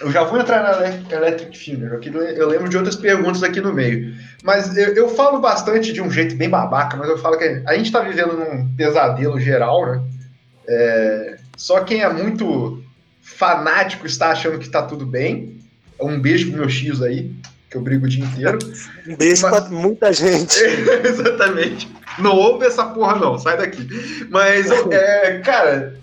eu 0.00 0.10
já 0.10 0.24
vou 0.24 0.38
entrar 0.38 0.62
na 0.62 1.16
Electric 1.16 1.56
Finger, 1.56 2.00
eu 2.36 2.48
lembro 2.48 2.68
de 2.68 2.76
outras 2.76 2.96
perguntas 2.96 3.42
aqui 3.42 3.60
no 3.60 3.72
meio, 3.72 4.14
mas 4.42 4.76
eu, 4.76 4.94
eu 4.94 5.08
falo 5.08 5.40
bastante 5.40 5.92
de 5.92 6.02
um 6.02 6.10
jeito 6.10 6.36
bem 6.36 6.50
babaca, 6.50 6.96
mas 6.96 7.08
eu 7.08 7.18
falo 7.18 7.38
que 7.38 7.62
a 7.66 7.76
gente 7.76 7.90
tá 7.90 8.00
vivendo 8.00 8.36
num 8.36 8.68
pesadelo 8.76 9.40
geral, 9.40 9.86
né? 9.86 10.02
É, 10.68 11.36
só 11.56 11.80
quem 11.80 12.02
é 12.02 12.12
muito 12.12 12.82
fanático 13.36 14.06
está 14.06 14.30
achando 14.30 14.58
que 14.58 14.68
tá 14.68 14.82
tudo 14.82 15.04
bem. 15.06 15.58
Um 16.00 16.20
beijo 16.20 16.48
pro 16.48 16.60
meu 16.60 16.68
X 16.68 17.02
aí 17.02 17.34
que 17.70 17.76
eu 17.76 17.82
brigo 17.82 18.06
o 18.06 18.08
dia 18.08 18.24
inteiro. 18.24 18.58
Um 19.06 19.16
beijo 19.16 19.42
Mas... 19.42 19.60
pra 19.60 19.70
muita 19.70 20.12
gente. 20.12 20.58
Exatamente. 21.04 21.88
Não 22.18 22.34
ouve 22.34 22.66
essa 22.66 22.84
porra, 22.86 23.16
não, 23.16 23.38
sai 23.38 23.58
daqui. 23.58 23.86
Mas, 24.30 24.70
é, 24.90 25.38
cara, 25.40 26.00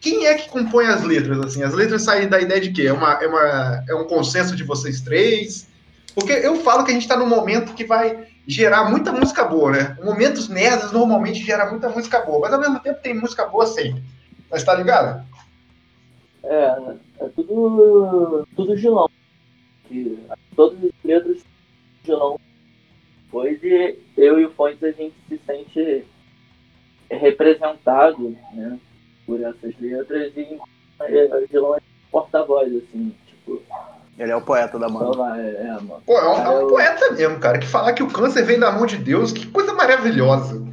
quem 0.00 0.26
é 0.26 0.34
que 0.34 0.48
compõe 0.48 0.86
as 0.86 1.02
letras? 1.02 1.38
Assim, 1.40 1.62
as 1.62 1.74
letras 1.74 2.02
saem 2.02 2.28
da 2.28 2.40
ideia 2.40 2.60
de 2.60 2.70
quê? 2.70 2.86
É, 2.86 2.92
uma, 2.92 3.12
é, 3.22 3.26
uma, 3.26 3.84
é 3.88 3.94
um 3.94 4.04
consenso 4.04 4.56
de 4.56 4.64
vocês 4.64 5.00
três? 5.00 5.66
Porque 6.14 6.32
eu 6.32 6.56
falo 6.62 6.84
que 6.84 6.90
a 6.90 6.94
gente 6.94 7.02
está 7.02 7.16
num 7.16 7.28
momento 7.28 7.74
que 7.74 7.84
vai 7.84 8.26
gerar 8.46 8.84
muita 8.90 9.12
música 9.12 9.44
boa, 9.44 9.72
né? 9.72 9.96
Momentos 10.02 10.48
merdas 10.48 10.90
normalmente 10.90 11.44
gera 11.44 11.70
muita 11.70 11.90
música 11.90 12.20
boa, 12.20 12.40
mas 12.40 12.52
ao 12.52 12.60
mesmo 12.60 12.80
tempo 12.80 12.98
tem 13.02 13.14
música 13.14 13.44
boa 13.44 13.66
sempre. 13.66 14.02
Mas 14.50 14.64
tá 14.64 14.74
ligado? 14.74 15.22
É, 16.50 16.96
é 17.20 17.28
tudo, 17.28 18.46
tudo 18.56 18.76
gilão 18.76 19.08
que 19.86 20.18
todas 20.56 20.78
as 20.84 20.90
letras 21.04 21.42
pois 23.30 23.62
e 23.62 23.98
eu 24.16 24.40
e 24.40 24.46
o 24.46 24.50
Fontes 24.52 24.82
a 24.82 24.90
gente 24.90 25.14
se 25.28 25.38
sente 25.46 26.04
representado 27.10 28.36
né, 28.54 28.78
por 29.26 29.40
essas 29.42 29.78
letras 29.78 30.32
e 30.36 30.58
o 31.00 31.46
Gelão 31.50 31.76
é 31.76 31.80
porta-voz, 32.10 32.74
assim, 32.74 33.14
tipo. 33.26 33.62
Ele 34.18 34.32
é 34.32 34.36
o 34.36 34.42
poeta 34.42 34.78
da 34.78 34.88
mão. 34.88 35.12
É, 35.36 35.66
é, 35.66 35.72
mano. 35.74 36.02
Pô, 36.04 36.18
é 36.18 36.28
um, 36.28 36.42
é 36.42 36.64
um 36.64 36.68
poeta 36.68 37.12
mesmo, 37.12 37.38
cara. 37.38 37.58
Que 37.58 37.66
falar 37.66 37.92
que 37.92 38.02
o 38.02 38.10
câncer 38.10 38.44
vem 38.44 38.58
da 38.58 38.72
mão 38.72 38.84
de 38.84 38.96
Deus, 38.96 39.30
que 39.30 39.46
coisa 39.46 39.72
maravilhosa. 39.74 40.66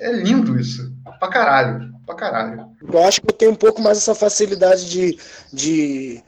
É 0.00 0.12
lindo 0.12 0.58
isso. 0.58 0.92
Pra 1.20 1.28
caralho. 1.28 1.92
Pra 2.10 2.16
caralho. 2.16 2.66
Eu 2.82 3.04
acho 3.04 3.20
que 3.20 3.28
eu 3.28 3.32
tenho 3.32 3.52
um 3.52 3.56
pouco 3.56 3.80
mais 3.80 3.98
essa 3.98 4.14
facilidade 4.14 4.88
de, 4.88 5.18
de 5.52 6.22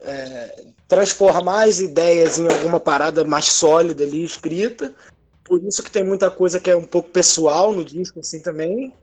é, 0.00 0.64
transformar 0.86 1.64
as 1.64 1.80
ideias 1.80 2.38
em 2.38 2.46
alguma 2.46 2.78
parada 2.78 3.24
mais 3.24 3.46
sólida 3.46 4.04
ali, 4.04 4.24
escrita. 4.24 4.94
Por 5.42 5.62
isso 5.64 5.82
que 5.82 5.90
tem 5.90 6.04
muita 6.04 6.30
coisa 6.30 6.60
que 6.60 6.70
é 6.70 6.76
um 6.76 6.84
pouco 6.84 7.10
pessoal 7.10 7.72
no 7.72 7.84
disco, 7.84 8.20
assim, 8.20 8.40
também. 8.40 8.94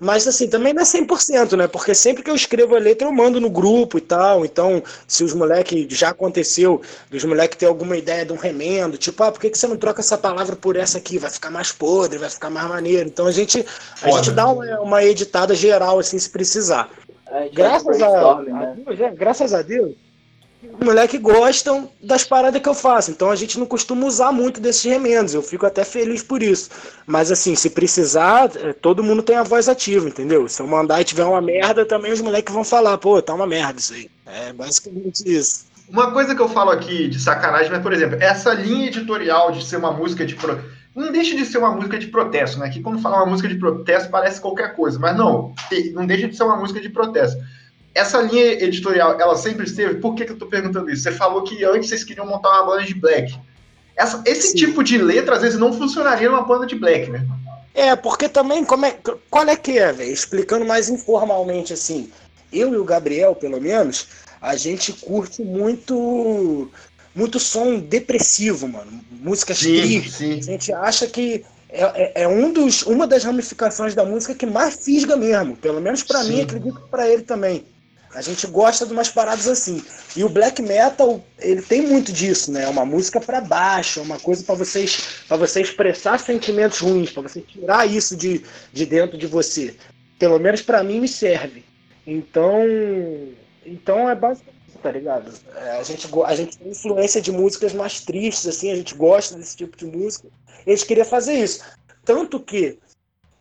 Mas, 0.00 0.28
assim, 0.28 0.48
também 0.48 0.72
não 0.72 0.82
é 0.82 0.84
100%, 0.84 1.56
né? 1.56 1.66
Porque 1.66 1.94
sempre 1.94 2.22
que 2.22 2.30
eu 2.30 2.34
escrevo 2.34 2.76
a 2.76 2.78
letra, 2.78 3.08
eu 3.08 3.12
mando 3.12 3.40
no 3.40 3.50
grupo 3.50 3.98
e 3.98 4.00
tal. 4.00 4.44
Então, 4.44 4.82
se 5.06 5.24
os 5.24 5.34
moleques, 5.34 5.86
já 5.90 6.10
aconteceu, 6.10 6.80
os 7.12 7.24
moleques 7.24 7.58
têm 7.58 7.68
alguma 7.68 7.96
ideia 7.96 8.24
de 8.24 8.32
um 8.32 8.36
remendo, 8.36 8.96
tipo, 8.96 9.22
ah, 9.22 9.32
por 9.32 9.40
que, 9.40 9.50
que 9.50 9.58
você 9.58 9.66
não 9.66 9.76
troca 9.76 10.00
essa 10.00 10.16
palavra 10.16 10.54
por 10.54 10.76
essa 10.76 10.98
aqui? 10.98 11.18
Vai 11.18 11.30
ficar 11.30 11.50
mais 11.50 11.72
podre, 11.72 12.18
vai 12.18 12.30
ficar 12.30 12.50
mais 12.50 12.68
maneiro. 12.68 13.08
Então, 13.08 13.26
a 13.26 13.32
gente, 13.32 13.64
a 14.02 14.10
gente 14.10 14.30
dá 14.30 14.48
uma, 14.48 14.80
uma 14.80 15.04
editada 15.04 15.54
geral, 15.54 15.98
assim, 15.98 16.18
se 16.18 16.30
precisar. 16.30 16.88
Graças 17.52 18.00
a, 18.00 18.42
né? 18.42 18.52
a 18.52 18.74
Deus, 18.74 19.00
é, 19.00 19.10
graças 19.10 19.52
a 19.52 19.62
Deus, 19.62 19.94
moleque 20.80 21.18
gostam 21.18 21.90
das 22.02 22.24
paradas 22.24 22.60
que 22.60 22.68
eu 22.68 22.74
faço. 22.74 23.10
Então 23.10 23.30
a 23.30 23.36
gente 23.36 23.58
não 23.58 23.66
costuma 23.66 24.06
usar 24.06 24.32
muito 24.32 24.60
desses 24.60 24.84
remendos. 24.84 25.34
Eu 25.34 25.42
fico 25.42 25.66
até 25.66 25.84
feliz 25.84 26.22
por 26.22 26.42
isso. 26.42 26.70
Mas 27.06 27.30
assim, 27.30 27.54
se 27.54 27.70
precisar, 27.70 28.50
é, 28.56 28.72
todo 28.72 29.02
mundo 29.02 29.22
tem 29.22 29.36
a 29.36 29.42
voz 29.42 29.68
ativa, 29.68 30.08
entendeu? 30.08 30.48
Se 30.48 30.60
eu 30.60 30.66
mandar 30.66 31.00
e 31.00 31.04
tiver 31.04 31.24
uma 31.24 31.40
merda, 31.40 31.84
também 31.84 32.12
os 32.12 32.20
moleques 32.20 32.52
vão 32.52 32.64
falar, 32.64 32.98
pô, 32.98 33.20
tá 33.22 33.34
uma 33.34 33.46
merda 33.46 33.78
isso 33.78 33.94
aí. 33.94 34.10
É 34.26 34.52
basicamente 34.52 35.22
isso. 35.26 35.66
Uma 35.88 36.10
coisa 36.10 36.34
que 36.34 36.42
eu 36.42 36.48
falo 36.48 36.70
aqui 36.70 37.08
de 37.08 37.18
sacanagem, 37.18 37.70
mas, 37.70 37.82
por 37.82 37.92
exemplo, 37.92 38.18
essa 38.20 38.52
linha 38.52 38.88
editorial 38.88 39.52
de 39.52 39.64
ser 39.64 39.76
uma 39.76 39.92
música 39.92 40.26
de. 40.26 40.34
Pro... 40.34 40.60
Não 40.94 41.12
deixa 41.12 41.34
de 41.34 41.46
ser 41.46 41.58
uma 41.58 41.70
música 41.70 41.98
de 41.98 42.08
protesto, 42.08 42.58
né? 42.58 42.68
Que 42.68 42.82
quando 42.82 43.00
fala 43.00 43.18
uma 43.18 43.26
música 43.26 43.48
de 43.48 43.54
protesto 43.54 44.10
parece 44.10 44.40
qualquer 44.40 44.74
coisa, 44.74 44.98
mas 44.98 45.16
não, 45.16 45.54
não 45.94 46.06
deixa 46.06 46.28
de 46.28 46.36
ser 46.36 46.42
uma 46.42 46.56
música 46.56 46.80
de 46.80 46.90
protesto 46.90 47.40
essa 47.94 48.20
linha 48.20 48.62
editorial, 48.62 49.20
ela 49.20 49.36
sempre 49.36 49.64
esteve? 49.64 49.96
Por 49.96 50.14
que, 50.14 50.24
que 50.24 50.30
eu 50.30 50.34
estou 50.34 50.48
perguntando 50.48 50.90
isso? 50.90 51.02
Você 51.02 51.12
falou 51.12 51.42
que 51.42 51.64
antes 51.64 51.88
vocês 51.88 52.04
queriam 52.04 52.26
montar 52.26 52.50
uma 52.50 52.66
banda 52.66 52.84
de 52.84 52.94
black. 52.94 53.38
Essa, 53.96 54.22
esse 54.24 54.52
Sim. 54.52 54.56
tipo 54.56 54.84
de 54.84 54.96
letra, 54.98 55.34
às 55.34 55.42
vezes, 55.42 55.58
não 55.58 55.72
funcionaria 55.72 56.28
numa 56.28 56.42
banda 56.42 56.66
de 56.66 56.76
black, 56.76 57.10
né? 57.10 57.26
É, 57.74 57.94
porque 57.96 58.28
também, 58.28 58.64
como 58.64 58.86
é, 58.86 58.96
qual 59.30 59.48
é 59.48 59.56
que 59.56 59.78
é, 59.78 59.92
velho? 59.92 60.12
Explicando 60.12 60.64
mais 60.64 60.88
informalmente, 60.88 61.72
assim, 61.72 62.10
eu 62.52 62.72
e 62.72 62.76
o 62.76 62.84
Gabriel, 62.84 63.34
pelo 63.34 63.60
menos, 63.60 64.06
a 64.40 64.56
gente 64.56 64.92
curte 64.92 65.42
muito 65.42 66.70
muito 67.14 67.40
som 67.40 67.80
depressivo, 67.80 68.68
mano. 68.68 69.00
Músicas 69.10 69.58
sim, 69.58 69.80
tristes. 69.80 70.14
Sim. 70.14 70.38
A 70.38 70.42
gente 70.42 70.72
acha 70.72 71.06
que 71.08 71.44
é, 71.68 71.82
é, 71.82 72.22
é, 72.22 72.28
um 72.28 72.52
dos, 72.52 72.82
uma 72.82 73.06
das 73.06 73.24
ramificações 73.24 73.94
da 73.94 74.04
música 74.04 74.34
que 74.34 74.46
mais 74.46 74.76
fisga 74.84 75.16
mesmo. 75.16 75.56
Pelo 75.56 75.80
menos 75.80 76.02
para 76.02 76.22
mim, 76.24 76.42
acredito 76.42 76.80
que 76.80 76.88
para 76.88 77.08
ele 77.08 77.22
também. 77.22 77.64
A 78.18 78.22
gente 78.22 78.46
gosta 78.48 78.84
de 78.84 78.92
umas 78.92 79.08
paradas 79.08 79.46
assim. 79.46 79.80
E 80.16 80.24
o 80.24 80.28
black 80.28 80.60
metal, 80.60 81.24
ele 81.38 81.62
tem 81.62 81.82
muito 81.82 82.12
disso, 82.12 82.50
né? 82.50 82.64
É 82.64 82.68
uma 82.68 82.84
música 82.84 83.20
para 83.20 83.40
baixo, 83.40 84.00
é 84.00 84.02
uma 84.02 84.18
coisa 84.18 84.42
para 84.42 84.56
vocês, 84.56 85.22
para 85.28 85.36
você 85.36 85.60
expressar 85.60 86.18
sentimentos 86.18 86.80
ruins, 86.80 87.12
para 87.12 87.22
você 87.22 87.40
tirar 87.40 87.86
isso 87.86 88.16
de, 88.16 88.44
de 88.72 88.84
dentro 88.84 89.16
de 89.16 89.28
você. 89.28 89.76
Pelo 90.18 90.40
menos 90.40 90.62
para 90.62 90.82
mim 90.82 90.98
me 90.98 91.06
serve. 91.06 91.64
Então, 92.04 92.64
então 93.64 94.10
é 94.10 94.16
basicamente 94.16 94.58
tá 94.82 94.92
ligado? 94.92 95.32
É, 95.56 95.70
a, 95.72 95.82
gente, 95.82 96.08
a 96.24 96.34
gente 96.34 96.58
tem 96.58 96.70
influência 96.70 97.20
de 97.20 97.32
músicas 97.32 97.72
mais 97.72 98.00
tristes, 98.00 98.46
assim, 98.46 98.70
a 98.70 98.76
gente 98.76 98.94
gosta 98.94 99.36
desse 99.36 99.56
tipo 99.56 99.76
de 99.76 99.86
música. 99.86 100.28
E 100.66 100.72
a 100.72 100.74
gente 100.74 100.86
queria 100.86 101.04
fazer 101.04 101.34
isso. 101.34 101.64
Tanto 102.04 102.40
que 102.40 102.78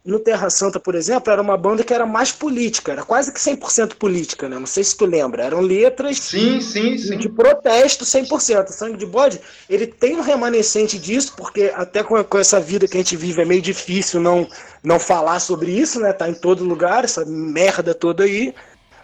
no 0.08 0.20
Terra 0.20 0.50
Santa, 0.50 0.80
por 0.80 0.96
exemplo, 0.96 1.34
era 1.34 1.42
uma 1.42 1.58
banda 1.58 1.84
que 1.84 1.94
era 1.94 2.06
mais 2.06 2.32
política, 2.32 2.94
era 2.94 3.04
quase 3.04 3.30
que 3.30 3.40
100% 3.42 3.96
política, 3.96 4.48
né? 4.48 4.58
Não 4.58 4.66
sei 4.66 4.82
se 4.82 4.96
tu 4.96 5.06
lembra. 5.06 5.44
Eram 5.44 5.60
letras 5.60 6.18
sim, 6.20 6.62
sim, 6.62 6.98
sim. 6.98 7.18
de 7.18 7.28
protesto 7.28 8.06
100%. 8.06 8.70
Sangue 8.70 8.96
de 8.96 9.06
Bode, 9.06 9.42
ele 9.70 9.86
tem 9.86 10.16
um 10.16 10.22
remanescente 10.22 10.98
disso, 10.98 11.34
porque 11.36 11.74
até 11.76 12.04
com, 12.04 12.24
com, 12.24 12.40
essa 12.40 12.58
vida 12.58 12.88
que 12.88 12.96
a 12.96 13.02
gente 13.02 13.18
vive 13.18 13.42
é 13.42 13.46
meio 13.46 13.62
difícil 13.62 14.22
não, 14.22 14.48
não 14.82 14.98
falar 14.98 15.42
sobre 15.42 15.72
isso, 15.72 16.00
né? 16.00 16.14
Tá 16.14 16.30
em 16.30 16.34
todo 16.34 16.64
lugar, 16.64 17.04
essa 17.04 17.26
merda 17.26 17.94
toda 17.94 18.24
aí. 18.24 18.56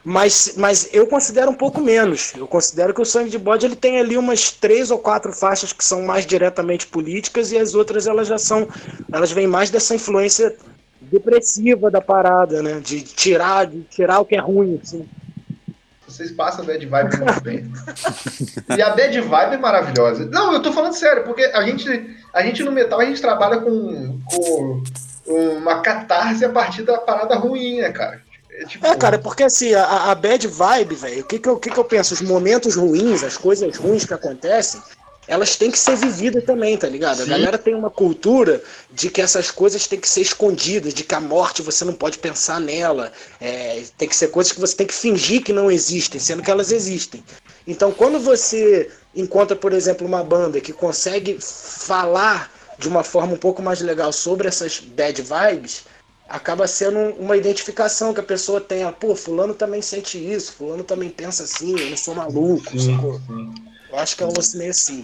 Mas, 0.05 0.53
mas 0.55 0.89
eu 0.93 1.05
considero 1.07 1.51
um 1.51 1.53
pouco 1.53 1.81
menos. 1.81 2.33
Eu 2.37 2.47
considero 2.47 2.93
que 2.93 3.01
o 3.01 3.05
Sangue 3.05 3.29
de 3.29 3.37
Bode 3.37 3.65
ele 3.65 3.75
tem 3.75 3.99
ali 3.99 4.17
umas 4.17 4.51
três 4.51 4.89
ou 4.89 4.99
quatro 4.99 5.33
faixas 5.33 5.73
que 5.73 5.83
são 5.83 6.03
mais 6.03 6.25
diretamente 6.25 6.87
políticas 6.87 7.51
e 7.51 7.57
as 7.57 7.75
outras 7.75 8.07
elas 8.07 8.27
já 8.27 8.37
são, 8.37 8.67
elas 9.11 9.33
vêm 9.33 9.47
mais 9.47 9.69
dessa 9.69 9.95
influência 9.95 10.55
depressiva 11.13 11.91
da 11.91 12.02
parada, 12.02 12.63
né? 12.63 12.80
De 12.80 13.02
tirar, 13.02 13.67
de 13.67 13.82
tirar 13.82 14.19
o 14.19 14.26
que 14.26 14.36
é 14.36 14.39
ruim, 14.39 14.80
assim. 14.82 15.08
Vocês 16.08 16.32
passam 16.32 16.63
a 16.63 16.67
bad 16.67 16.86
vibe 16.86 17.17
muito 17.17 17.41
bem. 17.41 17.71
e 18.76 18.82
a 18.82 18.89
bad 18.89 19.21
vibe 19.21 19.53
é 19.53 19.57
maravilhosa. 19.57 20.26
Não, 20.26 20.53
eu 20.53 20.61
tô 20.61 20.72
falando 20.72 20.93
sério, 20.93 21.24
porque 21.24 21.43
a 21.43 21.64
gente, 21.64 22.18
a 22.34 22.43
gente 22.43 22.64
no 22.64 22.72
metal 22.72 22.99
a 22.99 23.05
gente 23.05 23.22
trabalha 23.22 23.59
com, 23.59 24.20
com 24.30 24.84
uma 25.57 25.82
catarse 25.82 26.43
a 26.43 26.49
partir 26.49 26.84
da 26.84 26.97
parada 26.97 27.36
ruim, 27.36 27.78
né, 27.82 27.91
cara? 27.91 28.22
É, 28.51 28.66
tipo... 28.66 28.86
é, 28.86 28.95
cara, 28.95 29.18
porque 29.18 29.43
assim, 29.43 29.74
a, 29.74 30.11
a 30.11 30.16
bad 30.16 30.47
vibe, 30.47 30.95
velho, 30.95 31.22
o 31.22 31.26
que 31.26 31.39
que, 31.39 31.49
eu, 31.49 31.57
que 31.57 31.72
que 31.72 31.78
eu 31.80 31.86
penso? 31.86 32.14
Os 32.14 32.22
momentos 32.22 32.76
ruins, 32.76 33.24
as 33.24 33.38
coisas 33.38 33.76
ruins 33.78 34.05
que 34.05 34.14
acontecem, 34.14 34.82
elas 35.28 35.55
têm 35.55 35.71
que 35.71 35.80
ser 35.80 35.95
vividas 35.95 36.43
também, 36.43 36.78
tá 36.78 36.88
ligado? 36.88 37.17
Sim. 37.17 37.24
A 37.24 37.26
galera 37.28 37.57
tem 37.57 37.74
uma 37.74 37.89
cultura 37.89 38.61
de 38.91 39.09
que 39.09 39.21
essas 39.21 39.49
coisas 39.49 39.88
têm 39.88 39.99
que 39.99 40.07
ser 40.07 40.21
escondidas, 40.21 40.93
de 40.93 41.03
que 41.03 41.15
a 41.15 41.21
morte 41.21 41.61
você 41.61 41.86
não 41.86 41.93
pode 41.93 42.17
pensar 42.17 42.59
nela, 42.59 43.11
é, 43.39 43.84
tem 43.97 44.07
que 44.07 44.15
ser 44.15 44.30
coisas 44.30 44.51
que 44.51 44.59
você 44.59 44.76
tem 44.76 44.88
que 44.88 44.93
fingir 44.93 45.43
que 45.43 45.53
não 45.53 45.71
existem, 45.71 46.19
sendo 46.19 46.43
que 46.43 46.51
elas 46.51 46.71
existem. 46.71 47.24
Então, 47.65 47.91
quando 47.91 48.19
você 48.19 48.89
encontra, 49.15 49.55
por 49.55 49.71
exemplo, 49.71 50.05
uma 50.05 50.24
banda 50.24 50.59
que 50.59 50.74
consegue 50.74 51.38
falar 51.39 52.51
de 52.78 52.88
uma 52.88 53.03
forma 53.03 53.34
um 53.34 53.38
pouco 53.38 53.61
mais 53.61 53.80
legal 53.82 54.11
sobre 54.11 54.47
essas 54.47 54.80
bad 54.80 55.21
vibes, 55.21 55.84
acaba 56.28 56.67
sendo 56.67 56.99
uma 57.19 57.38
identificação 57.38 58.13
que 58.13 58.19
a 58.19 58.24
pessoa 58.24 58.59
tenha. 58.59 58.91
Pô, 58.91 59.15
fulano 59.15 59.53
também 59.53 59.82
sente 59.82 60.17
isso, 60.17 60.53
fulano 60.53 60.84
também 60.84 61.09
pensa 61.09 61.43
assim, 61.43 61.80
eu 61.80 61.89
não 61.89 61.97
sou 61.97 62.15
maluco, 62.15 62.71
Sim, 62.71 62.95
sacou? 62.95 63.21
sim, 63.28 63.53
Eu 63.93 63.99
acho 63.99 64.17
que 64.17 64.23
é 64.23 64.25
um 64.25 64.33
lance 64.35 64.57
meio 64.57 64.71
assim. 64.71 65.03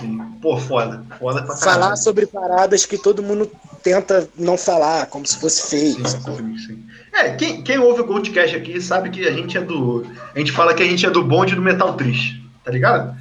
sim. 0.00 0.18
Pô, 0.40 0.56
foda. 0.56 1.04
Foda 1.18 1.42
pra 1.42 1.56
Falar 1.56 1.74
caralho. 1.74 1.96
sobre 1.96 2.24
paradas 2.26 2.86
que 2.86 2.96
todo 2.96 3.20
mundo 3.20 3.50
tenta 3.82 4.28
não 4.38 4.56
falar, 4.56 5.06
como 5.06 5.26
se 5.26 5.36
fosse 5.38 5.68
feio, 5.68 6.08
Sim, 6.08 6.56
sim. 6.56 6.86
É, 7.12 7.34
quem, 7.34 7.62
quem 7.62 7.78
ouve 7.78 8.00
o 8.00 8.06
Goldcast 8.06 8.56
aqui 8.56 8.80
sabe 8.80 9.10
que 9.10 9.26
a 9.26 9.32
gente 9.32 9.58
é 9.58 9.60
do. 9.60 10.06
A 10.34 10.38
gente 10.38 10.52
fala 10.52 10.72
que 10.72 10.82
a 10.84 10.86
gente 10.86 11.04
é 11.04 11.10
do 11.10 11.24
bonde 11.24 11.54
do 11.56 11.62
metal 11.62 11.94
triste, 11.94 12.48
tá 12.64 12.70
ligado? 12.70 13.16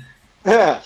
É, 0.45 0.77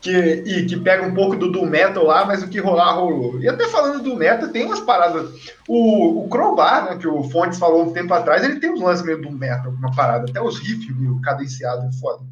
Que, 0.00 0.12
e 0.44 0.66
que 0.66 0.76
pega 0.76 1.06
um 1.06 1.14
pouco 1.14 1.34
do 1.36 1.50
Doom 1.50 1.64
Metal 1.64 2.04
lá, 2.04 2.26
mas 2.26 2.42
o 2.42 2.48
que 2.48 2.60
rolar, 2.60 2.92
rolou. 2.92 3.40
E 3.40 3.48
até 3.48 3.66
falando 3.68 4.02
do 4.02 4.14
Metal, 4.16 4.50
tem 4.50 4.66
umas 4.66 4.80
paradas. 4.80 5.30
O, 5.66 6.24
o 6.24 6.28
Crowbar, 6.28 6.84
né, 6.84 6.96
que 6.98 7.08
o 7.08 7.22
Fontes 7.30 7.58
falou 7.58 7.84
um 7.84 7.92
tempo 7.94 8.12
atrás, 8.12 8.44
ele 8.44 8.60
tem 8.60 8.70
uns 8.70 8.82
lances 8.82 9.02
meio 9.04 9.22
Doom 9.22 9.32
Metal, 9.32 9.72
uma 9.72 9.94
parada. 9.96 10.26
Até 10.28 10.42
os 10.42 10.58
riffs 10.58 10.94
meio 10.94 11.18
cadenciados, 11.22 11.98
foda. 11.98 12.22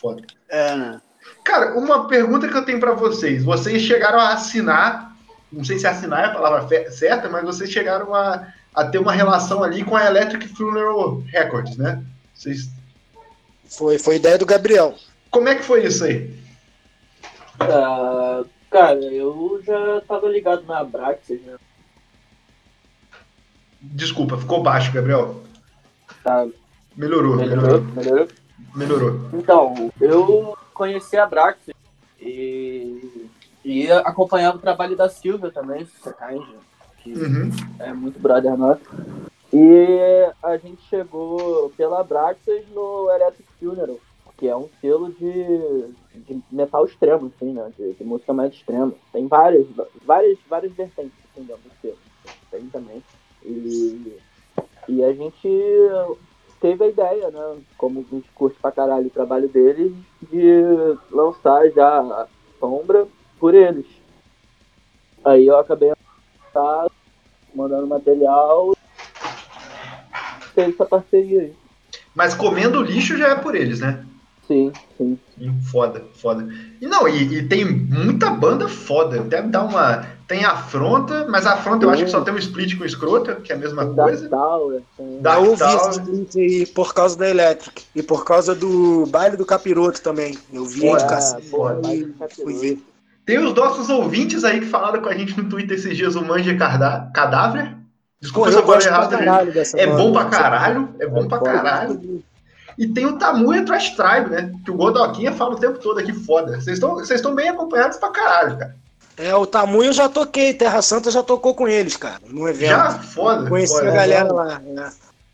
Foda. 0.00 0.22
É, 0.48 0.74
né? 0.74 1.00
Cara, 1.44 1.78
uma 1.78 2.08
pergunta 2.08 2.48
que 2.48 2.56
eu 2.56 2.64
tenho 2.64 2.80
pra 2.80 2.92
vocês. 2.92 3.44
Vocês 3.44 3.82
chegaram 3.82 4.18
a 4.18 4.32
assinar, 4.32 5.14
não 5.52 5.62
sei 5.62 5.78
se 5.78 5.86
assinar 5.86 6.24
é 6.24 6.26
a 6.26 6.32
palavra 6.32 6.90
certa, 6.90 7.28
mas 7.28 7.44
vocês 7.44 7.70
chegaram 7.70 8.14
a, 8.14 8.48
a 8.74 8.84
ter 8.86 8.98
uma 8.98 9.12
relação 9.12 9.62
ali 9.62 9.84
com 9.84 9.94
a 9.96 10.06
Electric 10.06 10.48
Funeral 10.48 11.22
Records, 11.26 11.76
né? 11.76 12.02
Vocês, 12.34 12.70
foi, 13.66 13.98
foi 13.98 14.16
ideia 14.16 14.38
do 14.38 14.46
Gabriel. 14.46 14.94
como 15.30 15.48
é 15.48 15.54
que 15.54 15.62
foi 15.62 15.84
isso 15.84 16.04
aí? 16.04 16.34
Ah, 17.60 18.42
cara, 18.70 19.00
eu 19.00 19.60
já 19.64 20.00
tava 20.08 20.28
ligado 20.28 20.64
na 20.64 20.78
Abraxas, 20.78 21.40
né? 21.42 21.56
Desculpa, 23.82 24.38
ficou 24.38 24.62
baixo, 24.62 24.92
Gabriel. 24.92 25.42
Tá, 26.24 26.46
Melhorou, 26.96 27.36
melhorou, 27.36 27.80
melhorou, 27.80 27.94
melhorou. 27.94 28.28
Melhorou. 28.74 29.20
Então, 29.32 29.90
eu 30.00 30.56
conheci 30.74 31.16
a 31.16 31.24
Abraxas 31.24 31.74
e, 32.20 33.26
e 33.64 33.90
acompanhava 33.90 34.56
o 34.56 34.60
trabalho 34.60 34.96
da 34.96 35.08
Silvia 35.08 35.50
também, 35.50 35.86
que 37.02 37.12
Uhum. 37.12 37.50
é 37.78 37.92
muito 37.92 38.18
brother 38.20 38.56
nosso. 38.56 38.80
E 39.52 40.30
a 40.42 40.56
gente 40.58 40.82
chegou 40.88 41.70
pela 41.76 42.00
Abraxas 42.00 42.62
no 42.74 43.10
Electric 43.10 43.48
Funeral, 43.58 43.98
que 44.38 44.46
é 44.46 44.56
um 44.56 44.68
selo 44.80 45.12
de, 45.12 46.22
de 46.24 46.40
metal 46.52 46.84
extremo, 46.84 47.32
assim, 47.34 47.52
né? 47.52 47.72
De, 47.76 47.94
de 47.94 48.04
música 48.04 48.32
mais 48.32 48.52
extrema. 48.52 48.92
Tem 49.12 49.26
várias, 49.26 49.66
várias, 50.04 50.38
várias 50.48 50.72
vertentes 50.72 51.12
assim, 51.32 51.44
dentro 51.44 51.62
do 51.62 51.70
selo. 51.82 51.98
Tem 52.50 52.66
também. 52.66 53.02
E, 53.44 54.16
e 54.88 55.02
a 55.04 55.12
gente 55.12 55.48
teve 56.60 56.84
a 56.84 56.88
ideia, 56.88 57.30
né? 57.30 57.58
Como 57.76 58.00
a 58.00 58.14
gente 58.14 58.30
curte 58.34 58.58
pra 58.60 58.72
caralho 58.72 59.06
o 59.06 59.10
trabalho 59.10 59.48
deles, 59.48 59.92
de 60.30 60.62
lançar 61.10 61.68
já 61.70 62.00
a 62.00 62.26
sombra 62.58 63.06
por 63.38 63.54
eles. 63.54 63.86
Aí 65.24 65.46
eu 65.46 65.58
acabei 65.58 65.92
mandando 67.54 67.86
material 67.86 68.72
fez 70.54 70.74
essa 70.74 70.84
parceria 70.84 71.42
aí. 71.42 71.52
Mas 72.14 72.34
comendo 72.34 72.82
lixo 72.82 73.16
já 73.16 73.28
é 73.28 73.34
por 73.36 73.54
eles, 73.54 73.80
né? 73.80 74.04
Sim, 74.50 74.72
sim. 74.98 75.16
Sim, 75.38 75.60
Foda, 75.70 76.02
foda. 76.14 76.48
E 76.80 76.86
não, 76.88 77.06
e, 77.06 77.38
e 77.38 77.42
tem 77.46 77.64
muita 77.64 78.30
banda 78.30 78.68
foda. 78.68 79.20
Deve 79.20 79.46
dar 79.46 79.62
uma. 79.62 80.04
Tem 80.26 80.44
afronta, 80.44 81.24
mas 81.28 81.46
a 81.46 81.52
afronta 81.52 81.86
eu 81.86 81.90
acho 81.90 82.04
que 82.04 82.10
só 82.10 82.20
tem 82.22 82.34
um 82.34 82.38
split 82.38 82.76
com 82.76 82.84
escrota, 82.84 83.36
que 83.36 83.52
é 83.52 83.54
a 83.54 83.58
mesma 83.58 83.86
Tem 83.86 83.94
coisa. 83.94 84.28
Dark 84.28 84.42
Tower, 84.42 84.82
tem... 84.96 85.22
Dark 85.22 85.44
eu 85.44 85.50
ouvi 85.50 85.64
esse 85.64 85.90
split 85.90 86.36
aí 86.36 86.66
por 86.66 86.92
causa 86.92 87.16
da 87.16 87.30
Electric 87.30 87.84
e 87.94 88.02
por 88.02 88.24
causa 88.24 88.52
do 88.52 89.06
baile 89.06 89.36
do 89.36 89.46
Capiroto 89.46 90.02
também. 90.02 90.36
Eu 90.52 90.64
vi 90.64 90.80
de 90.80 90.86
É, 90.88 91.06
cacete 91.06 91.48
fui 92.42 92.54
ver. 92.54 92.82
Tem 93.24 93.38
os 93.38 93.54
nossos 93.54 93.88
ouvintes 93.88 94.42
aí 94.42 94.58
que 94.58 94.66
falaram 94.66 95.00
com 95.00 95.08
a 95.08 95.14
gente 95.16 95.40
no 95.40 95.48
Twitter 95.48 95.78
esses 95.78 95.96
dias 95.96 96.16
o 96.16 96.24
Manja 96.24 96.56
Cadáver. 96.56 97.70
Pô, 97.70 97.76
Desculpa 98.20 98.50
se 98.50 98.58
eu 98.58 98.66
falei 98.66 98.86
errado. 98.86 99.14
É 99.76 99.86
banda. 99.86 99.96
bom 99.96 100.12
pra 100.12 100.24
caralho, 100.24 100.88
é 100.98 101.06
bom 101.06 101.24
É 101.24 101.28
pra 101.28 101.38
caralho. 101.38 102.24
E 102.80 102.88
tem 102.88 103.04
o 103.04 103.18
Tamuia 103.18 103.62
Trash 103.62 103.90
Tribe, 103.90 104.30
né? 104.30 104.50
Que 104.64 104.70
o 104.70 104.74
Godoquinha 104.74 105.32
fala 105.32 105.54
o 105.54 105.58
tempo 105.60 105.78
todo 105.78 106.00
aqui, 106.00 106.14
foda. 106.14 106.58
Vocês 106.58 106.78
estão 106.78 106.94
vocês 106.94 107.20
estão 107.20 107.34
bem 107.34 107.50
acompanhados 107.50 107.98
pra 107.98 108.08
caralho, 108.08 108.56
cara. 108.56 108.74
É, 109.18 109.34
o 109.34 109.44
Tamu 109.44 109.84
eu 109.84 109.92
já 109.92 110.08
toquei, 110.08 110.54
Terra 110.54 110.80
Santa 110.80 111.10
já 111.10 111.22
tocou 111.22 111.54
com 111.54 111.68
eles, 111.68 111.94
cara, 111.98 112.22
no 112.26 112.48
evento. 112.48 112.70
Já? 112.70 112.90
Foda. 112.92 113.50
Conheci 113.50 113.74
foda, 113.74 113.90
a 113.90 113.94
galera 113.94 114.32
lá. 114.32 114.58
né? 114.60 114.90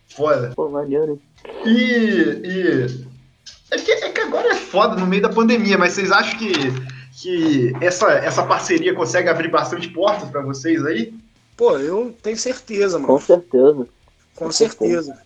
Foda. 0.08 0.52
Pô, 0.56 0.68
maneiro? 0.68 1.20
E. 1.64 1.70
e... 1.70 3.06
É, 3.70 3.78
que, 3.78 3.92
é 3.92 4.10
que 4.10 4.20
agora 4.22 4.48
é 4.48 4.56
foda 4.56 4.96
no 4.96 5.06
meio 5.06 5.22
da 5.22 5.28
pandemia, 5.28 5.78
mas 5.78 5.92
vocês 5.92 6.10
acham 6.10 6.36
que, 6.36 6.52
que 7.22 7.72
essa, 7.80 8.10
essa 8.10 8.42
parceria 8.42 8.92
consegue 8.92 9.28
abrir 9.28 9.52
bastante 9.52 9.88
portas 9.88 10.28
pra 10.30 10.40
vocês 10.40 10.84
aí? 10.84 11.14
Pô, 11.56 11.78
eu 11.78 12.12
tenho 12.20 12.36
certeza, 12.36 12.98
mano. 12.98 13.06
Com 13.06 13.20
certeza. 13.20 13.86
Com 14.34 14.50
certeza. 14.50 15.25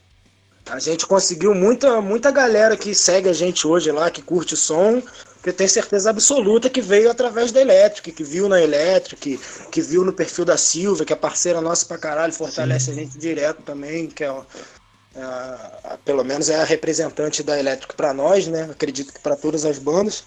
A 0.71 0.79
gente 0.79 1.05
conseguiu 1.07 1.55
muita, 1.55 2.01
muita 2.01 2.31
galera 2.31 2.77
que 2.77 2.95
segue 2.95 3.29
a 3.29 3.33
gente 3.33 3.66
hoje 3.66 3.91
lá, 3.91 4.09
que 4.11 4.23
curte 4.23 4.57
som, 4.57 5.03
que 5.43 5.49
eu 5.49 5.53
tenho 5.53 5.68
certeza 5.68 6.11
absoluta 6.11 6.71
que 6.71 6.81
veio 6.81 7.11
através 7.11 7.51
da 7.51 7.61
Electric, 7.61 8.12
que 8.12 8.23
viu 8.23 8.49
na 8.49 8.61
Electric, 8.61 9.41
que 9.71 9.81
viu 9.81 10.05
no 10.05 10.12
perfil 10.12 10.45
da 10.45 10.57
Silvia, 10.57 11.05
que 11.05 11.12
é 11.12 11.16
parceira 11.16 11.61
nossa 11.61 11.85
pra 11.87 11.99
caralho, 11.99 12.33
fortalece 12.33 12.93
a 12.93 12.95
gente 12.95 13.18
direto 13.18 13.62
também, 13.62 14.07
que 14.07 14.23
é, 14.23 14.33
é 15.16 15.99
pelo 16.05 16.23
menos 16.25 16.49
é 16.49 16.61
a 16.61 16.64
representante 16.64 17.43
da 17.43 17.59
Electric 17.59 17.95
pra 17.97 18.14
nós, 18.14 18.47
né? 18.47 18.68
Acredito 18.71 19.12
que 19.12 19.21
pra 19.21 19.35
todas 19.35 19.64
as 19.64 19.79
bandas. 19.79 20.25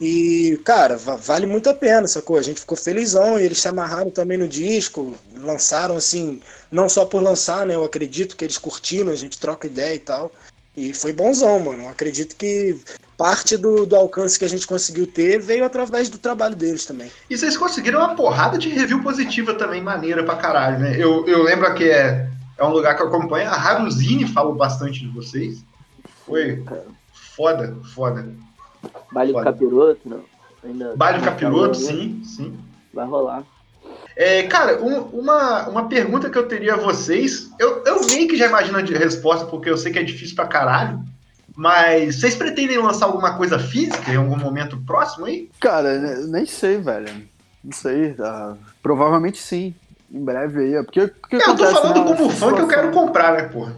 E, 0.00 0.60
cara, 0.64 0.96
va- 0.96 1.16
vale 1.16 1.44
muito 1.44 1.68
a 1.68 1.74
pena, 1.74 2.06
sacou? 2.06 2.36
A 2.36 2.42
gente 2.42 2.60
ficou 2.60 2.76
felizão 2.76 3.38
e 3.38 3.42
eles 3.42 3.60
se 3.60 3.66
amarraram 3.66 4.10
também 4.10 4.38
no 4.38 4.46
disco, 4.46 5.14
lançaram 5.36 5.96
assim, 5.96 6.40
não 6.70 6.88
só 6.88 7.04
por 7.04 7.20
lançar, 7.22 7.66
né? 7.66 7.74
Eu 7.74 7.84
acredito 7.84 8.36
que 8.36 8.44
eles 8.44 8.58
curtiram, 8.58 9.10
a 9.10 9.16
gente 9.16 9.38
troca 9.38 9.66
ideia 9.66 9.94
e 9.94 9.98
tal. 9.98 10.30
E 10.76 10.94
foi 10.94 11.12
bonzão, 11.12 11.58
mano. 11.58 11.82
Eu 11.82 11.88
acredito 11.88 12.36
que 12.36 12.78
parte 13.16 13.56
do, 13.56 13.84
do 13.84 13.96
alcance 13.96 14.38
que 14.38 14.44
a 14.44 14.48
gente 14.48 14.64
conseguiu 14.64 15.04
ter 15.04 15.40
veio 15.40 15.64
através 15.64 16.08
do 16.08 16.18
trabalho 16.18 16.54
deles 16.54 16.86
também. 16.86 17.10
E 17.28 17.36
vocês 17.36 17.56
conseguiram 17.56 17.98
uma 17.98 18.14
porrada 18.14 18.56
de 18.56 18.68
review 18.68 19.02
positiva 19.02 19.54
também, 19.54 19.82
maneira 19.82 20.22
pra 20.22 20.36
caralho, 20.36 20.78
né? 20.78 20.94
Eu, 20.96 21.26
eu 21.26 21.42
lembro 21.42 21.74
que 21.74 21.90
é, 21.90 22.30
é 22.56 22.64
um 22.64 22.70
lugar 22.70 22.94
que 22.96 23.02
eu 23.02 23.08
acompanho, 23.08 23.48
a 23.48 23.54
Haruzine 23.54 24.28
falou 24.28 24.54
bastante 24.54 25.00
de 25.00 25.08
vocês. 25.08 25.64
Foi 26.24 26.62
foda, 27.34 27.76
foda. 27.92 28.28
Baile 29.12 29.32
do 29.32 29.42
capiroto, 29.42 30.00
não. 30.04 30.20
Ainda 30.64 30.94
Baile 30.96 31.18
do 31.20 31.24
Capiroto, 31.24 31.78
Vai 31.78 31.88
sim, 31.94 32.22
sim. 32.24 32.58
rolar. 32.94 33.44
É, 34.16 34.42
cara, 34.44 34.82
um- 34.82 35.02
uma, 35.20 35.68
uma 35.68 35.88
pergunta 35.88 36.28
que 36.28 36.36
eu 36.36 36.48
teria 36.48 36.74
a 36.74 36.76
vocês, 36.76 37.48
eu, 37.60 37.84
eu 37.86 38.04
meio 38.06 38.26
que 38.26 38.36
já 38.36 38.46
imagino 38.46 38.78
a 38.78 38.82
de- 38.82 38.92
resposta, 38.94 39.46
porque 39.46 39.70
eu 39.70 39.76
sei 39.76 39.92
que 39.92 39.98
é 40.00 40.02
difícil 40.02 40.34
pra 40.34 40.46
caralho, 40.48 41.00
mas 41.56 42.16
vocês 42.16 42.34
pretendem 42.34 42.76
lançar 42.78 43.06
alguma 43.06 43.36
coisa 43.36 43.56
física 43.58 44.10
em 44.12 44.16
algum 44.16 44.36
momento 44.36 44.76
próximo 44.84 45.26
aí? 45.26 45.48
Cara, 45.60 45.96
ne- 45.98 46.26
nem 46.26 46.44
sei, 46.44 46.78
velho. 46.78 47.08
Não 47.62 47.72
sei. 47.72 48.16
ah, 48.18 48.56
provavelmente 48.82 49.38
sim. 49.40 49.74
Em 50.10 50.24
breve 50.24 50.60
aí. 50.76 50.84
Porque, 50.84 51.06
porque 51.06 51.36
É, 51.36 51.48
eu 51.50 51.54
tô 51.56 51.66
falando 51.66 52.00
né, 52.04 52.16
como 52.16 52.30
fã 52.30 52.52
que 52.54 52.60
eu 52.62 52.68
quero 52.68 52.90
comprar, 52.90 53.32
né, 53.34 53.42
porra? 53.44 53.76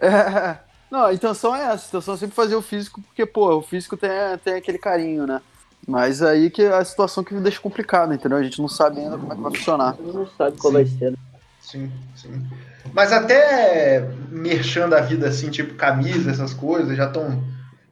É, 0.00 0.56
não, 0.90 1.04
a 1.04 1.14
intenção 1.14 1.54
é 1.54 1.62
essa. 1.72 1.86
A 1.86 1.88
intenção 1.88 2.14
é 2.14 2.16
sempre 2.16 2.34
fazer 2.34 2.56
o 2.56 2.62
físico, 2.62 3.00
porque, 3.02 3.24
pô, 3.24 3.56
o 3.58 3.62
físico 3.62 3.96
tem, 3.96 4.10
tem 4.44 4.54
aquele 4.54 4.78
carinho, 4.78 5.26
né? 5.26 5.40
Mas 5.86 6.22
aí 6.22 6.50
que 6.50 6.62
é 6.62 6.72
a 6.74 6.84
situação 6.84 7.24
que 7.24 7.34
deixa 7.34 7.60
complicada, 7.60 8.14
entendeu? 8.14 8.38
A 8.38 8.42
gente 8.42 8.60
não 8.60 8.68
sabe 8.68 9.00
ainda 9.00 9.16
como 9.16 9.32
é 9.32 9.36
que 9.36 9.42
vai 9.42 9.54
funcionar. 9.56 9.96
A 9.98 10.02
gente 10.02 10.14
não 10.14 10.26
sabe 10.36 10.56
qual 10.58 10.72
Sim. 10.72 10.78
vai 10.78 10.86
ser. 10.86 11.10
né? 11.12 11.16
Sim, 11.60 11.92
sim. 12.14 12.46
Mas 12.92 13.12
até 13.12 14.08
merchando 14.30 14.94
a 14.94 15.00
vida 15.00 15.28
assim, 15.28 15.50
tipo 15.50 15.74
camisa, 15.74 16.30
essas 16.30 16.52
coisas, 16.52 16.96
já 16.96 17.06
estão. 17.06 17.42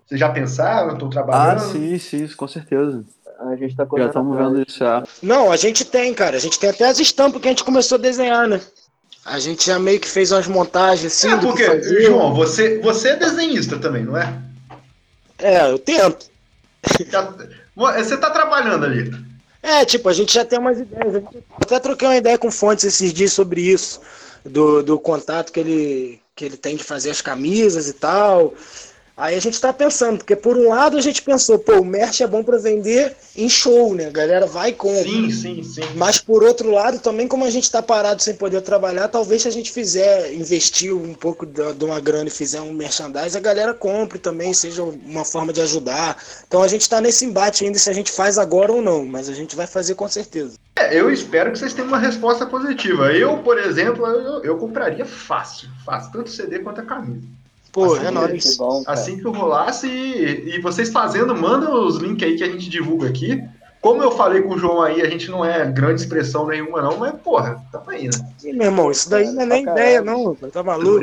Vocês 0.06 0.18
já 0.18 0.28
pensaram? 0.30 0.92
Estão 0.94 1.08
Ah, 1.08 1.10
trabalhando? 1.10 1.60
sim, 1.60 1.98
sim, 1.98 2.24
isso, 2.24 2.36
com 2.36 2.48
certeza. 2.48 3.04
A 3.40 3.54
gente 3.56 3.76
tá 3.76 3.86
Já 3.96 4.06
estamos 4.06 4.36
vendo 4.36 4.62
isso 4.62 4.78
já. 4.78 5.04
Não, 5.22 5.52
a 5.52 5.56
gente 5.56 5.84
tem, 5.84 6.12
cara. 6.12 6.36
A 6.36 6.40
gente 6.40 6.58
tem 6.58 6.70
até 6.70 6.88
as 6.88 6.98
estampas 6.98 7.40
que 7.40 7.46
a 7.46 7.50
gente 7.52 7.62
começou 7.62 7.96
a 7.96 8.00
desenhar, 8.00 8.48
né? 8.48 8.60
A 9.28 9.38
gente 9.38 9.66
já 9.66 9.78
meio 9.78 10.00
que 10.00 10.08
fez 10.08 10.32
umas 10.32 10.46
montagens 10.46 11.12
assim 11.12 11.30
É, 11.30 11.36
porque. 11.36 11.82
João, 12.02 12.34
você, 12.34 12.78
você 12.78 13.10
é 13.10 13.16
desenhista 13.16 13.78
também, 13.78 14.04
não 14.04 14.16
é? 14.16 14.34
É, 15.38 15.70
eu 15.70 15.78
tento. 15.78 16.26
Você 17.76 18.16
tá 18.16 18.30
trabalhando 18.30 18.84
ali. 18.84 19.12
É, 19.62 19.84
tipo, 19.84 20.08
a 20.08 20.12
gente 20.12 20.32
já 20.32 20.44
tem 20.44 20.58
umas 20.58 20.80
ideias. 20.80 21.14
A 21.14 21.18
gente 21.18 21.44
até 21.62 21.78
troquei 21.78 22.08
uma 22.08 22.16
ideia 22.16 22.38
com 22.38 22.50
Fontes 22.50 22.84
esses 22.84 23.12
dias 23.12 23.32
sobre 23.32 23.60
isso, 23.60 24.00
do, 24.44 24.82
do 24.82 24.98
contato 24.98 25.52
que 25.52 25.60
ele, 25.60 26.20
que 26.34 26.44
ele 26.44 26.56
tem 26.56 26.76
de 26.76 26.84
fazer 26.84 27.10
as 27.10 27.20
camisas 27.20 27.88
e 27.88 27.92
tal. 27.92 28.54
Aí 29.18 29.34
a 29.34 29.40
gente 29.40 29.60
tá 29.60 29.72
pensando, 29.72 30.18
porque 30.18 30.36
por 30.36 30.56
um 30.56 30.68
lado 30.68 30.96
a 30.96 31.00
gente 31.00 31.22
pensou, 31.22 31.58
pô, 31.58 31.80
o 31.80 31.84
merch 31.84 32.20
é 32.20 32.26
bom 32.28 32.44
para 32.44 32.56
vender 32.56 33.16
em 33.36 33.48
show, 33.48 33.92
né? 33.92 34.06
A 34.06 34.10
galera 34.10 34.46
vai 34.46 34.70
com. 34.70 34.94
Sim, 34.94 35.28
sim, 35.32 35.60
sim. 35.64 35.82
Mas 35.96 36.18
por 36.18 36.44
outro 36.44 36.70
lado, 36.70 37.00
também 37.00 37.26
como 37.26 37.44
a 37.44 37.50
gente 37.50 37.68
tá 37.68 37.82
parado 37.82 38.22
sem 38.22 38.34
poder 38.34 38.60
trabalhar, 38.60 39.08
talvez 39.08 39.42
se 39.42 39.48
a 39.48 39.50
gente 39.50 39.72
fizer, 39.72 40.32
investir 40.32 40.94
um 40.94 41.14
pouco 41.14 41.44
de, 41.44 41.84
uma 41.84 41.98
grana 41.98 42.28
e 42.28 42.30
fizer 42.30 42.60
um 42.60 42.72
merchandise, 42.72 43.36
a 43.36 43.40
galera 43.40 43.74
compre 43.74 44.20
também, 44.20 44.54
seja 44.54 44.84
uma 44.84 45.24
forma 45.24 45.52
de 45.52 45.62
ajudar. 45.62 46.16
Então 46.46 46.62
a 46.62 46.68
gente 46.68 46.88
tá 46.88 47.00
nesse 47.00 47.24
embate 47.24 47.64
ainda 47.64 47.76
se 47.76 47.90
a 47.90 47.92
gente 47.92 48.12
faz 48.12 48.38
agora 48.38 48.70
ou 48.70 48.80
não, 48.80 49.04
mas 49.04 49.28
a 49.28 49.34
gente 49.34 49.56
vai 49.56 49.66
fazer 49.66 49.96
com 49.96 50.06
certeza. 50.06 50.54
É, 50.76 50.96
eu 50.96 51.10
espero 51.10 51.50
que 51.50 51.58
vocês 51.58 51.74
tenham 51.74 51.88
uma 51.88 51.98
resposta 51.98 52.46
positiva. 52.46 53.12
Eu, 53.12 53.38
por 53.38 53.58
exemplo, 53.58 54.06
eu, 54.06 54.44
eu 54.44 54.56
compraria 54.58 55.04
fácil, 55.04 55.68
fácil, 55.84 56.12
tanto 56.12 56.30
CD 56.30 56.60
quanto 56.60 56.82
a 56.82 56.84
camisa. 56.84 57.26
Pô, 57.78 57.94
Assim 57.94 58.04
é 58.04 58.08
que- 58.08 58.14
nóis. 58.14 58.56
bom, 58.56 58.84
cara. 58.84 58.98
Assim 58.98 59.18
que 59.18 59.26
eu 59.26 59.32
rolasse 59.32 59.86
e, 59.86 60.56
e 60.56 60.60
vocês 60.60 60.88
fazendo, 60.90 61.34
manda 61.36 61.70
os 61.72 61.96
links 61.96 62.26
aí 62.26 62.36
que 62.36 62.44
a 62.44 62.48
gente 62.50 62.68
divulga 62.68 63.08
aqui. 63.08 63.42
Como 63.80 64.02
eu 64.02 64.10
falei 64.10 64.42
com 64.42 64.54
o 64.54 64.58
João 64.58 64.82
aí, 64.82 65.00
a 65.00 65.08
gente 65.08 65.30
não 65.30 65.44
é 65.44 65.64
grande 65.64 66.00
expressão 66.00 66.48
nenhuma, 66.48 66.82
não, 66.82 66.96
mas 66.98 67.14
porra, 67.22 67.62
tamo 67.70 67.84
aí, 67.90 68.04
né? 68.06 68.10
Ih, 68.44 68.52
meu 68.52 68.66
irmão, 68.66 68.90
isso 68.90 69.08
daí 69.08 69.30
não 69.30 69.42
é 69.42 69.46
nem 69.46 69.62
ideia, 69.62 70.02
não. 70.02 70.34
Tá 70.34 70.64
maluco? 70.64 70.98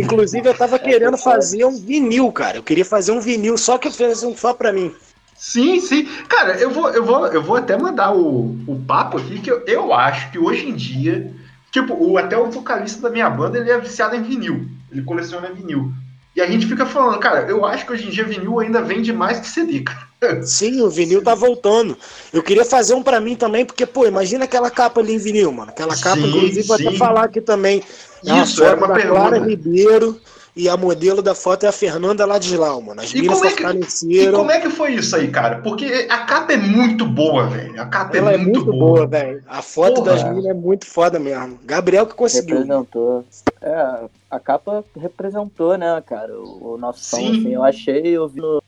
Inclusive, 0.00 0.48
eu 0.48 0.54
tava 0.54 0.78
querendo 0.78 1.18
fazer 1.18 1.64
um 1.64 1.76
vinil, 1.76 2.30
cara. 2.30 2.58
Eu 2.58 2.62
queria 2.62 2.84
fazer 2.84 3.10
um 3.10 3.18
vinil, 3.20 3.58
só 3.58 3.78
que 3.78 3.88
eu 3.88 3.92
fiz 3.92 4.22
um 4.22 4.36
só 4.36 4.54
pra 4.54 4.72
mim. 4.72 4.94
Sim, 5.36 5.80
sim. 5.80 6.04
Cara, 6.28 6.56
eu 6.56 6.70
vou, 6.70 6.88
eu 6.90 7.04
vou, 7.04 7.26
eu 7.26 7.42
vou 7.42 7.56
até 7.56 7.76
mandar 7.76 8.14
o, 8.14 8.56
o 8.68 8.80
papo 8.86 9.18
aqui, 9.18 9.40
que 9.40 9.50
eu, 9.50 9.64
eu 9.66 9.92
acho 9.92 10.30
que 10.30 10.38
hoje 10.38 10.68
em 10.68 10.74
dia, 10.76 11.32
tipo, 11.72 11.94
o, 11.94 12.16
até 12.16 12.38
o 12.38 12.48
vocalista 12.48 13.02
da 13.02 13.10
minha 13.10 13.28
banda, 13.28 13.58
ele 13.58 13.70
é 13.72 13.78
viciado 13.78 14.14
em 14.14 14.22
vinil. 14.22 14.68
Ele 14.92 15.02
coleciona 15.02 15.50
vinil. 15.52 15.92
E 16.34 16.40
a 16.40 16.46
gente 16.46 16.66
fica 16.66 16.84
falando, 16.84 17.18
cara, 17.20 17.48
eu 17.48 17.64
acho 17.64 17.86
que 17.86 17.92
hoje 17.92 18.08
em 18.08 18.10
dia 18.10 18.24
vinil 18.24 18.58
ainda 18.58 18.82
vende 18.82 19.12
mais 19.12 19.38
que 19.38 19.46
CD, 19.46 19.80
cara. 19.82 20.42
Sim, 20.42 20.80
o 20.80 20.90
vinil 20.90 21.22
tá 21.22 21.34
voltando. 21.34 21.96
Eu 22.32 22.42
queria 22.42 22.64
fazer 22.64 22.94
um 22.94 23.02
pra 23.02 23.20
mim 23.20 23.36
também, 23.36 23.64
porque, 23.64 23.86
pô, 23.86 24.06
imagina 24.06 24.44
aquela 24.44 24.70
capa 24.70 25.00
ali 25.00 25.14
em 25.14 25.18
vinil, 25.18 25.52
mano. 25.52 25.70
Aquela 25.70 25.94
capa, 25.96 26.22
Sim, 26.22 26.28
inclusive, 26.28 26.62
vou 26.62 26.76
até 26.76 26.90
sim. 26.90 26.96
falar 26.96 27.24
aqui 27.24 27.40
também. 27.40 27.82
É 28.26 28.32
uma 28.32 28.42
Isso, 28.42 28.64
era 28.64 28.76
uma 28.76 28.88
da 28.88 29.00
Clara 29.00 29.30
pergunta. 29.32 29.50
Ribeiro 29.50 30.20
e 30.56 30.68
a 30.68 30.76
modelo 30.76 31.20
da 31.20 31.34
foto 31.34 31.64
é 31.64 31.68
a 31.68 31.72
Fernanda 31.72 32.24
Ladislau, 32.24 32.80
mano. 32.80 33.00
As 33.00 33.12
E 33.12 33.20
minas 33.22 33.38
como 33.38 33.50
é 33.50 33.54
que- 33.54 34.06
E 34.12 34.30
como 34.32 34.50
é 34.52 34.60
que 34.60 34.70
foi 34.70 34.94
isso 34.94 35.16
aí, 35.16 35.28
cara? 35.30 35.60
Porque 35.62 36.06
a 36.08 36.18
capa 36.24 36.52
é 36.52 36.56
muito 36.56 37.04
boa, 37.06 37.46
velho. 37.48 37.80
A 37.80 37.86
capa 37.86 38.16
Ela 38.16 38.32
é 38.34 38.36
muito, 38.36 38.64
boa. 38.64 39.06
velho. 39.06 39.42
A 39.48 39.60
foto 39.62 39.94
Porra. 40.02 40.12
das 40.12 40.22
minas 40.22 40.44
é 40.46 40.54
muito 40.54 40.86
foda 40.86 41.18
mesmo. 41.18 41.58
Gabriel 41.64 42.06
que 42.06 42.14
conseguiu. 42.14 42.58
Representou. 42.58 43.24
É, 43.60 44.04
a 44.30 44.38
capa 44.40 44.84
representou, 44.96 45.76
né, 45.76 46.02
cara, 46.06 46.32
o, 46.38 46.74
o 46.74 46.78
nosso 46.78 47.02
som, 47.04 47.16
Sim. 47.16 47.30
assim, 47.40 47.54
eu 47.54 47.64
achei, 47.64 48.06
eu 48.08 48.28
vi 48.28 48.40
no- 48.40 48.62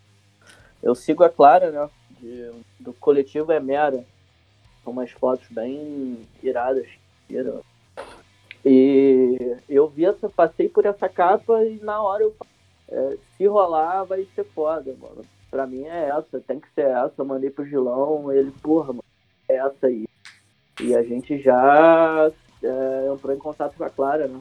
Eu 0.82 0.94
sigo 0.94 1.24
a 1.24 1.28
Clara, 1.28 1.70
né, 1.70 1.88
de- 2.20 2.50
do 2.80 2.92
coletivo 2.94 3.52
Emera, 3.52 4.04
com 4.84 4.90
umas 4.92 5.10
fotos 5.10 5.46
bem 5.50 6.18
iradas. 6.42 6.86
ira- 7.28 7.60
E 8.68 9.56
eu 9.68 9.86
vi 9.88 10.06
essa, 10.06 10.28
passei 10.28 10.68
por 10.68 10.84
essa 10.84 11.08
capa 11.08 11.62
e 11.62 11.78
na 11.84 12.02
hora 12.02 12.24
eu 12.24 12.34
é, 12.88 13.16
se 13.36 13.46
rolar 13.46 14.02
vai 14.02 14.26
ser 14.34 14.44
foda, 14.44 14.92
mano. 15.00 15.24
Pra 15.48 15.68
mim 15.68 15.84
é 15.84 16.08
essa, 16.08 16.40
tem 16.40 16.58
que 16.58 16.66
ser 16.74 16.86
essa. 16.86 17.12
Eu 17.16 17.24
mandei 17.24 17.48
pro 17.48 17.64
Gilão, 17.64 18.32
ele, 18.32 18.50
porra, 18.60 18.88
mano, 18.88 19.04
é 19.48 19.54
essa 19.54 19.86
aí. 19.86 20.04
E 20.80 20.96
a 20.96 21.02
gente 21.04 21.40
já 21.40 22.30
é, 22.60 23.08
entrou 23.14 23.32
em 23.32 23.38
contato 23.38 23.76
com 23.76 23.84
a 23.84 23.90
Clara, 23.90 24.26
né? 24.26 24.40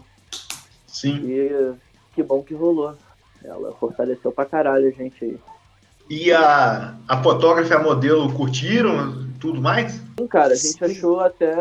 Sim. 0.87 1.17
E 1.29 1.75
que 2.15 2.23
bom 2.23 2.41
que 2.41 2.55
rolou. 2.55 2.95
Ela 3.43 3.73
fortaleceu 3.73 4.31
pra 4.31 4.45
caralho 4.45 4.87
a 4.87 4.91
gente 4.91 5.23
aí. 5.23 5.39
E 6.09 6.31
a, 6.31 6.95
a 7.07 7.21
fotógrafa 7.21 7.75
e 7.75 7.77
a 7.77 7.83
modelo 7.83 8.33
curtiram 8.33 9.23
tudo 9.39 9.61
mais? 9.61 10.01
Sim, 10.19 10.27
cara, 10.27 10.53
a 10.53 10.55
gente 10.55 10.79
Sim. 10.79 10.85
achou 10.85 11.19
até 11.19 11.53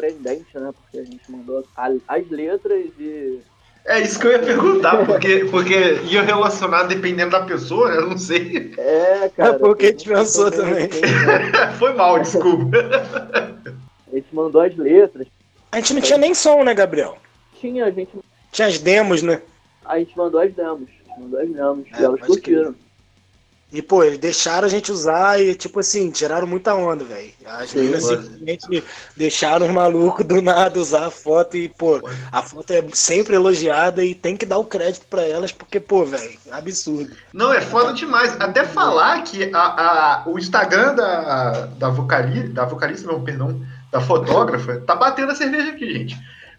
surpreendente, 0.00 0.46
né? 0.58 0.70
Porque 0.72 0.98
a 0.98 1.04
gente 1.04 1.20
mandou 1.30 1.64
a- 1.76 1.90
as 2.08 2.30
letras 2.30 2.86
e. 2.98 3.40
É 3.86 3.98
isso 4.00 4.18
que 4.20 4.26
eu 4.26 4.32
ia 4.32 4.38
perguntar, 4.38 5.06
porque, 5.06 5.46
porque 5.50 5.74
ia 6.04 6.22
relacionar 6.22 6.82
dependendo 6.84 7.30
da 7.30 7.44
pessoa, 7.44 7.90
né? 7.90 7.96
Eu 7.96 8.10
não 8.10 8.18
sei. 8.18 8.74
É, 8.76 9.30
cara. 9.34 9.58
foi 9.58 9.70
o 9.70 9.74
que 9.74 9.86
a 9.86 9.88
gente 9.90 10.06
pensou 10.08 10.50
também. 10.50 10.84
assim, 10.84 11.00
né? 11.00 11.72
Foi 11.78 11.94
mal, 11.94 12.18
desculpa. 12.20 12.76
A 14.12 14.14
gente 14.14 14.34
mandou 14.34 14.60
as 14.60 14.76
letras. 14.76 15.26
A 15.72 15.76
gente 15.76 15.94
não 15.94 16.00
tinha 16.02 16.18
nem 16.18 16.34
som, 16.34 16.62
né, 16.62 16.74
Gabriel? 16.74 17.16
Tinha, 17.58 17.86
a 17.86 17.90
gente, 17.90 18.10
Tinha 18.52 18.68
as 18.68 18.78
demos, 18.78 19.22
né? 19.22 19.40
a 19.84 19.98
gente 19.98 20.16
mandou 20.16 20.40
as 20.40 20.52
demos. 20.52 20.82
A 20.88 21.08
gente 21.08 21.20
mandou 21.20 21.40
as 21.40 21.48
demos. 21.48 21.86
É, 21.94 22.00
e 22.00 22.04
elas 22.04 22.20
pode 22.20 22.40
crer. 22.42 22.74
E, 23.72 23.80
pô, 23.80 24.02
eles 24.02 24.18
deixaram 24.18 24.66
a 24.66 24.70
gente 24.70 24.90
usar 24.90 25.40
e, 25.40 25.54
tipo 25.54 25.78
assim, 25.78 26.10
tiraram 26.10 26.44
muita 26.46 26.74
onda, 26.74 27.04
velho. 27.04 27.30
As 27.46 27.72
meninas 27.72 28.02
simplesmente 28.04 28.84
deixaram 29.16 29.66
os 29.66 29.72
malucos 29.72 30.26
do 30.26 30.42
nada 30.42 30.80
usar 30.80 31.06
a 31.06 31.10
foto 31.10 31.56
e, 31.56 31.68
pô, 31.68 32.00
a 32.32 32.42
foto 32.42 32.72
é 32.72 32.84
sempre 32.92 33.36
elogiada 33.36 34.04
e 34.04 34.12
tem 34.12 34.36
que 34.36 34.44
dar 34.44 34.58
o 34.58 34.64
crédito 34.64 35.06
pra 35.08 35.22
elas, 35.22 35.52
porque, 35.52 35.78
pô, 35.78 36.04
velho, 36.04 36.36
absurdo. 36.50 37.14
Não, 37.32 37.52
é 37.52 37.60
foda 37.60 37.92
demais. 37.92 38.34
Até 38.40 38.64
falar 38.64 39.22
que 39.22 39.54
a, 39.54 39.60
a- 39.60 40.22
o 40.26 40.36
Instagram 40.36 40.96
da, 40.96 41.66
da, 41.66 41.88
vocali, 41.90 42.48
da 42.48 42.64
vocalista, 42.64 43.06
não, 43.06 43.22
perdão, 43.22 43.60
da 43.92 44.00
fotógrafa, 44.00 44.80
tá 44.80 44.96
batendo 44.96 45.30
a 45.30 45.34
cerveja 45.36 45.70
aqui, 45.70 45.92
gente. 45.92 46.18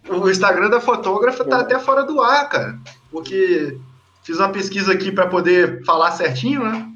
O 0.10 0.30
Instagram 0.30 0.70
da 0.70 0.80
fotógrafa 0.80 1.44
tá 1.44 1.60
até 1.60 1.78
fora 1.78 2.04
do 2.04 2.22
ar, 2.22 2.48
cara. 2.50 2.80
Porque 3.12 3.78
fiz 4.24 4.38
uma 4.38 4.50
pesquisa 4.50 4.94
aqui 4.94 5.12
pra 5.12 5.28
poder 5.28 5.84
falar 5.86 6.12
certinho, 6.12 6.64
né? 6.64 6.88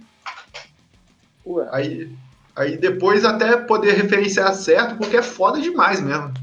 Ué, 1.45 1.67
Aí, 1.71 2.09
aí 2.55 2.77
depois 2.77 3.23
até 3.23 3.57
poder 3.57 3.93
referenciar 3.93 4.53
certo, 4.53 4.95
porque 4.95 5.17
é 5.17 5.21
foda 5.21 5.61
demais 5.61 6.01
mesmo. 6.01 6.33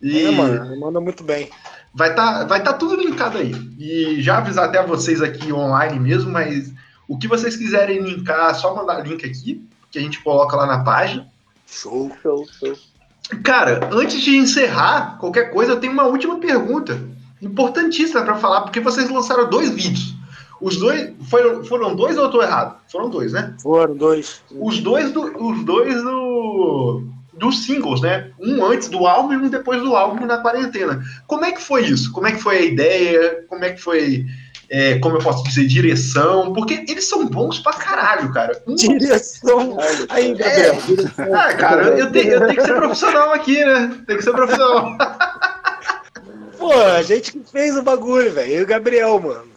E 0.00 0.22
É, 0.22 0.30
mano, 0.30 0.80
manda 0.80 1.00
muito 1.00 1.24
bem. 1.24 1.50
vai 1.94 2.10
estar 2.10 2.44
vai 2.44 2.62
tá 2.62 2.72
tudo 2.72 2.96
linkado 2.96 3.38
aí. 3.38 3.52
E 3.78 4.20
já 4.22 4.38
avisar 4.38 4.66
até 4.66 4.84
vocês 4.84 5.22
aqui 5.22 5.52
online 5.52 5.98
mesmo, 5.98 6.30
mas 6.30 6.72
o 7.08 7.18
que 7.18 7.28
vocês 7.28 7.56
quiserem 7.56 8.00
linkar, 8.00 8.50
é 8.50 8.54
só 8.54 8.74
mandar 8.74 9.00
link 9.06 9.24
aqui, 9.24 9.66
que 9.90 9.98
a 9.98 10.02
gente 10.02 10.22
coloca 10.22 10.56
lá 10.56 10.66
na 10.66 10.84
página. 10.84 11.26
Show. 11.66 12.12
show, 12.22 12.46
show. 12.58 12.76
Cara, 13.42 13.88
antes 13.92 14.20
de 14.20 14.36
encerrar 14.36 15.18
qualquer 15.18 15.50
coisa, 15.50 15.72
eu 15.72 15.80
tenho 15.80 15.92
uma 15.92 16.04
última 16.04 16.38
pergunta. 16.38 17.00
Importantíssima 17.40 18.22
para 18.22 18.36
falar, 18.36 18.62
porque 18.62 18.80
vocês 18.80 19.08
lançaram 19.08 19.48
dois 19.48 19.70
vídeos. 19.70 20.13
Os 20.64 20.76
dois. 20.78 21.12
Foram, 21.30 21.64
foram 21.64 21.94
dois 21.94 22.16
ou 22.16 22.24
eu 22.24 22.30
tô 22.30 22.42
errado? 22.42 22.76
Foram 22.90 23.10
dois, 23.10 23.32
né? 23.32 23.54
Foram 23.62 23.94
dois. 23.94 24.40
Os 24.50 24.80
dois 24.80 25.12
do. 25.12 25.22
Os 25.22 25.64
dois 25.64 26.02
do. 26.02 27.04
Dos 27.34 27.64
singles, 27.64 28.00
né? 28.00 28.30
Um 28.40 28.64
antes 28.64 28.88
do 28.88 29.06
álbum 29.06 29.32
e 29.32 29.36
um 29.36 29.48
depois 29.48 29.82
do 29.82 29.96
álbum 29.96 30.24
na 30.24 30.38
quarentena. 30.38 31.02
Como 31.26 31.44
é 31.44 31.50
que 31.50 31.60
foi 31.60 31.84
isso? 31.84 32.12
Como 32.12 32.26
é 32.28 32.32
que 32.32 32.40
foi 32.40 32.56
a 32.58 32.60
ideia? 32.62 33.44
Como 33.48 33.64
é 33.64 33.72
que 33.72 33.80
foi. 33.82 34.24
é, 34.70 34.98
como 35.00 35.16
eu 35.16 35.20
posso 35.20 35.42
dizer, 35.42 35.66
direção? 35.66 36.52
Porque 36.52 36.84
eles 36.88 37.08
são 37.08 37.26
bons 37.26 37.58
pra 37.58 37.72
caralho, 37.72 38.32
cara. 38.32 38.62
Um- 38.68 38.76
Direção. 38.76 39.76
Gabriel, 39.76 40.76
direção. 40.86 41.34
Ah, 41.34 41.54
cara, 41.54 41.98
eu 41.98 42.10
tenho, 42.12 42.34
eu 42.34 42.40
tenho 42.46 42.54
que 42.54 42.62
ser 42.62 42.74
profissional 42.76 43.32
aqui, 43.32 43.64
né? 43.64 43.96
Tem 44.06 44.16
que 44.16 44.22
ser 44.22 44.30
profissional. 44.32 44.96
Pô, 46.56 46.72
a 46.72 47.02
gente 47.02 47.32
que 47.32 47.40
fez 47.50 47.76
o 47.76 47.82
bagulho, 47.82 48.32
velho. 48.32 48.60
E 48.60 48.62
o 48.62 48.66
Gabriel, 48.66 49.20
mano. 49.20 49.53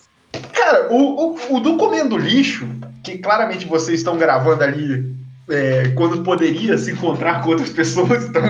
Cara, 0.54 0.92
o, 0.92 1.34
o, 1.34 1.56
o 1.56 1.60
do 1.60 1.78
Comendo 1.78 2.18
Lixo, 2.18 2.68
que 3.04 3.18
claramente 3.18 3.66
vocês 3.66 4.00
estão 4.00 4.18
gravando 4.18 4.64
ali 4.64 5.16
é, 5.50 5.90
quando 5.96 6.24
poderia 6.24 6.78
se 6.78 6.92
encontrar 6.92 7.42
com 7.42 7.52
outras 7.52 7.70
pessoas, 7.72 8.26
então 8.26 8.42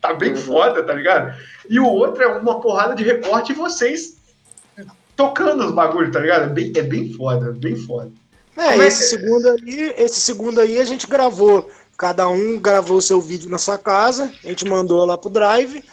tá 0.00 0.14
bem 0.14 0.34
foda, 0.34 0.82
tá 0.82 0.92
ligado? 0.92 1.34
E 1.68 1.78
o 1.78 1.86
outro 1.86 2.22
é 2.22 2.26
uma 2.26 2.60
porrada 2.60 2.94
de 2.94 3.04
recorte 3.04 3.52
e 3.52 3.54
vocês 3.54 4.16
tocando 5.14 5.64
os 5.64 5.72
bagulhos, 5.72 6.12
tá 6.12 6.20
ligado? 6.20 6.44
É 6.44 6.48
bem, 6.48 6.72
é 6.74 6.82
bem 6.82 7.12
foda, 7.12 7.52
bem 7.52 7.76
foda. 7.76 8.10
É, 8.56 8.78
é 8.78 8.86
esse 8.86 9.14
que- 9.14 9.20
segundo 9.20 9.48
aí, 9.48 9.94
esse 9.96 10.20
segundo 10.20 10.60
aí 10.60 10.78
a 10.78 10.84
gente 10.84 11.06
gravou. 11.06 11.70
Cada 11.96 12.28
um 12.28 12.58
gravou 12.58 12.96
o 12.96 13.02
seu 13.02 13.20
vídeo 13.20 13.48
na 13.48 13.58
sua 13.58 13.78
casa, 13.78 14.32
a 14.44 14.48
gente 14.48 14.64
mandou 14.64 15.04
lá 15.04 15.16
pro 15.16 15.30
Drive. 15.30 15.84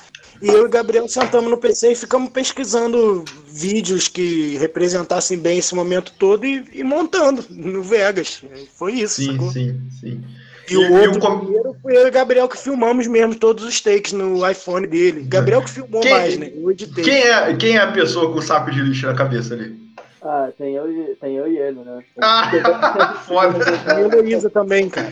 E 0.41 0.47
eu 0.47 0.59
e 0.63 0.65
o 0.65 0.69
Gabriel 0.69 1.07
sentamos 1.07 1.49
no 1.49 1.57
PC 1.57 1.91
e 1.91 1.95
ficamos 1.95 2.29
pesquisando 2.29 3.25
vídeos 3.47 4.07
que 4.07 4.55
representassem 4.57 5.37
bem 5.37 5.57
esse 5.57 5.75
momento 5.75 6.13
todo 6.17 6.45
e, 6.45 6.63
e 6.73 6.83
montando 6.83 7.43
no 7.49 7.81
Vegas. 7.83 8.41
Foi 8.75 8.93
isso. 8.93 9.21
sacou? 9.25 9.51
sim, 9.51 9.79
sim. 9.99 10.23
E, 10.69 10.77
o 10.77 10.81
E- 10.81 10.85
e 10.85 10.91
outro 11.07 11.17
o 11.17 11.19
com- 11.19 11.39
primeiro 11.39 11.75
foi 11.81 11.97
eu 11.97 12.05
e 12.05 12.09
o 12.09 12.11
Gabriel 12.11 12.47
que 12.47 12.57
filmamos 12.57 13.07
mesmo 13.07 13.35
todos 13.35 13.63
os 13.65 13.81
takes 13.81 14.13
no 14.13 14.47
iPhone 14.49 14.85
dele. 14.87 15.23
Gabriel 15.23 15.61
que 15.63 15.69
filmou 15.71 15.99
Quem- 16.01 16.11
mais, 16.13 16.37
né? 16.37 16.51
Eu 16.55 16.71
editei. 16.71 17.03
Quem 17.03 17.21
é, 17.23 17.53
quem 17.55 17.75
é 17.75 17.79
a 17.81 17.91
pessoa 17.91 18.31
com 18.31 18.39
o 18.39 18.41
saco 18.41 18.71
de 18.71 18.79
lixo 18.81 19.07
na 19.07 19.13
cabeça 19.15 19.55
ali? 19.55 19.75
Ah, 20.21 20.49
tem 20.57 20.75
eu, 20.75 20.91
e, 20.91 21.15
tem 21.15 21.35
eu 21.37 21.47
e 21.51 21.57
ele, 21.57 21.79
né? 21.79 22.03
Ah, 22.21 23.15
foda. 23.27 23.57
E 23.87 23.89
a 23.91 24.01
Heloísa 24.01 24.49
também, 24.49 24.87
cara. 24.89 25.11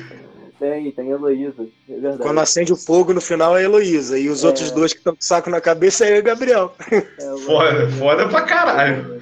Tem, 0.59 0.91
tem 0.91 1.09
Heloísa, 1.11 1.67
é 1.87 1.93
verdade. 1.93 2.17
Quando 2.23 2.39
acende 2.39 2.73
o 2.73 2.77
fogo 2.77 3.13
no 3.13 3.21
final 3.21 3.55
é 3.55 3.61
a 3.61 3.63
Heloísa. 3.63 4.17
E 4.17 4.27
os 4.29 4.43
É. 4.43 4.47
outros 4.47 4.71
dois 4.71 4.91
que 4.91 4.97
estão 4.99 5.13
com 5.13 5.21
o 5.21 5.23
saco 5.23 5.49
na 5.49 5.61
cabeça 5.61 6.05
é 6.05 6.11
eu 6.13 6.15
e 6.15 6.19
o 6.19 6.23
Gabriel. 6.23 6.73
É, 6.91 7.01
Foda, 7.45 7.89
foda 7.91 8.27
pra 8.27 8.41
caralho. 8.41 9.21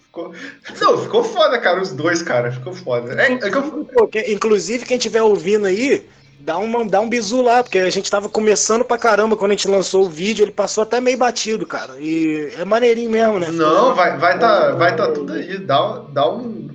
Ficou... 0.00 0.32
Não, 0.80 0.98
ficou 0.98 1.22
foda, 1.24 1.58
cara, 1.58 1.80
os 1.82 1.92
dois, 1.92 2.22
cara. 2.22 2.50
Ficou 2.50 2.72
foda. 2.72 3.20
É, 3.20 3.32
é 3.32 3.36
que 3.50 3.54
eu... 3.56 3.84
Pô, 3.84 4.08
que- 4.08 4.32
inclusive, 4.32 4.86
quem 4.86 4.96
estiver 4.96 5.22
ouvindo 5.22 5.66
aí, 5.66 6.06
dá, 6.40 6.56
uma, 6.56 6.86
dá 6.86 7.00
um 7.02 7.08
bisu 7.08 7.42
lá, 7.42 7.62
porque 7.62 7.78
a 7.78 7.90
gente 7.90 8.10
tava 8.10 8.26
começando 8.30 8.82
pra 8.82 8.96
caramba 8.96 9.36
quando 9.36 9.50
a 9.50 9.54
gente 9.54 9.68
lançou 9.68 10.06
o 10.06 10.08
vídeo, 10.08 10.42
ele 10.44 10.52
passou 10.52 10.82
até 10.82 11.02
meio 11.02 11.18
batido, 11.18 11.66
cara. 11.66 11.96
E 12.00 12.50
é 12.58 12.64
maneirinho 12.64 13.10
mesmo, 13.10 13.38
né? 13.38 13.48
Não, 13.50 13.94
vai, 13.94 14.16
vai 14.16 14.38
tá, 14.38 14.72
vai 14.72 14.96
tá 14.96 15.12
tudo 15.12 15.34
aí. 15.34 15.58
Dá, 15.58 16.02
dá 16.10 16.30
um. 16.32 16.65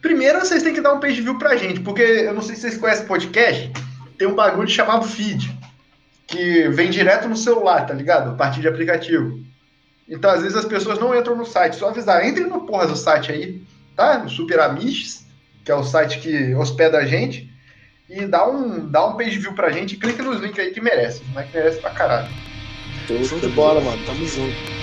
Primeiro 0.00 0.40
vocês 0.40 0.62
têm 0.62 0.72
que 0.72 0.80
dar 0.80 0.94
um 0.94 1.00
page 1.00 1.20
view 1.20 1.38
pra 1.38 1.56
gente, 1.56 1.80
porque 1.80 2.02
eu 2.02 2.34
não 2.34 2.42
sei 2.42 2.54
se 2.54 2.62
vocês 2.62 2.78
conhecem 2.78 3.06
podcast, 3.06 3.70
tem 4.16 4.26
um 4.26 4.34
bagulho 4.34 4.68
chamado 4.68 5.06
feed, 5.06 5.50
que 6.26 6.68
vem 6.68 6.90
direto 6.90 7.28
no 7.28 7.36
celular, 7.36 7.86
tá 7.86 7.94
ligado? 7.94 8.30
A 8.30 8.34
partir 8.34 8.60
de 8.60 8.68
aplicativo. 8.68 9.40
Então, 10.08 10.30
às 10.30 10.42
vezes, 10.42 10.56
as 10.56 10.64
pessoas 10.64 10.98
não 10.98 11.16
entram 11.16 11.36
no 11.36 11.46
site. 11.46 11.76
Só 11.76 11.88
avisar, 11.88 12.26
entrem 12.26 12.46
no 12.46 12.66
porra 12.66 12.86
do 12.86 12.96
site 12.96 13.30
aí, 13.30 13.62
tá? 13.94 14.18
No 14.18 14.28
Super 14.28 14.60
Amish, 14.60 15.24
que 15.64 15.70
é 15.70 15.74
o 15.74 15.84
site 15.84 16.18
que 16.18 16.54
hospeda 16.54 16.98
a 16.98 17.06
gente. 17.06 17.48
E 18.08 18.26
dá 18.26 18.48
um, 18.48 18.88
dá 18.88 19.06
um 19.06 19.16
page 19.16 19.38
view 19.38 19.54
pra 19.54 19.70
gente 19.70 19.94
e 19.94 19.96
clica 19.96 20.22
nos 20.22 20.40
links 20.40 20.58
aí 20.58 20.72
que 20.72 20.80
merece. 20.80 21.22
Mas 21.32 21.48
que 21.48 21.56
merece 21.56 21.80
pra 21.80 21.90
caralho. 21.90 22.28
Show 23.06 23.38
de 23.38 23.48
bola, 23.48 23.80
mano. 23.80 24.04
Tamo 24.04 24.26
junto. 24.26 24.79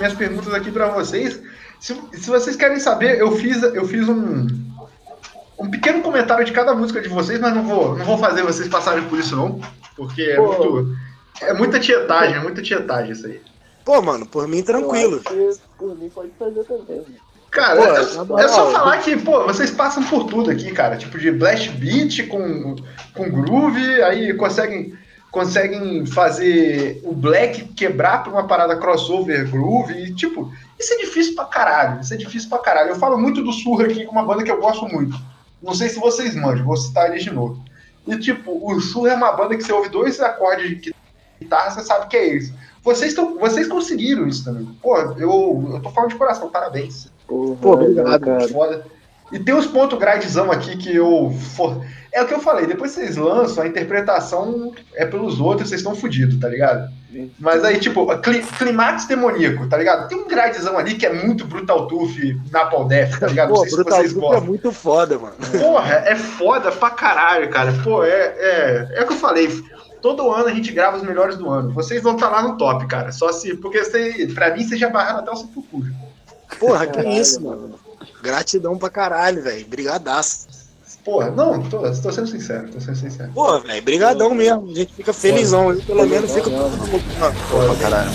Minhas, 0.00 0.14
perguntas 0.14 0.52
aqui 0.52 0.70
pra 0.70 0.88
vocês. 0.88 1.40
Se, 1.78 1.94
se 2.12 2.28
vocês 2.28 2.56
querem 2.56 2.80
saber, 2.80 3.18
eu 3.18 3.32
fiz, 3.36 3.62
eu 3.62 3.86
fiz 3.86 4.08
um, 4.08 4.46
um 5.58 5.70
pequeno 5.70 6.02
comentário 6.02 6.44
de 6.44 6.52
cada 6.52 6.74
música 6.74 7.00
de 7.00 7.08
vocês, 7.08 7.38
mas 7.38 7.54
não 7.54 7.62
vou, 7.62 7.96
não 7.96 8.04
vou 8.04 8.18
fazer 8.18 8.42
vocês 8.42 8.68
passarem 8.68 9.04
por 9.04 9.18
isso, 9.18 9.36
não. 9.36 9.60
Porque 9.96 10.22
é, 10.22 10.36
Pô. 10.36 10.46
muito, 10.46 10.96
é 11.42 11.52
muita 11.52 11.78
tietagem, 11.78 12.36
é 12.36 12.40
muita 12.40 12.62
tietagem 12.62 13.12
isso 13.12 13.26
aí. 13.26 13.40
Pô, 13.84 14.00
mano, 14.02 14.26
por 14.26 14.48
mim 14.48 14.62
tranquilo. 14.62 15.20
Por 15.78 15.96
mim 15.96 16.10
pode 16.10 16.30
fazer 16.38 16.64
também. 16.64 17.04
Cara, 17.50 18.24
Pô, 18.24 18.38
é, 18.38 18.44
é 18.44 18.48
só 18.48 18.70
falar 18.70 18.98
que, 18.98 19.16
pô, 19.16 19.44
vocês 19.44 19.70
passam 19.70 20.02
por 20.04 20.24
tudo 20.24 20.50
aqui, 20.50 20.70
cara. 20.70 20.96
Tipo 20.96 21.18
de 21.18 21.32
blast 21.32 21.68
beat 21.70 22.28
com, 22.28 22.76
com 23.14 23.30
groove, 23.30 24.02
aí 24.02 24.32
conseguem, 24.34 24.96
conseguem 25.30 26.04
fazer 26.06 27.00
o 27.04 27.14
black 27.14 27.64
quebrar 27.74 28.22
pra 28.22 28.32
uma 28.32 28.46
parada 28.46 28.76
crossover 28.76 29.48
groove. 29.50 29.92
E, 29.94 30.14
tipo, 30.14 30.52
isso 30.78 30.92
é 30.92 30.96
difícil 30.98 31.34
pra 31.34 31.44
caralho. 31.44 32.00
Isso 32.00 32.12
é 32.12 32.16
difícil 32.16 32.48
pra 32.48 32.58
caralho. 32.58 32.90
Eu 32.90 32.96
falo 32.96 33.16
muito 33.16 33.42
do 33.42 33.52
Surra 33.52 33.84
aqui, 33.84 34.04
com 34.04 34.12
uma 34.12 34.24
banda 34.24 34.42
que 34.42 34.50
eu 34.50 34.60
gosto 34.60 34.86
muito. 34.86 35.16
Não 35.62 35.74
sei 35.74 35.88
se 35.88 36.00
vocês 36.00 36.34
manjam, 36.34 36.66
vou 36.66 36.76
citar 36.76 37.10
eles 37.10 37.22
de 37.22 37.30
novo. 37.30 37.62
E, 38.06 38.16
tipo, 38.18 38.58
o 38.62 38.80
Surra 38.80 39.12
é 39.12 39.14
uma 39.16 39.32
banda 39.32 39.56
que 39.56 39.62
você 39.62 39.72
ouve 39.72 39.88
dois 39.88 40.20
acordes 40.20 40.80
de 40.80 40.94
guitarra, 41.40 41.70
você 41.70 41.82
sabe 41.82 42.08
que 42.08 42.16
é 42.16 42.34
isso. 42.34 42.54
Vocês, 42.82 43.12
tão, 43.14 43.38
vocês 43.38 43.68
conseguiram 43.68 44.26
isso 44.26 44.44
também. 44.44 44.66
Pô, 44.82 44.96
eu, 44.96 45.70
eu 45.74 45.80
tô 45.82 45.90
falando 45.90 46.10
de 46.10 46.16
coração, 46.16 46.48
parabéns. 46.48 47.08
Porra, 47.26 47.56
Pô, 47.56 47.72
obrigado, 47.74 48.20
cara. 48.20 48.48
Foda. 48.48 48.86
E 49.32 49.38
tem 49.38 49.54
uns 49.54 49.66
pontos 49.66 49.98
gradezão 49.98 50.50
aqui 50.50 50.76
que 50.76 50.94
eu. 50.94 51.32
For... 51.54 51.84
É 52.12 52.22
o 52.22 52.26
que 52.26 52.34
eu 52.34 52.40
falei, 52.40 52.66
depois 52.66 52.90
vocês 52.90 53.16
lançam, 53.16 53.62
a 53.62 53.66
interpretação 53.68 54.72
é 54.94 55.06
pelos 55.06 55.40
outros, 55.40 55.68
vocês 55.68 55.80
estão 55.80 55.94
fodidos, 55.94 56.40
tá 56.40 56.48
ligado? 56.48 56.90
Mas 57.38 57.64
aí, 57.64 57.78
tipo, 57.78 58.06
cli 58.18 58.42
climax 58.42 59.06
demoníaco, 59.06 59.68
tá 59.68 59.76
ligado? 59.76 60.08
Tem 60.08 60.18
um 60.18 60.26
gradezão 60.26 60.76
ali 60.76 60.94
que 60.94 61.06
é 61.06 61.12
muito 61.12 61.44
Brutal 61.44 61.86
Tooth 61.86 62.36
na 62.50 62.64
Death, 62.64 63.18
tá 63.18 63.26
ligado? 63.26 63.48
Não 63.48 63.56
Pô, 63.56 63.60
sei 63.62 63.70
se 63.70 63.76
Brutal 63.76 63.98
vocês 63.98 64.12
Truth 64.12 64.24
é 64.24 64.26
gostam. 64.28 64.46
muito 64.46 64.72
foda, 64.72 65.18
mano. 65.18 65.34
Porra, 65.58 65.94
é 66.06 66.16
foda 66.16 66.72
pra 66.72 66.90
caralho, 66.90 67.48
cara. 67.50 67.72
Pô, 67.84 68.04
é, 68.04 68.08
é, 68.10 68.88
é 68.94 69.02
o 69.02 69.06
que 69.06 69.12
eu 69.12 69.18
falei. 69.18 69.48
Todo 70.00 70.30
ano 70.32 70.46
a 70.48 70.52
gente 70.52 70.72
grava 70.72 70.96
os 70.96 71.02
melhores 71.02 71.36
do 71.36 71.48
ano. 71.48 71.72
Vocês 71.72 72.02
vão 72.02 72.14
estar 72.14 72.28
lá 72.28 72.42
no 72.42 72.56
top, 72.56 72.86
cara. 72.86 73.12
Só 73.12 73.32
se. 73.32 73.54
Porque 73.56 73.84
você, 73.84 74.28
pra 74.34 74.54
mim, 74.54 74.64
vocês 74.64 74.80
já 74.80 74.88
barraram 74.88 75.20
até 75.20 75.30
o 75.30 75.36
sepulcro. 75.36 75.92
Porra, 76.58 76.86
que 76.86 76.94
Caralho, 76.94 77.20
isso, 77.20 77.42
mano. 77.42 77.78
Gratidão 78.22 78.76
pra 78.78 78.90
caralho, 78.90 79.42
velho. 79.42 79.66
Brigadaço. 79.66 80.48
Porra, 81.04 81.30
não, 81.30 81.62
tô, 81.62 81.80
tô 81.80 82.12
sendo 82.12 82.26
sincero, 82.26 82.68
tô 82.70 82.78
sendo 82.80 82.96
sincero. 82.96 83.32
Pô, 83.32 83.58
velho, 83.60 83.82
brigadão 83.82 84.34
mesmo. 84.34 84.70
A 84.70 84.74
gente 84.74 84.92
fica 84.92 85.12
felizão. 85.12 85.72
Eu, 85.72 85.82
pelo 85.82 86.06
menos, 86.06 86.30
fico 86.30 86.50
todo 86.50 86.76
mundo. 86.76 87.02
mano. 87.18 87.34
Pô, 87.50 87.82
caralho. 87.82 88.10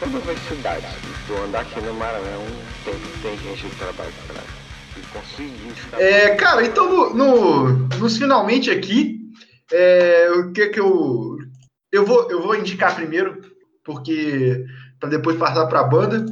Todas 0.00 0.28
as 0.28 0.38
cidades 0.40 0.90
que 0.94 1.26
tu 1.26 1.34
andar 1.44 1.60
aqui 1.60 1.80
no 1.80 1.92
Maranhão 1.94 2.40
tem, 2.84 2.94
tem 3.20 3.36
gente 3.38 3.68
de 3.68 3.76
trabalho 3.76 4.12
pra 4.26 4.42
conseguir 5.12 5.74
É, 5.98 6.34
cara, 6.36 6.64
então 6.64 6.90
no, 6.90 7.14
no- 7.14 7.88
nos 7.98 8.16
finalmente 8.16 8.70
aqui, 8.70 9.20
é, 9.72 10.30
o 10.32 10.52
que 10.52 10.68
que 10.68 10.80
eu 10.80 11.36
eu 11.92 12.04
vou 12.06 12.30
eu 12.30 12.40
vou 12.42 12.54
indicar 12.56 12.94
primeiro, 12.96 13.40
porque 13.84 14.64
para 14.98 15.10
depois 15.10 15.36
passar 15.36 15.66
para 15.66 15.80
a 15.80 15.84
banda. 15.84 16.24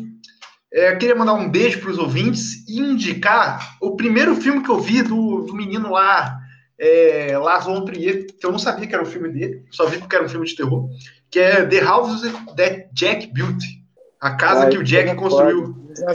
É, 0.72 0.92
eu 0.92 0.98
queria 0.98 1.14
mandar 1.14 1.32
um 1.32 1.48
beijo 1.50 1.80
para 1.80 1.90
os 1.90 1.98
ouvintes 1.98 2.68
e 2.68 2.78
indicar 2.78 3.76
o 3.80 3.96
primeiro 3.96 4.36
filme 4.36 4.62
que 4.62 4.68
eu 4.70 4.78
vi 4.78 5.02
do, 5.02 5.40
do 5.42 5.54
menino 5.54 5.90
lá, 5.90 6.38
é, 6.78 7.38
Lars 7.38 7.64
von 7.64 7.86
Trier, 7.86 8.26
que 8.38 8.44
eu 8.44 8.52
não 8.52 8.58
sabia 8.58 8.86
que 8.86 8.94
era 8.94 9.02
o 9.02 9.06
filme 9.06 9.30
dele, 9.30 9.64
só 9.70 9.86
vi 9.86 9.96
porque 9.98 10.14
era 10.14 10.26
um 10.26 10.28
filme 10.28 10.46
de 10.46 10.54
terror, 10.54 10.86
que 11.30 11.38
é 11.38 11.64
The 11.66 11.80
House 11.80 12.22
That 12.56 12.88
Jack 12.92 13.26
Built, 13.32 13.62
a 14.20 14.34
casa 14.36 14.64
Ah, 14.66 14.68
que 14.68 14.78
o 14.78 14.82
Jack 14.84 15.10
é 15.10 15.14
construiu. 15.14 15.74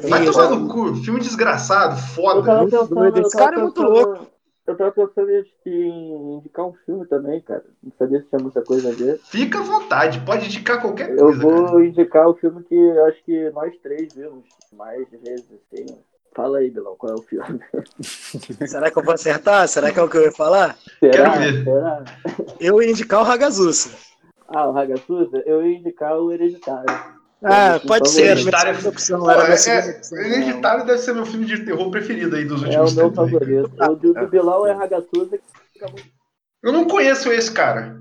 Vai 0.09 0.25
tomar 0.25 0.49
no 0.49 0.67
cu, 0.69 0.95
filme 0.95 1.19
desgraçado, 1.19 1.95
Eu 1.95 1.97
foda. 1.97 2.41
pensando, 2.69 3.05
eu 3.17 3.21
Esse 3.21 3.37
cara 3.37 3.55
é 3.57 3.59
muito 3.61 3.81
pensando- 3.81 4.27
Eu 4.65 4.77
tava 4.77 4.91
pensando 4.93 5.29
em 5.65 6.37
indicar 6.37 6.65
um 6.65 6.73
filme 6.85 7.05
também, 7.05 7.41
cara. 7.41 7.65
Não 7.83 7.91
sabia 7.99 8.21
se 8.21 8.27
tinha 8.29 8.39
muita 8.41 8.61
coisa 8.61 8.89
a 8.89 8.93
ver. 8.93 9.19
Fica 9.25 9.59
à 9.59 9.61
vontade, 9.61 10.21
pode 10.21 10.45
indicar 10.45 10.79
qualquer 10.81 11.09
Eu 11.11 11.17
coisa. 11.17 11.41
vou 11.41 11.65
cara. 11.65 11.85
indicar 11.85 12.27
o 12.29 12.33
filme 12.35 12.63
que 12.63 12.73
eu 12.73 13.05
acho 13.05 13.21
que 13.25 13.49
nós 13.51 13.73
três 13.83 14.13
vimos 14.13 14.45
mais 14.71 15.05
vezes, 15.11 15.45
assim. 15.51 15.85
Fala 16.35 16.59
aí, 16.59 16.71
Bilão, 16.71 16.95
qual 16.97 17.11
é 17.11 17.15
o 17.15 17.21
filme? 17.23 17.59
Será 18.67 18.89
que 18.89 18.97
eu 18.97 19.03
vou 19.03 19.13
acertar? 19.13 19.67
Será 19.67 19.91
que 19.91 19.99
é 19.99 20.01
o 20.03 20.09
que 20.09 20.17
eu 20.17 20.23
ia 20.23 20.31
falar? 20.31 20.77
Será? 20.99 21.11
Quero 21.11 21.39
ver. 21.39 21.63
Será? 21.65 22.03
Eu 22.59 22.81
ia 22.81 22.89
indicar 22.89 23.21
o 23.21 23.29
Hagazusa. 23.29 23.89
Ah, 24.53 24.67
o 24.67 24.71
Ragasusa? 24.71 25.41
Eu 25.45 25.65
ia 25.65 25.77
indicar 25.77 26.15
o 26.17 26.31
Hereditário. 26.31 26.85
Ah, 27.43 27.79
pode 27.85 28.07
ser, 28.09 28.27
Hereditário- 28.27 28.75
segunda 28.75 28.89
opção. 28.89 29.19
Pô, 29.19 29.31
Era 29.31 29.41
é, 29.41 29.49
é, 29.51 29.89
opção. 29.97 30.17
Hereditário 30.19 30.85
deve 30.85 30.99
ser 30.99 31.13
meu 31.13 31.25
filme 31.25 31.45
de 31.45 31.65
terror 31.65 31.89
preferido 31.91 32.35
aí 32.35 32.45
dos 32.45 32.61
É 32.63 32.79
o 32.79 32.83
últimos 32.83 32.95
meu 32.95 33.05
tempos. 33.11 33.19
aí. 33.25 33.31
favorito. 33.31 33.71
O 33.91 33.95
do, 33.95 34.13
do 34.13 34.27
Bilão 34.27 34.65
é 34.67 34.73
muito 34.75 35.39
Eu 36.63 36.71
não 36.71 36.85
conheço 36.85 37.31
esse 37.31 37.51
cara. 37.51 37.97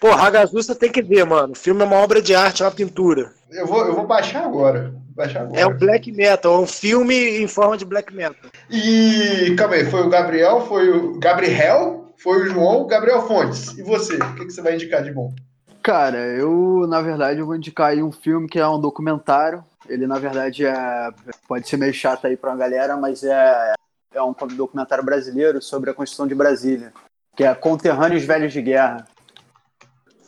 Pô, 0.00 0.08
Hagazusa 0.12 0.74
tem 0.74 0.90
que 0.90 1.02
ver, 1.02 1.24
mano. 1.26 1.52
O 1.52 1.56
filme 1.56 1.82
é 1.82 1.84
uma 1.84 1.96
obra 1.96 2.22
de 2.22 2.34
arte, 2.34 2.62
é 2.62 2.66
uma 2.66 2.70
pintura. 2.72 3.32
Eu 3.50 3.66
vou, 3.66 3.84
eu 3.84 3.94
vou 3.94 4.06
baixar 4.06 4.44
agora. 4.44 4.94
Baixar 5.14 5.42
agora. 5.42 5.60
É 5.60 5.66
um 5.66 5.76
black 5.76 6.12
metal, 6.12 6.54
é 6.54 6.58
um 6.60 6.66
filme 6.66 7.42
em 7.42 7.48
forma 7.48 7.76
de 7.76 7.84
black 7.84 8.14
metal. 8.14 8.50
E 8.70 9.54
calma 9.58 9.74
aí, 9.74 9.84
foi 9.90 10.02
o 10.02 10.08
Gabriel, 10.08 10.60
foi 10.60 10.88
o 10.90 11.18
Gabriel, 11.18 12.14
foi 12.16 12.42
o 12.42 12.46
João, 12.46 12.86
Gabriel 12.86 13.22
Fontes. 13.26 13.76
E 13.76 13.82
você? 13.82 14.14
O 14.14 14.34
que, 14.36 14.44
que 14.46 14.52
você 14.52 14.62
vai 14.62 14.76
indicar 14.76 15.02
de 15.02 15.10
bom? 15.12 15.34
Cara, 15.82 16.18
eu, 16.18 16.86
na 16.88 17.00
verdade, 17.00 17.40
eu 17.40 17.46
vou 17.46 17.56
indicar 17.56 17.90
aí 17.90 18.02
um 18.02 18.12
filme 18.12 18.48
que 18.48 18.58
é 18.58 18.68
um 18.68 18.80
documentário. 18.80 19.64
Ele, 19.88 20.06
na 20.06 20.18
verdade, 20.18 20.66
é, 20.66 21.10
pode 21.46 21.68
ser 21.68 21.76
meio 21.76 21.94
chato 21.94 22.26
aí 22.26 22.36
pra 22.36 22.50
uma 22.50 22.56
galera, 22.56 22.96
mas 22.96 23.22
é, 23.22 23.72
é 24.12 24.22
um 24.22 24.34
documentário 24.54 25.04
brasileiro 25.04 25.62
sobre 25.62 25.90
a 25.90 25.94
Constituição 25.94 26.26
de 26.26 26.34
Brasília, 26.34 26.92
que 27.36 27.44
é 27.44 27.54
Conterrâneos 27.54 28.24
Velhos 28.24 28.52
de 28.52 28.60
Guerra. 28.60 29.06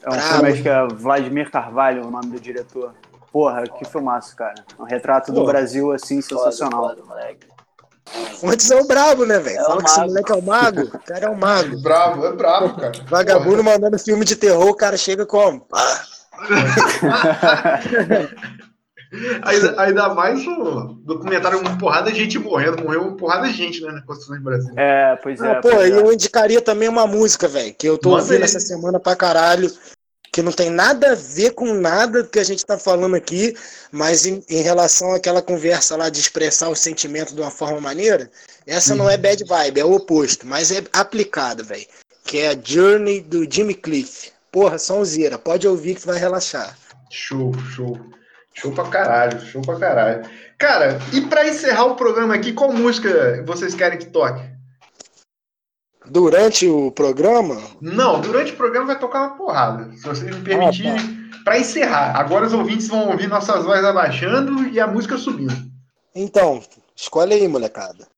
É 0.03 0.09
um 0.09 0.13
Bravo. 0.13 0.29
filme 0.29 0.49
acho 0.51 0.63
que 0.63 0.69
é 0.69 0.87
Vladimir 0.87 1.51
Carvalho, 1.51 2.07
o 2.07 2.11
nome 2.11 2.29
do 2.29 2.41
diretor. 2.41 2.95
Porra, 3.31 3.65
que 3.65 3.85
filmaço, 3.85 4.35
cara. 4.35 4.65
Um 4.79 4.85
retrato 4.85 5.31
do. 5.31 5.45
Brasil, 5.45 5.93
assim, 5.93 6.21
sensacional. 6.21 6.89
Foda, 6.89 6.97
foda, 6.97 7.09
moleque. 7.09 7.47
Fontes 8.41 8.71
é 8.71 8.77
o 8.77 8.87
brabo, 8.87 9.25
né, 9.25 9.39
velho? 9.39 9.61
É 9.61 9.65
Fala 9.65 9.83
que 9.83 9.91
esse 9.91 10.01
moleque 10.01 10.33
é 10.33 10.35
o 10.35 10.43
mago. 10.43 10.83
O 10.83 10.99
cara 10.99 11.27
é 11.27 11.31
um 11.31 11.37
mago. 11.37 11.79
Bravo, 11.81 12.27
é 12.27 12.33
bravo, 12.33 12.81
cara. 12.81 12.93
Vagabundo 13.09 13.63
mandando 13.63 13.99
filme 13.99 14.25
de 14.25 14.37
terror, 14.37 14.69
o 14.69 14.75
cara 14.75 14.97
chega 14.97 15.27
como? 15.27 15.67
Ah, 15.73 16.01
Ainda, 19.43 19.81
ainda 19.81 20.15
mais 20.15 20.47
o 20.47 20.95
documentário 21.05 21.59
uma 21.59 21.77
porrada 21.77 22.13
de 22.13 22.19
gente 22.19 22.39
morrendo. 22.39 22.85
Morreu 22.85 23.03
uma 23.03 23.17
porrada 23.17 23.49
de 23.49 23.55
gente, 23.55 23.83
né, 23.83 23.91
na 23.91 24.03
Constituição 24.03 24.37
de 24.37 24.45
Brasil. 24.45 24.73
É, 24.77 25.19
pois 25.21 25.41
é. 25.41 25.51
Ah, 25.51 25.61
pô, 25.61 25.71
pois 25.71 25.91
e 25.91 25.93
é. 25.93 25.97
eu 25.97 26.13
indicaria 26.13 26.63
também 26.63 26.89
uma 26.89 27.09
música, 27.09 27.49
velho, 27.49 27.75
que 27.75 27.89
eu 27.89 27.99
tô 27.99 28.11
Manda 28.11 28.23
ouvindo 28.23 28.39
aí. 28.39 28.45
essa 28.45 28.61
semana 28.61 29.01
pra 29.01 29.17
caralho, 29.17 29.69
que 30.33 30.43
não 30.43 30.53
tem 30.53 30.71
nada 30.71 31.13
a 31.13 31.15
ver 31.15 31.53
com 31.53 31.75
nada 31.75 32.25
que 32.25 32.39
a 32.39 32.45
gente 32.45 32.65
tá 32.65 32.79
falando 32.79 33.17
aqui, 33.17 33.57
mas 33.91 34.27
em, 34.27 34.43
em 34.49 34.63
relação 34.63 35.13
àquela 35.13 35.43
conversa 35.43 35.97
lá 35.97 36.09
de 36.09 36.21
expressar 36.21 36.69
o 36.69 36.77
sentimento 36.77 37.35
de 37.35 37.41
uma 37.41 37.51
forma 37.51 37.81
maneira, 37.81 38.31
essa 38.67 38.95
não 38.95 39.11
é 39.11 39.17
bad 39.17 39.43
vibe, 39.45 39.81
é 39.81 39.85
o 39.85 39.93
oposto, 39.93 40.47
mas 40.47 40.71
é 40.71 40.83
aplicada, 40.93 41.63
velho. 41.63 41.87
Que 42.25 42.39
é 42.39 42.49
a 42.51 42.59
Journey 42.63 43.21
do 43.21 43.51
Jimmy 43.51 43.75
Cliff. 43.75 44.31
Porra, 44.53 44.79
sonzeira, 44.79 45.39
pode 45.39 45.67
ouvir 45.67 45.97
que 45.97 46.07
vai 46.07 46.19
relaxar. 46.19 46.77
Show, 47.11 47.53
show. 47.75 47.99
Show 48.55 48.73
pra 48.73 48.85
caralho, 48.85 49.41
show 49.41 49.63
pra 49.63 49.77
caralho. 49.77 50.29
Cara, 50.59 50.99
e 51.13 51.23
pra 51.23 51.49
encerrar 51.49 51.87
o 51.87 51.97
programa 51.97 52.35
aqui, 52.35 52.53
qual 52.53 52.73
música 52.73 53.43
vocês 53.47 53.75
querem 53.75 53.99
que 53.99 54.07
toque? 54.07 54.43
Durante 56.11 56.67
o 56.67 56.91
programa, 56.91 57.55
Não, 57.81 58.21
durante 58.21 58.53
o 58.53 58.57
programa 58.57 58.89
vai 58.89 58.99
tocar 58.99 59.29
uma 59.29 59.37
porrada. 59.37 59.97
Se 59.97 60.03
vocês 60.03 60.35
me 60.37 60.43
permitirem, 60.43 60.97
pra 61.45 61.57
encerrar. 61.57 62.19
Agora 62.19 62.47
os 62.47 62.53
ouvintes 62.53 62.89
vão 62.89 63.11
ouvir 63.11 63.29
nossas 63.29 63.65
vozes 63.65 63.85
abaixando 63.85 64.67
e 64.69 64.81
a 64.81 64.89
música 64.89 65.17
subindo. 65.17 65.55
então, 66.13 66.61
escolhe 66.97 67.35
aí, 67.35 67.47
molecada. 67.47 68.09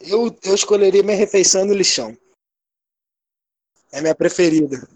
Eu, 0.00 0.36
eu 0.42 0.54
escolheria 0.54 1.02
minha 1.04 1.16
refeição 1.16 1.64
no 1.64 1.72
lixão. 1.72 2.16
É 3.92 4.00
minha 4.00 4.16
preferida. 4.16 4.86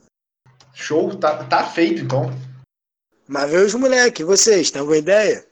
Show, 0.74 1.16
tá, 1.16 1.45
tá 1.45 1.64
feito 1.64 2.03
então. 2.03 2.24
Mas 3.28 3.51
vê 3.51 3.59
os 3.59 3.74
moleques, 3.74 4.26
vocês, 4.26 4.70
tem 4.70 4.80
alguma 4.80 4.99
ideia? 4.99 5.47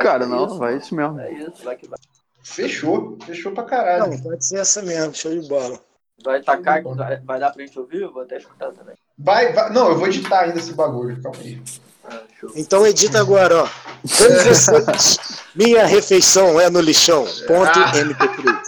Cara, 0.00 0.24
é 0.24 0.26
não, 0.26 0.46
isso, 0.46 0.58
vai 0.58 0.76
isso 0.78 0.94
mesmo. 0.94 1.20
É 1.20 1.32
isso, 1.32 1.62
vai 1.62 1.76
que 1.76 1.86
vai. 1.86 1.98
Fechou, 2.46 3.18
fechou 3.26 3.50
pra 3.52 3.64
caralho. 3.64 4.10
Não, 4.10 4.18
pode 4.20 4.46
ser 4.46 4.58
essa 4.58 4.80
mesmo, 4.80 5.12
show 5.14 5.36
de 5.36 5.48
bola. 5.48 5.80
Vai 6.24 6.40
tacar, 6.40 6.80
vai, 6.82 7.20
vai 7.20 7.40
dar 7.40 7.50
pra 7.50 7.64
gente 7.64 7.78
ouvir? 7.78 8.02
Eu 8.02 8.12
vou 8.12 8.22
até 8.22 8.36
escutar 8.38 8.70
também. 8.72 8.94
Vai, 9.18 9.52
vai, 9.52 9.70
não, 9.72 9.88
eu 9.88 9.98
vou 9.98 10.06
editar 10.06 10.42
ainda 10.42 10.58
esse 10.58 10.72
bagulho, 10.72 11.20
calma 11.20 11.38
aí. 11.40 11.60
Ah. 12.04 12.20
Então 12.54 12.86
edita 12.86 13.18
agora, 13.20 13.64
ó. 13.64 13.68
Vocês, 14.04 15.18
minha 15.56 15.84
refeição 15.86 16.58
é 16.60 16.70
no 16.70 16.80
lixão. 16.80 17.24
Ponto 17.48 17.78
Ah. 17.78 17.92
MP3. 17.92 18.60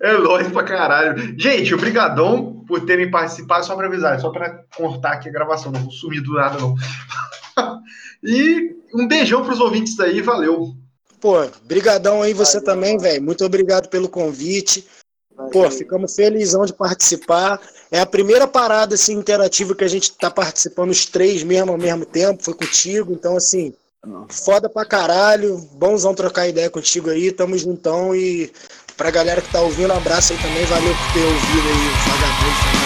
É 0.00 0.18
nóis 0.18 0.48
pra 0.50 0.64
caralho. 0.64 1.38
Gente, 1.38 1.72
obrigadão 1.72 2.64
por 2.66 2.84
terem 2.84 3.08
participado, 3.08 3.64
só 3.64 3.76
pra 3.76 3.86
avisar, 3.86 4.18
só 4.20 4.30
pra 4.30 4.64
cortar 4.74 5.12
aqui 5.12 5.28
a 5.28 5.32
gravação, 5.32 5.70
não 5.70 5.80
vou 5.80 5.92
sumir 5.92 6.20
do 6.20 6.34
nada 6.34 6.58
não. 6.58 6.74
E 8.22 8.76
um 8.94 9.06
beijão 9.06 9.44
pros 9.44 9.60
ouvintes 9.60 9.98
aí, 10.00 10.20
valeu. 10.20 10.74
Pô, 11.20 11.36
brigadão 11.64 12.22
aí 12.22 12.34
você 12.34 12.58
Valeu, 12.58 12.66
também, 12.66 12.98
velho. 12.98 13.22
Muito 13.22 13.44
obrigado 13.44 13.88
pelo 13.88 14.08
convite. 14.08 14.86
Pô, 15.52 15.62
Valeu. 15.62 15.70
ficamos 15.70 16.14
felizão 16.14 16.64
de 16.64 16.72
participar. 16.72 17.60
É 17.90 18.00
a 18.00 18.06
primeira 18.06 18.46
parada 18.46 18.94
assim 18.94 19.14
interativa 19.14 19.74
que 19.74 19.84
a 19.84 19.88
gente 19.88 20.12
tá 20.16 20.30
participando 20.30 20.90
os 20.90 21.06
três 21.06 21.42
mesmo 21.42 21.72
ao 21.72 21.78
mesmo 21.78 22.04
tempo, 22.04 22.42
foi 22.42 22.54
contigo. 22.54 23.12
Então 23.12 23.36
assim, 23.36 23.72
foda 24.28 24.68
pra 24.68 24.84
caralho. 24.84 25.58
Bonzão 25.72 26.14
trocar 26.14 26.48
ideia 26.48 26.68
contigo 26.68 27.10
aí. 27.10 27.30
Tamo 27.30 27.56
juntão 27.56 28.14
e 28.14 28.52
pra 28.96 29.10
galera 29.10 29.40
que 29.40 29.50
tá 29.52 29.60
ouvindo, 29.60 29.92
um 29.92 29.96
abraço 29.96 30.32
aí 30.32 30.38
também. 30.40 30.64
Valeu 30.66 30.92
por 30.92 31.12
ter 31.12 31.24
ouvido 31.24 31.68
aí 31.68 31.88
o 31.88 32.10
vagabundo. 32.10 32.81